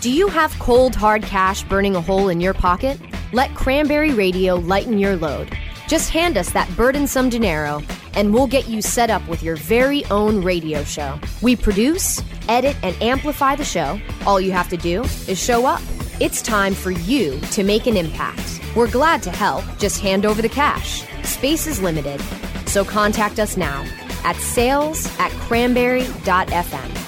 Do 0.00 0.12
you 0.12 0.28
have 0.28 0.56
cold, 0.60 0.94
hard 0.94 1.24
cash 1.24 1.64
burning 1.64 1.96
a 1.96 2.00
hole 2.00 2.28
in 2.28 2.40
your 2.40 2.54
pocket? 2.54 3.00
Let 3.32 3.52
Cranberry 3.56 4.12
Radio 4.12 4.54
lighten 4.54 4.96
your 4.96 5.16
load. 5.16 5.52
Just 5.88 6.10
hand 6.10 6.38
us 6.38 6.50
that 6.52 6.70
burdensome 6.76 7.30
dinero, 7.30 7.82
and 8.14 8.32
we'll 8.32 8.46
get 8.46 8.68
you 8.68 8.80
set 8.80 9.10
up 9.10 9.26
with 9.26 9.42
your 9.42 9.56
very 9.56 10.04
own 10.04 10.44
radio 10.44 10.84
show. 10.84 11.18
We 11.42 11.56
produce, 11.56 12.22
edit, 12.48 12.76
and 12.84 12.94
amplify 13.02 13.56
the 13.56 13.64
show. 13.64 14.00
All 14.24 14.40
you 14.40 14.52
have 14.52 14.68
to 14.68 14.76
do 14.76 15.02
is 15.26 15.36
show 15.36 15.66
up. 15.66 15.82
It's 16.20 16.42
time 16.42 16.74
for 16.74 16.92
you 16.92 17.40
to 17.50 17.64
make 17.64 17.88
an 17.88 17.96
impact. 17.96 18.60
We're 18.76 18.90
glad 18.90 19.20
to 19.24 19.30
help. 19.30 19.64
Just 19.78 20.00
hand 20.00 20.24
over 20.24 20.40
the 20.40 20.48
cash. 20.48 21.02
Space 21.24 21.66
is 21.66 21.82
limited, 21.82 22.20
so 22.68 22.84
contact 22.84 23.40
us 23.40 23.56
now 23.56 23.84
at 24.22 24.36
sales 24.36 25.08
at 25.18 25.32
cranberry.fm. 25.32 27.07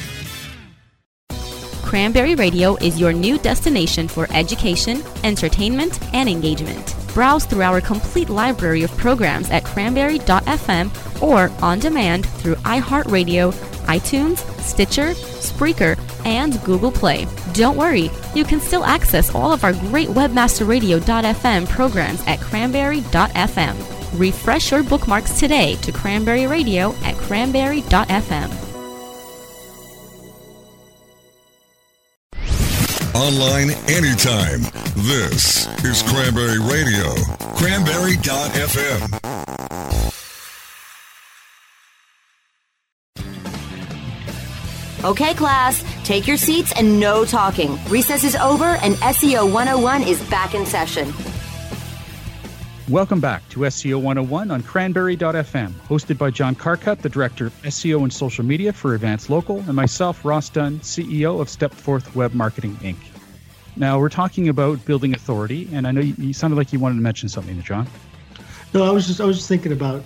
Cranberry 1.91 2.35
Radio 2.35 2.77
is 2.77 3.01
your 3.01 3.11
new 3.11 3.37
destination 3.37 4.07
for 4.07 4.25
education, 4.31 5.03
entertainment, 5.25 5.99
and 6.13 6.29
engagement. 6.29 6.95
Browse 7.13 7.43
through 7.43 7.63
our 7.63 7.81
complete 7.81 8.29
library 8.29 8.83
of 8.83 8.95
programs 8.95 9.49
at 9.49 9.65
cranberry.fm 9.65 11.21
or 11.21 11.51
on 11.61 11.79
demand 11.79 12.25
through 12.25 12.55
iHeartRadio, 12.55 13.51
iTunes, 13.87 14.37
Stitcher, 14.61 15.11
Spreaker, 15.41 15.99
and 16.25 16.63
Google 16.63 16.93
Play. 16.93 17.27
Don't 17.51 17.75
worry, 17.75 18.09
you 18.33 18.45
can 18.45 18.61
still 18.61 18.85
access 18.85 19.35
all 19.35 19.51
of 19.51 19.65
our 19.65 19.73
great 19.73 20.07
webmasterradio.fm 20.07 21.67
programs 21.67 22.25
at 22.25 22.39
cranberry.fm. 22.39 24.17
Refresh 24.17 24.71
your 24.71 24.83
bookmarks 24.83 25.37
today 25.37 25.75
to 25.81 25.91
Cranberry 25.91 26.47
Radio 26.47 26.93
at 27.03 27.17
cranberry.fm. 27.17 28.70
Online 33.15 33.71
anytime. 33.89 34.61
This 34.95 35.67
is 35.83 36.01
Cranberry 36.03 36.59
Radio. 36.59 37.13
Cranberry.fm. 37.55 39.19
Okay, 45.03 45.33
class, 45.33 45.83
take 46.05 46.25
your 46.25 46.37
seats 46.37 46.71
and 46.77 46.99
no 46.99 47.25
talking. 47.25 47.77
Recess 47.89 48.23
is 48.23 48.35
over 48.37 48.63
and 48.63 48.95
SEO 48.95 49.51
101 49.51 50.03
is 50.03 50.21
back 50.29 50.53
in 50.53 50.65
session. 50.65 51.11
Welcome 52.91 53.21
back 53.21 53.47
to 53.51 53.61
SEO 53.61 54.01
101 54.01 54.51
on 54.51 54.63
cranberry.fm, 54.63 55.71
hosted 55.87 56.17
by 56.17 56.29
John 56.29 56.55
Carcutt, 56.55 57.01
the 57.01 57.07
Director 57.07 57.45
of 57.45 57.53
SEO 57.61 58.03
and 58.03 58.11
Social 58.11 58.43
Media 58.43 58.73
for 58.73 58.95
Advance 58.95 59.29
Local, 59.29 59.59
and 59.59 59.73
myself, 59.75 60.25
Ross 60.25 60.49
Dunn, 60.49 60.77
CEO 60.81 61.39
of 61.39 61.47
Stepforth 61.47 62.13
Web 62.15 62.33
Marketing 62.33 62.75
Inc. 62.81 62.97
Now, 63.77 63.97
we're 63.97 64.09
talking 64.09 64.49
about 64.49 64.83
building 64.83 65.13
authority, 65.13 65.69
and 65.71 65.87
I 65.87 65.91
know 65.91 66.01
you, 66.01 66.15
you 66.17 66.33
sounded 66.33 66.57
like 66.57 66.73
you 66.73 66.79
wanted 66.79 66.95
to 66.95 67.01
mention 67.01 67.29
something, 67.29 67.55
to 67.55 67.61
John. 67.61 67.87
No, 68.73 68.83
I 68.83 68.91
was 68.91 69.07
just 69.07 69.21
I 69.21 69.25
was 69.25 69.37
just 69.37 69.47
thinking 69.47 69.71
about 69.71 70.03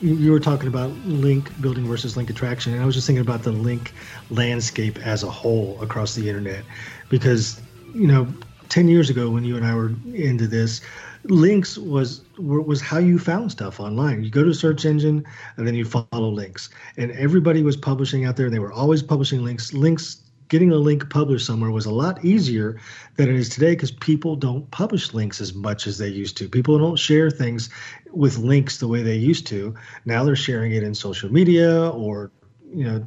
you 0.00 0.32
were 0.32 0.40
talking 0.40 0.66
about 0.66 0.90
link 1.06 1.52
building 1.60 1.86
versus 1.86 2.16
link 2.16 2.30
attraction, 2.30 2.72
and 2.72 2.82
I 2.82 2.84
was 2.84 2.96
just 2.96 3.06
thinking 3.06 3.24
about 3.24 3.44
the 3.44 3.52
link 3.52 3.92
landscape 4.30 4.98
as 5.06 5.22
a 5.22 5.30
whole 5.30 5.80
across 5.80 6.16
the 6.16 6.28
internet, 6.28 6.64
because 7.10 7.62
you 7.94 8.08
know, 8.08 8.26
ten 8.70 8.88
years 8.88 9.08
ago 9.08 9.30
when 9.30 9.44
you 9.44 9.56
and 9.56 9.64
I 9.64 9.76
were 9.76 9.92
into 10.12 10.48
this, 10.48 10.80
links 11.24 11.78
was 11.78 12.22
was 12.38 12.80
how 12.80 12.98
you 12.98 13.18
found 13.18 13.50
stuff 13.50 13.80
online. 13.80 14.22
You 14.22 14.30
go 14.30 14.44
to 14.44 14.50
a 14.50 14.54
search 14.54 14.84
engine 14.84 15.24
and 15.56 15.66
then 15.66 15.74
you 15.74 15.84
follow 15.84 16.28
links, 16.28 16.70
and 16.96 17.10
everybody 17.12 17.62
was 17.62 17.76
publishing 17.76 18.24
out 18.24 18.36
there. 18.36 18.50
They 18.50 18.58
were 18.58 18.72
always 18.72 19.02
publishing 19.02 19.44
links. 19.44 19.72
Links 19.72 20.20
getting 20.48 20.70
a 20.70 20.76
link 20.76 21.08
published 21.10 21.46
somewhere 21.46 21.70
was 21.70 21.86
a 21.86 21.90
lot 21.90 22.24
easier 22.24 22.78
than 23.16 23.28
it 23.28 23.34
is 23.34 23.48
today 23.48 23.72
because 23.72 23.90
people 23.90 24.36
don't 24.36 24.70
publish 24.70 25.14
links 25.14 25.40
as 25.40 25.54
much 25.54 25.86
as 25.86 25.98
they 25.98 26.08
used 26.08 26.36
to. 26.36 26.48
People 26.48 26.78
don't 26.78 26.98
share 26.98 27.30
things 27.30 27.70
with 28.12 28.36
links 28.36 28.78
the 28.78 28.88
way 28.88 29.02
they 29.02 29.16
used 29.16 29.46
to. 29.46 29.74
Now 30.04 30.22
they're 30.24 30.36
sharing 30.36 30.72
it 30.72 30.82
in 30.82 30.94
social 30.94 31.32
media 31.32 31.88
or 31.90 32.30
you 32.72 32.84
know 32.84 33.06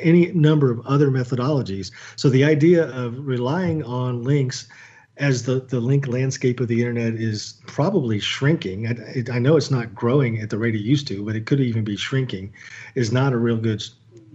any 0.00 0.32
number 0.32 0.70
of 0.70 0.84
other 0.86 1.10
methodologies. 1.10 1.90
So 2.16 2.28
the 2.30 2.44
idea 2.44 2.88
of 2.90 3.26
relying 3.26 3.82
on 3.82 4.22
links 4.22 4.68
as 5.18 5.44
the, 5.44 5.60
the 5.60 5.80
link 5.80 6.06
landscape 6.06 6.60
of 6.60 6.68
the 6.68 6.80
internet 6.80 7.14
is 7.14 7.54
probably 7.66 8.20
shrinking. 8.20 8.86
I, 8.86 8.90
it, 9.14 9.30
I 9.30 9.38
know 9.38 9.56
it's 9.56 9.70
not 9.70 9.94
growing 9.94 10.40
at 10.40 10.50
the 10.50 10.58
rate 10.58 10.74
it 10.74 10.82
used 10.82 11.08
to, 11.08 11.24
but 11.24 11.36
it 11.36 11.46
could 11.46 11.60
even 11.60 11.84
be 11.84 11.96
shrinking. 11.96 12.52
Is 12.94 13.12
not 13.12 13.32
a 13.32 13.36
real 13.36 13.56
good 13.56 13.82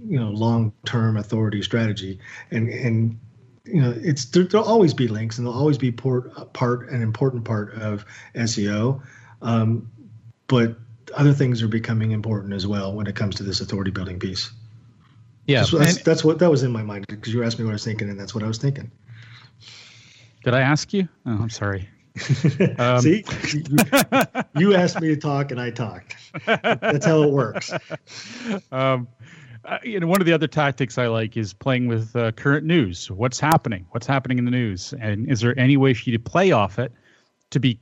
you 0.07 0.19
know 0.19 0.29
long-term 0.29 1.17
authority 1.17 1.61
strategy 1.61 2.19
and 2.51 2.69
and 2.69 3.19
you 3.65 3.81
know 3.81 3.93
it's 3.97 4.25
there, 4.25 4.45
will 4.51 4.63
always 4.63 4.93
be 4.93 5.07
links 5.07 5.38
and 5.38 5.47
there'll 5.47 5.57
always 5.57 5.77
be 5.77 5.91
port, 5.91 6.53
part 6.53 6.89
an 6.89 7.01
important 7.01 7.45
part 7.45 7.73
of 7.75 8.05
seo 8.36 9.01
um, 9.41 9.89
but 10.47 10.75
other 11.15 11.34
things 11.34 11.61
are 11.61 11.67
becoming 11.67 12.11
important 12.11 12.53
as 12.53 12.65
well 12.67 12.93
when 12.93 13.07
it 13.07 13.15
comes 13.15 13.36
to 13.36 13.43
this 13.43 13.61
authority 13.61 13.91
building 13.91 14.19
piece 14.19 14.51
yeah 15.47 15.59
that's, 15.59 15.71
that's, 15.71 16.01
that's 16.03 16.23
what 16.23 16.39
that 16.39 16.49
was 16.49 16.63
in 16.63 16.71
my 16.71 16.84
mind 16.84 17.05
because 17.07 17.34
you 17.34 17.43
asked 17.43 17.57
me 17.57 17.65
what 17.65 17.71
i 17.71 17.73
was 17.73 17.84
thinking 17.84 18.09
and 18.09 18.19
that's 18.19 18.36
what 18.36 18.43
i 18.43 18.47
was 18.47 18.57
thinking 18.57 18.91
did 20.43 20.53
i 20.53 20.61
ask 20.61 20.93
you 20.93 21.07
oh 21.25 21.31
i'm 21.31 21.49
sorry 21.49 21.89
um, 22.77 23.01
See, 23.01 23.25
you, 23.53 23.63
you, 24.55 24.75
asked 24.75 25.01
me 25.01 25.07
to 25.07 25.17
talk 25.17 25.49
and 25.49 25.59
I 25.59 25.71
talked. 25.71 26.15
That's 26.45 27.07
how 27.07 27.23
it 27.23 27.31
works. 27.31 27.73
Um, 28.71 29.07
uh, 29.65 29.77
you 29.83 29.99
know, 29.99 30.07
one 30.07 30.21
of 30.21 30.27
the 30.27 30.33
other 30.33 30.47
tactics 30.47 30.97
I 30.97 31.07
like 31.07 31.37
is 31.37 31.53
playing 31.53 31.87
with 31.87 32.15
uh, 32.15 32.31
current 32.33 32.65
news. 32.65 33.09
What's 33.09 33.39
happening? 33.39 33.85
What's 33.91 34.05
happening 34.05 34.37
in 34.37 34.45
the 34.45 34.51
news? 34.51 34.93
And 34.99 35.29
is 35.29 35.39
there 35.39 35.57
any 35.57 35.77
way 35.77 35.93
for 35.93 36.09
you 36.09 36.17
to 36.17 36.23
play 36.23 36.51
off 36.51 36.77
it 36.77 36.91
to 37.51 37.59
be, 37.59 37.79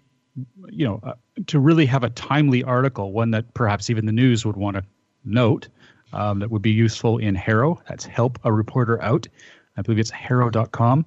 you 0.70 0.86
know, 0.86 1.00
uh, 1.04 1.14
to 1.48 1.60
really 1.60 1.86
have 1.88 2.04
a 2.04 2.10
timely 2.12 2.64
article, 2.64 3.12
one 3.12 3.32
that 3.32 3.54
perhaps 3.54 3.90
even 3.90 4.06
the 4.06 4.12
news 4.12 4.46
would 4.46 4.58
want 4.58 4.78
to 4.78 4.84
note 5.26 5.68
um, 6.14 6.40
that 6.40 6.52
would 6.52 6.62
be 6.62 6.72
useful 6.72 7.18
in 7.18 7.36
HARO? 7.36 7.82
That's 7.90 8.06
Help 8.06 8.40
a 8.44 8.54
Reporter 8.54 9.02
Out. 9.02 9.28
I 9.76 9.82
believe 9.82 10.00
it's 10.00 10.12
haro.com. 10.12 11.06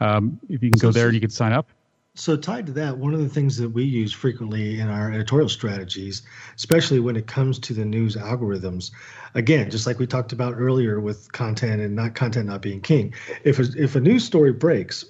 Um, 0.00 0.38
if 0.48 0.62
you 0.62 0.70
can 0.70 0.78
go 0.78 0.90
there, 0.90 1.12
you 1.12 1.20
can 1.20 1.30
sign 1.30 1.52
up. 1.52 1.68
So, 2.16 2.36
tied 2.36 2.66
to 2.66 2.72
that, 2.72 2.96
one 2.96 3.12
of 3.12 3.20
the 3.20 3.28
things 3.28 3.56
that 3.56 3.70
we 3.70 3.82
use 3.82 4.12
frequently 4.12 4.78
in 4.78 4.88
our 4.88 5.12
editorial 5.12 5.48
strategies, 5.48 6.22
especially 6.54 7.00
when 7.00 7.16
it 7.16 7.26
comes 7.26 7.58
to 7.60 7.74
the 7.74 7.84
news 7.84 8.14
algorithms, 8.14 8.92
again, 9.34 9.68
just 9.68 9.84
like 9.84 9.98
we 9.98 10.06
talked 10.06 10.32
about 10.32 10.54
earlier 10.56 11.00
with 11.00 11.32
content 11.32 11.80
and 11.80 11.96
not 11.96 12.14
content 12.14 12.46
not 12.46 12.62
being 12.62 12.80
king, 12.80 13.12
if 13.42 13.58
a, 13.58 13.64
if 13.76 13.96
a 13.96 14.00
news 14.00 14.24
story 14.24 14.52
breaks, 14.52 15.04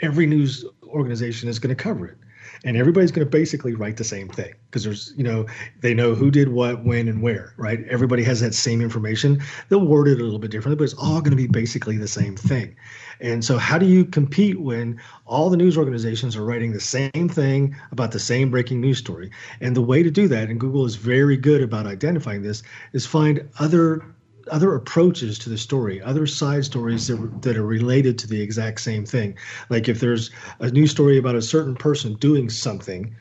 every 0.00 0.24
news 0.24 0.64
organization 0.84 1.48
is 1.50 1.58
going 1.58 1.74
to 1.74 1.82
cover 1.82 2.06
it 2.06 2.16
and 2.64 2.76
everybody's 2.76 3.12
going 3.12 3.26
to 3.26 3.30
basically 3.30 3.74
write 3.74 3.96
the 3.96 4.04
same 4.04 4.28
thing 4.28 4.54
because 4.66 4.84
there's 4.84 5.12
you 5.16 5.22
know 5.22 5.46
they 5.80 5.94
know 5.94 6.14
who 6.14 6.30
did 6.30 6.48
what 6.48 6.84
when 6.84 7.08
and 7.08 7.22
where 7.22 7.54
right? 7.56 7.84
Everybody 7.88 8.22
has 8.24 8.40
that 8.40 8.54
same 8.54 8.80
information. 8.80 9.42
They'll 9.68 9.86
word 9.86 10.08
it 10.08 10.20
a 10.20 10.24
little 10.24 10.38
bit 10.38 10.50
differently 10.50 10.76
but 10.76 10.84
it's 10.84 10.94
all 10.94 11.20
going 11.20 11.30
to 11.30 11.36
be 11.36 11.46
basically 11.46 11.96
the 11.96 12.08
same 12.08 12.36
thing. 12.36 12.76
And 13.20 13.44
so, 13.44 13.58
how 13.58 13.78
do 13.78 13.86
you 13.86 14.04
compete 14.04 14.60
when 14.60 15.00
all 15.26 15.50
the 15.50 15.56
news 15.56 15.78
organizations 15.78 16.36
are 16.36 16.44
writing 16.44 16.72
the 16.72 16.80
same 16.80 17.28
thing 17.28 17.76
about 17.92 18.12
the 18.12 18.18
same 18.18 18.50
breaking 18.50 18.80
news 18.80 18.98
story? 18.98 19.30
And 19.60 19.76
the 19.76 19.82
way 19.82 20.02
to 20.02 20.10
do 20.10 20.28
that, 20.28 20.48
and 20.48 20.58
Google 20.58 20.84
is 20.84 20.96
very 20.96 21.36
good 21.36 21.62
about 21.62 21.86
identifying 21.86 22.42
this, 22.42 22.62
is 22.92 23.06
find 23.06 23.48
other 23.58 24.04
other 24.50 24.74
approaches 24.74 25.38
to 25.40 25.50
the 25.50 25.58
story, 25.58 26.00
other 26.02 26.26
side 26.26 26.64
stories 26.64 27.06
that, 27.08 27.42
that 27.42 27.56
are 27.56 27.66
related 27.66 28.18
to 28.18 28.26
the 28.26 28.40
exact 28.40 28.80
same 28.80 29.04
thing. 29.04 29.36
Like 29.70 29.88
if 29.88 30.00
there's 30.00 30.30
a 30.60 30.70
new 30.70 30.86
story 30.86 31.18
about 31.18 31.34
a 31.34 31.42
certain 31.42 31.74
person 31.74 32.14
doing 32.14 32.48
something, 32.50 33.14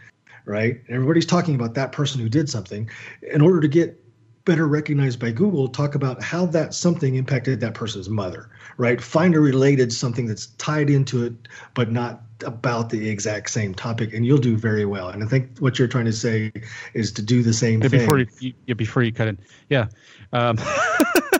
right? 0.46 0.82
Everybody's 0.90 1.26
talking 1.26 1.56
about 1.56 1.74
that 1.76 1.92
person 1.92 2.20
who 2.20 2.30
did 2.30 2.50
something. 2.50 2.90
In 3.22 3.42
order 3.42 3.62
to 3.62 3.68
get 3.68 4.03
better 4.46 4.68
recognized 4.68 5.20
by 5.20 5.32
Google, 5.32 5.68
talk 5.68 5.96
about 5.96 6.22
how 6.22 6.46
that 6.48 6.74
something 6.74 7.16
impacted 7.16 7.62
that 7.62 7.74
person's 7.74 8.10
mother, 8.10 8.50
right? 8.78 9.02
Find 9.02 9.36
a 9.36 9.40
related 9.40 9.94
something 9.94 10.28
that's 10.28 10.48
tied 10.58 10.90
into 10.90 11.26
it, 11.26 11.34
but 11.74 11.92
not 11.92 12.22
about 12.46 12.90
the 12.90 13.10
exact 13.10 13.50
same 13.50 13.74
topic, 13.74 14.14
and 14.14 14.26
you'll 14.26 14.38
do 14.38 14.58
very 14.58 14.86
well. 14.86 15.10
And 15.10 15.24
I 15.24 15.28
think 15.28 15.60
what 15.60 15.80
you're 15.80 15.88
trying 15.88 16.06
to 16.06 16.14
say 16.14 16.52
is 16.94 17.12
to 17.14 17.22
do 17.22 17.42
the 17.42 17.54
same 17.54 17.82
yeah, 17.82 17.88
thing 17.90 18.00
before 18.02 18.20
you, 18.20 18.54
yeah, 18.66 18.74
before 18.74 19.04
you 19.04 19.14
cut 19.14 19.30
in. 19.30 19.40
Yeah. 19.70 19.88
Um, 20.34 20.58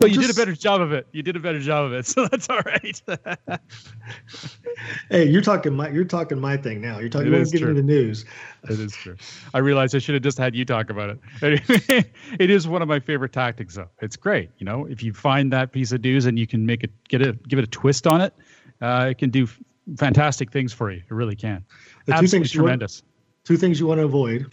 but 0.00 0.12
you 0.12 0.20
did 0.20 0.30
a 0.30 0.34
better 0.34 0.54
job 0.54 0.80
of 0.80 0.92
it. 0.92 1.06
You 1.12 1.22
did 1.22 1.36
a 1.36 1.40
better 1.40 1.60
job 1.60 1.84
of 1.84 1.92
it, 1.92 2.06
so 2.06 2.26
that's 2.26 2.48
all 2.48 2.60
right. 2.64 3.02
hey, 5.10 5.28
you're 5.28 5.42
talking 5.42 5.74
my 5.74 5.90
you're 5.90 6.04
talking 6.04 6.40
my 6.40 6.56
thing 6.56 6.80
now. 6.80 6.98
You're 6.98 7.10
talking 7.10 7.28
about 7.28 7.50
giving 7.52 7.74
the 7.74 7.82
news. 7.82 8.24
It 8.64 8.80
is 8.80 8.92
true. 8.92 9.16
I 9.52 9.58
realized 9.58 9.94
I 9.94 9.98
should 9.98 10.14
have 10.14 10.22
just 10.22 10.38
had 10.38 10.56
you 10.56 10.64
talk 10.64 10.90
about 10.90 11.18
it. 11.42 12.06
it 12.40 12.50
is 12.50 12.66
one 12.66 12.80
of 12.82 12.88
my 12.88 12.98
favorite 12.98 13.32
tactics, 13.32 13.76
though. 13.76 13.88
It's 14.00 14.16
great. 14.16 14.50
You 14.58 14.64
know, 14.64 14.86
if 14.86 15.02
you 15.02 15.12
find 15.12 15.52
that 15.52 15.72
piece 15.72 15.92
of 15.92 16.02
news 16.02 16.24
and 16.24 16.38
you 16.38 16.46
can 16.46 16.64
make 16.64 16.82
it 16.82 16.90
get 17.08 17.20
it 17.20 17.46
give 17.46 17.58
it 17.58 17.64
a 17.64 17.70
twist 17.70 18.06
on 18.06 18.22
it, 18.22 18.34
uh, 18.80 19.08
it 19.10 19.18
can 19.18 19.28
do 19.28 19.46
fantastic 19.98 20.50
things 20.50 20.72
for 20.72 20.90
you. 20.90 20.98
It 20.98 21.12
really 21.12 21.36
can. 21.36 21.64
The 22.06 22.14
Absolutely 22.14 22.48
tremendous. 22.48 23.02
Want, 23.02 23.44
two 23.44 23.56
things 23.58 23.78
you 23.78 23.86
want 23.86 23.98
to 23.98 24.04
avoid, 24.04 24.50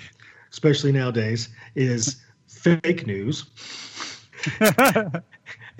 especially 0.52 0.92
nowadays, 0.92 1.50
is 1.76 2.22
fake 2.48 3.08
news 3.08 3.46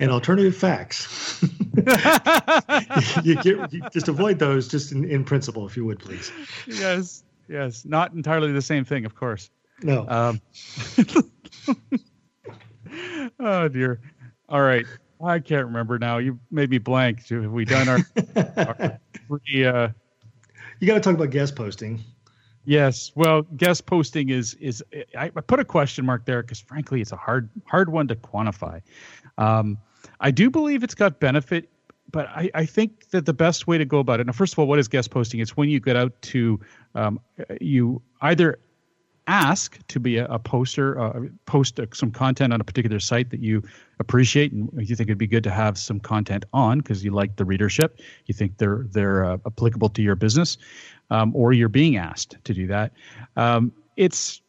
and 0.00 0.10
alternative 0.10 0.56
facts. 0.56 1.42
you 3.24 3.34
get 3.36 3.72
you 3.72 3.82
just 3.92 4.08
avoid 4.08 4.38
those 4.38 4.68
just 4.68 4.92
in, 4.92 5.04
in 5.04 5.24
principle, 5.24 5.66
if 5.66 5.76
you 5.76 5.84
would, 5.84 5.98
please. 5.98 6.32
Yes, 6.66 7.24
yes, 7.48 7.84
not 7.84 8.12
entirely 8.12 8.52
the 8.52 8.62
same 8.62 8.84
thing, 8.84 9.04
of 9.04 9.14
course. 9.14 9.50
No. 9.82 10.06
Um, 10.08 10.40
oh 13.40 13.68
dear. 13.68 14.00
All 14.48 14.62
right. 14.62 14.86
I 15.24 15.40
can't 15.40 15.66
remember 15.66 15.98
now. 15.98 16.18
You 16.18 16.38
made 16.50 16.70
me 16.70 16.78
blank. 16.78 17.26
Have 17.28 17.50
we 17.50 17.64
done 17.64 17.88
our, 17.88 17.98
our 18.56 18.76
uh, 18.80 19.88
You 20.80 20.86
got 20.86 20.94
to 20.94 21.00
talk 21.00 21.14
about 21.14 21.30
guest 21.30 21.56
posting. 21.56 22.00
Yes. 22.64 23.12
Well, 23.14 23.42
guest 23.42 23.86
posting 23.86 24.28
is 24.28 24.54
is 24.54 24.84
I, 25.16 25.30
I 25.34 25.40
put 25.40 25.58
a 25.58 25.64
question 25.64 26.04
mark 26.04 26.24
there 26.24 26.42
because 26.42 26.60
frankly, 26.60 27.00
it's 27.00 27.12
a 27.12 27.16
hard 27.16 27.48
hard 27.66 27.90
one 27.90 28.08
to 28.08 28.16
quantify. 28.16 28.82
Um, 29.38 29.78
I 30.20 30.30
do 30.30 30.50
believe 30.50 30.82
it's 30.82 30.94
got 30.94 31.20
benefit, 31.20 31.68
but 32.10 32.26
I, 32.28 32.50
I 32.54 32.66
think 32.66 33.10
that 33.10 33.26
the 33.26 33.34
best 33.34 33.66
way 33.66 33.78
to 33.78 33.84
go 33.84 33.98
about 33.98 34.20
it. 34.20 34.26
Now, 34.26 34.32
first 34.32 34.52
of 34.52 34.58
all, 34.58 34.66
what 34.66 34.78
is 34.78 34.88
guest 34.88 35.10
posting? 35.10 35.40
It's 35.40 35.56
when 35.56 35.68
you 35.68 35.80
get 35.80 35.96
out 35.96 36.20
to 36.22 36.60
um, 36.94 37.20
you 37.60 38.02
either 38.22 38.58
ask 39.28 39.78
to 39.88 40.00
be 40.00 40.16
a, 40.16 40.26
a 40.26 40.38
poster, 40.38 40.98
uh, 40.98 41.20
post 41.44 41.78
some 41.92 42.10
content 42.10 42.52
on 42.52 42.60
a 42.60 42.64
particular 42.64 42.98
site 42.98 43.30
that 43.30 43.40
you 43.40 43.62
appreciate 44.00 44.52
and 44.52 44.70
you 44.76 44.96
think 44.96 45.08
it'd 45.08 45.18
be 45.18 45.26
good 45.26 45.44
to 45.44 45.50
have 45.50 45.76
some 45.78 46.00
content 46.00 46.46
on 46.52 46.78
because 46.78 47.04
you 47.04 47.10
like 47.10 47.36
the 47.36 47.44
readership, 47.44 48.00
you 48.26 48.34
think 48.34 48.56
they're 48.56 48.86
they're 48.90 49.24
uh, 49.24 49.36
applicable 49.46 49.90
to 49.90 50.02
your 50.02 50.16
business, 50.16 50.56
um, 51.10 51.36
or 51.36 51.52
you're 51.52 51.68
being 51.68 51.96
asked 51.96 52.36
to 52.44 52.54
do 52.54 52.66
that. 52.66 52.92
Um, 53.36 53.72
it's 53.96 54.40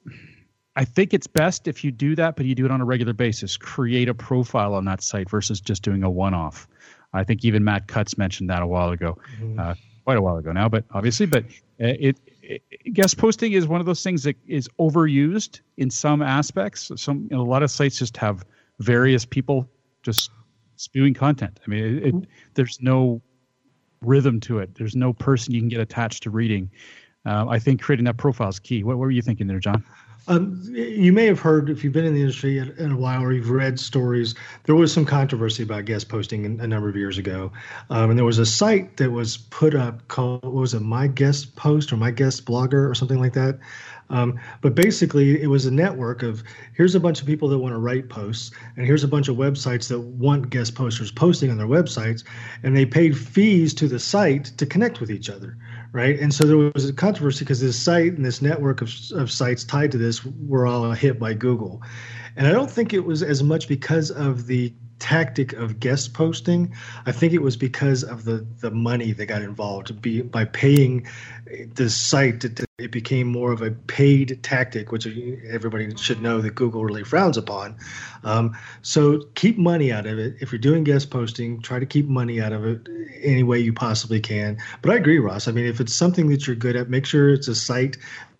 I 0.75 0.85
think 0.85 1.13
it's 1.13 1.27
best 1.27 1.67
if 1.67 1.83
you 1.83 1.91
do 1.91 2.15
that, 2.15 2.35
but 2.35 2.45
you 2.45 2.55
do 2.55 2.65
it 2.65 2.71
on 2.71 2.81
a 2.81 2.85
regular 2.85 3.13
basis. 3.13 3.57
Create 3.57 4.07
a 4.07 4.13
profile 4.13 4.73
on 4.73 4.85
that 4.85 5.01
site 5.01 5.29
versus 5.29 5.59
just 5.59 5.83
doing 5.83 6.03
a 6.03 6.09
one-off. 6.09 6.67
I 7.13 7.23
think 7.23 7.43
even 7.43 7.63
Matt 7.63 7.87
Cutts 7.87 8.17
mentioned 8.17 8.49
that 8.49 8.61
a 8.61 8.67
while 8.67 8.89
ago, 8.89 9.17
mm-hmm. 9.39 9.59
uh, 9.59 9.73
quite 10.03 10.17
a 10.17 10.21
while 10.21 10.37
ago 10.37 10.51
now, 10.51 10.69
but 10.69 10.85
obviously, 10.91 11.25
but 11.25 11.43
uh, 11.81 11.97
it, 11.99 12.19
it, 12.41 12.61
guest 12.93 13.17
posting 13.17 13.53
is 13.53 13.67
one 13.67 13.79
of 13.79 13.85
those 13.85 14.03
things 14.03 14.23
that 14.23 14.35
is 14.47 14.69
overused 14.79 15.61
in 15.77 15.89
some 15.89 16.21
aspects. 16.21 16.91
Some 16.95 17.27
you 17.31 17.37
know, 17.37 17.41
a 17.41 17.49
lot 17.49 17.63
of 17.63 17.71
sites 17.71 17.97
just 17.97 18.15
have 18.17 18.45
various 18.79 19.25
people 19.25 19.67
just 20.03 20.31
spewing 20.75 21.13
content. 21.13 21.59
I 21.65 21.69
mean, 21.69 21.83
it, 21.83 22.05
it, 22.05 22.15
there's 22.53 22.79
no 22.81 23.21
rhythm 24.01 24.39
to 24.41 24.59
it. 24.59 24.75
There's 24.75 24.95
no 24.95 25.13
person 25.13 25.53
you 25.53 25.61
can 25.61 25.69
get 25.69 25.81
attached 25.81 26.23
to 26.23 26.29
reading. 26.29 26.69
Uh, 27.25 27.47
I 27.49 27.59
think 27.59 27.81
creating 27.81 28.05
that 28.05 28.17
profile 28.17 28.49
is 28.49 28.59
key. 28.59 28.83
What, 28.83 28.97
what 28.97 29.03
were 29.03 29.11
you 29.11 29.21
thinking 29.21 29.47
there, 29.47 29.59
John? 29.59 29.83
Um, 30.29 30.61
you 30.69 31.11
may 31.11 31.25
have 31.25 31.39
heard 31.39 31.71
if 31.71 31.83
you've 31.83 31.91
been 31.91 32.05
in 32.05 32.13
the 32.13 32.21
industry 32.21 32.59
in 32.59 32.91
a 32.91 32.95
while 32.95 33.23
or 33.23 33.33
you've 33.33 33.49
read 33.49 33.79
stories. 33.79 34.35
There 34.65 34.75
was 34.75 34.93
some 34.93 35.03
controversy 35.03 35.63
about 35.63 35.85
guest 35.85 36.07
posting 36.07 36.45
a 36.61 36.67
number 36.67 36.87
of 36.87 36.95
years 36.95 37.17
ago, 37.17 37.51
um, 37.89 38.11
and 38.11 38.19
there 38.19 38.25
was 38.25 38.37
a 38.37 38.45
site 38.45 38.97
that 38.97 39.09
was 39.09 39.37
put 39.37 39.73
up 39.73 40.07
called 40.07 40.43
what 40.43 40.53
was 40.53 40.75
it, 40.75 40.81
My 40.81 41.07
Guest 41.07 41.55
Post 41.55 41.91
or 41.91 41.97
My 41.97 42.11
Guest 42.11 42.45
Blogger 42.45 42.87
or 42.87 42.93
something 42.93 43.19
like 43.19 43.33
that. 43.33 43.57
Um, 44.11 44.39
but 44.61 44.75
basically, 44.75 45.41
it 45.41 45.47
was 45.47 45.65
a 45.65 45.71
network 45.71 46.21
of 46.21 46.43
here's 46.75 46.93
a 46.93 46.99
bunch 46.99 47.21
of 47.21 47.27
people 47.27 47.49
that 47.49 47.57
want 47.57 47.73
to 47.73 47.79
write 47.79 48.09
posts, 48.09 48.51
and 48.77 48.85
here's 48.85 49.03
a 49.03 49.07
bunch 49.07 49.29
of 49.29 49.35
websites 49.35 49.87
that 49.89 49.99
want 49.99 50.51
guest 50.51 50.75
posters 50.75 51.11
posting 51.11 51.49
on 51.49 51.57
their 51.57 51.67
websites, 51.67 52.23
and 52.61 52.77
they 52.77 52.85
paid 52.85 53.17
fees 53.17 53.73
to 53.73 53.87
the 53.87 53.99
site 53.99 54.45
to 54.57 54.67
connect 54.67 54.99
with 54.99 55.09
each 55.09 55.27
other 55.27 55.57
right? 55.91 56.19
And 56.19 56.33
so 56.33 56.45
there 56.45 56.57
was 56.57 56.89
a 56.89 56.93
controversy 56.93 57.45
because 57.45 57.61
this 57.61 57.81
site 57.81 58.13
and 58.13 58.25
this 58.25 58.41
network 58.41 58.81
of, 58.81 58.93
of 59.13 59.31
sites 59.31 59.63
tied 59.63 59.91
to 59.91 59.97
this 59.97 60.23
were 60.25 60.67
all 60.67 60.91
hit 60.91 61.19
by 61.19 61.33
Google. 61.33 61.81
And 62.35 62.47
I 62.47 62.51
don't 62.51 62.71
think 62.71 62.93
it 62.93 63.05
was 63.05 63.23
as 63.23 63.43
much 63.43 63.67
because 63.67 64.11
of 64.11 64.47
the 64.47 64.73
tactic 64.99 65.53
of 65.53 65.79
guest 65.79 66.13
posting. 66.13 66.73
I 67.05 67.11
think 67.11 67.33
it 67.33 67.41
was 67.41 67.55
because 67.55 68.03
of 68.03 68.25
the 68.25 68.45
the 68.59 68.69
money 68.69 69.13
that 69.13 69.25
got 69.25 69.41
involved 69.41 70.01
be, 70.01 70.21
by 70.21 70.45
paying 70.45 71.07
the 71.73 71.89
site. 71.89 72.41
To, 72.41 72.65
it 72.77 72.91
became 72.91 73.27
more 73.27 73.51
of 73.51 73.61
a 73.61 73.71
paid 73.71 74.39
tactic, 74.43 74.91
which 74.91 75.07
everybody 75.49 75.93
should 75.95 76.21
know 76.21 76.41
that 76.41 76.55
Google 76.55 76.83
really 76.83 77.03
frowns 77.03 77.37
upon. 77.37 77.75
Um, 78.23 78.55
so 78.81 79.23
keep 79.35 79.57
money 79.57 79.91
out 79.91 80.05
of 80.05 80.19
it. 80.19 80.35
If 80.39 80.51
you're 80.51 80.59
doing 80.59 80.83
guest 80.83 81.09
posting, 81.09 81.61
try 81.61 81.79
to 81.79 81.85
keep 81.85 82.07
money 82.07 82.39
out 82.41 82.53
of 82.53 82.65
it 82.65 82.87
any 83.21 83.43
way 83.43 83.59
you 83.59 83.73
possibly 83.73 84.19
can. 84.19 84.57
But 84.81 84.91
I 84.91 84.95
agree, 84.95 85.19
Ross. 85.19 85.47
I 85.47 85.51
mean, 85.51 85.65
if 85.65 85.79
it's 85.79 85.93
something 85.93 86.29
that 86.29 86.47
you're 86.47 86.55
good 86.55 86.75
at, 86.75 86.89
make 86.89 87.05
sure 87.05 87.33
it's 87.33 87.47
a 87.47 87.55
site 87.55 87.97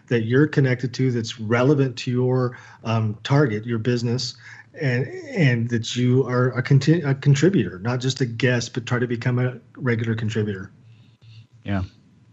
that 0.09 0.23
you're 0.23 0.47
connected 0.47 0.93
to 0.95 1.11
that's 1.11 1.39
relevant 1.39 1.97
to 1.99 2.11
your 2.11 2.57
um, 2.83 3.17
target, 3.23 3.65
your 3.65 3.79
business, 3.79 4.35
and 4.79 5.07
and 5.07 5.69
that 5.69 5.95
you 5.95 6.25
are 6.27 6.49
a, 6.51 6.61
conti- 6.61 7.01
a 7.01 7.15
contributor, 7.15 7.79
not 7.79 7.99
just 7.99 8.21
a 8.21 8.25
guest, 8.25 8.73
but 8.73 8.85
try 8.85 8.99
to 8.99 9.07
become 9.07 9.39
a 9.39 9.59
regular 9.77 10.15
contributor. 10.15 10.71
Yeah. 11.63 11.83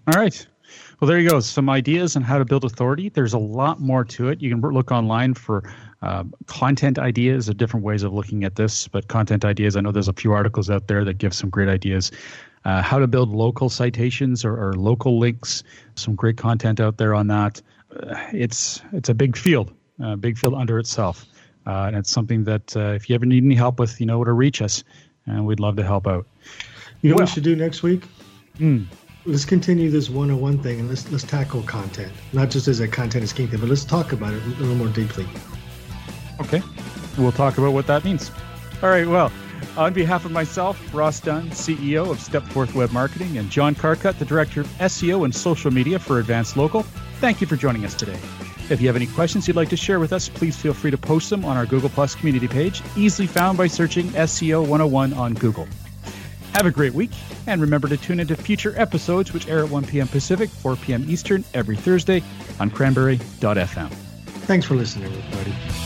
All 0.09 0.21
right. 0.21 0.47
Well, 1.01 1.09
there 1.09 1.19
you 1.19 1.29
go. 1.29 1.41
Some 1.41 1.69
ideas 1.69 2.17
on 2.17 2.23
how 2.23 2.39
to 2.39 2.45
build 2.45 2.65
authority. 2.65 3.11
There's 3.11 3.35
a 3.35 3.39
lot 3.39 3.81
more 3.81 4.05
to 4.05 4.29
it. 4.29 4.41
You 4.41 4.51
can 4.51 4.61
look 4.61 4.91
online 4.91 5.35
for 5.35 5.71
uh, 6.03 6.25
content 6.47 6.99
ideas, 6.99 7.49
or 7.49 7.55
different 7.55 7.85
ways 7.85 8.03
of 8.03 8.13
looking 8.13 8.45
at 8.45 8.57
this. 8.57 8.89
But 8.89 9.09
content 9.09 9.45
ideas, 9.45 9.77
I 9.77 9.81
know 9.81 9.93
there's 9.93 10.09
a 10.09 10.15
few 10.15 10.33
articles 10.33 10.71
out 10.71 10.89
there 10.89 11.05
that 11.05 11.19
give 11.19 11.35
some 11.35 11.51
great 11.51 11.69
ideas. 11.69 12.11
Uh, 12.67 12.83
how 12.83 12.99
to 12.99 13.07
build 13.07 13.31
local 13.31 13.71
citations 13.71 14.45
or, 14.45 14.57
or, 14.57 14.73
local 14.73 15.21
links. 15.21 15.63
Some 15.95 16.17
great 16.17 16.37
content 16.37 16.81
out 16.81 16.97
there 16.97 17.15
on 17.15 17.29
that. 17.29 17.63
Uh, 17.95 18.17
it's 18.33 18.83
it's 18.93 19.09
a 19.09 19.15
big 19.15 19.37
field, 19.37 19.73
a 20.01 20.17
big 20.17 20.37
field 20.37 20.55
under 20.55 20.77
itself. 20.81 21.27
Uh, 21.65 21.85
and 21.87 21.95
it's 21.95 22.11
something 22.11 22.43
that 22.43 22.77
uh, 22.77 22.91
if 22.91 23.09
you 23.09 23.15
ever 23.15 23.25
need 23.25 23.45
any 23.45 23.55
help 23.55 23.79
with, 23.79 24.01
you 24.01 24.07
know 24.07 24.19
where 24.19 24.25
to 24.25 24.33
reach 24.33 24.61
us, 24.61 24.83
and 25.27 25.47
we'd 25.47 25.61
love 25.61 25.77
to 25.77 25.85
help 25.85 26.09
out. 26.09 26.27
You 27.03 27.11
know 27.11 27.15
well, 27.15 27.23
what 27.23 27.31
we 27.31 27.35
should 27.35 27.45
do 27.45 27.55
next 27.55 27.85
week? 27.85 28.03
Mm. 28.59 28.87
Let's 29.27 29.45
continue 29.45 29.89
this 29.89 30.11
one-on-one 30.11 30.61
thing, 30.61 30.81
and 30.81 30.89
let's 30.89 31.09
let's 31.13 31.23
tackle 31.23 31.63
content, 31.63 32.13
not 32.33 32.51
just 32.51 32.67
as 32.67 32.81
a 32.81 32.89
content 32.89 33.23
is 33.23 33.33
king 33.33 33.47
thing, 33.47 33.61
but 33.61 33.69
let's 33.69 33.85
talk 33.85 34.11
about 34.11 34.35
it 34.35 34.43
a 34.43 34.49
little 34.49 34.75
more 34.75 34.89
deeply. 34.89 35.27
Okay, 36.41 36.63
we'll 37.17 37.31
talk 37.31 37.59
about 37.59 37.75
what 37.75 37.87
that 37.87 38.05
means. 38.05 38.33
All 38.83 38.89
right. 38.89 39.07
Well, 39.07 39.31
on 39.77 39.93
behalf 39.93 40.25
of 40.25 40.31
myself, 40.33 40.81
Ross 40.95 41.21
Dunn, 41.21 41.51
CEO 41.51 42.11
of 42.11 42.19
Stepforth 42.19 42.75
Web 42.75 42.93
Marketing, 42.93 43.39
and 43.39 43.51
John 43.51 43.75
Carcutt, 43.75 44.19
the 44.19 44.25
Director 44.25 44.63
of 44.63 44.67
SEO 44.79 45.25
and 45.25 45.35
Social 45.35 45.71
Media 45.71 45.99
for 45.99 46.19
Advance 46.19 46.57
Local, 46.57 46.83
thank 47.21 47.41
you 47.41 47.47
for 47.47 47.57
joining 47.57 47.85
us 47.85 47.95
today. 47.95 48.19
If 48.69 48.81
you 48.81 48.89
have 48.89 48.97
any 48.97 49.07
questions 49.07 49.47
you'd 49.47 49.57
like 49.57 49.69
to 49.69 49.77
share 49.77 50.01
with 50.01 50.13
us, 50.13 50.29
please 50.29 50.57
feel 50.57 50.75
free 50.75 50.91
to 50.91 50.99
post 50.99 51.31
them 51.31 51.45
on 51.45 51.57
our 51.57 51.67
Google 51.67 51.89
Plus 51.89 52.15
community 52.15 52.49
page, 52.49 52.83
easily 52.97 53.29
found 53.29 53.57
by 53.57 53.67
searching 53.67 54.09
SEO 54.09 54.61
101 54.61 55.13
on 55.13 55.35
Google. 55.35 55.69
Have 56.53 56.67
a 56.67 56.71
great 56.71 56.95
week, 56.95 57.13
and 57.47 57.61
remember 57.61 57.87
to 57.87 57.97
tune 57.97 58.19
into 58.19 58.35
future 58.35 58.75
episodes 58.77 59.33
which 59.33 59.47
air 59.47 59.63
at 59.63 59.71
1 59.71 59.85
p.m. 59.85 60.09
Pacific, 60.09 60.49
4 60.49 60.77
p.m. 60.77 61.05
Eastern 61.09 61.45
every 61.55 61.77
Thursday 61.77 62.23
on 62.59 62.71
cranberry.fm. 62.71 63.91
Thanks 64.47 64.67
for 64.67 64.75
listening, 64.75 65.13
everybody. 65.13 65.86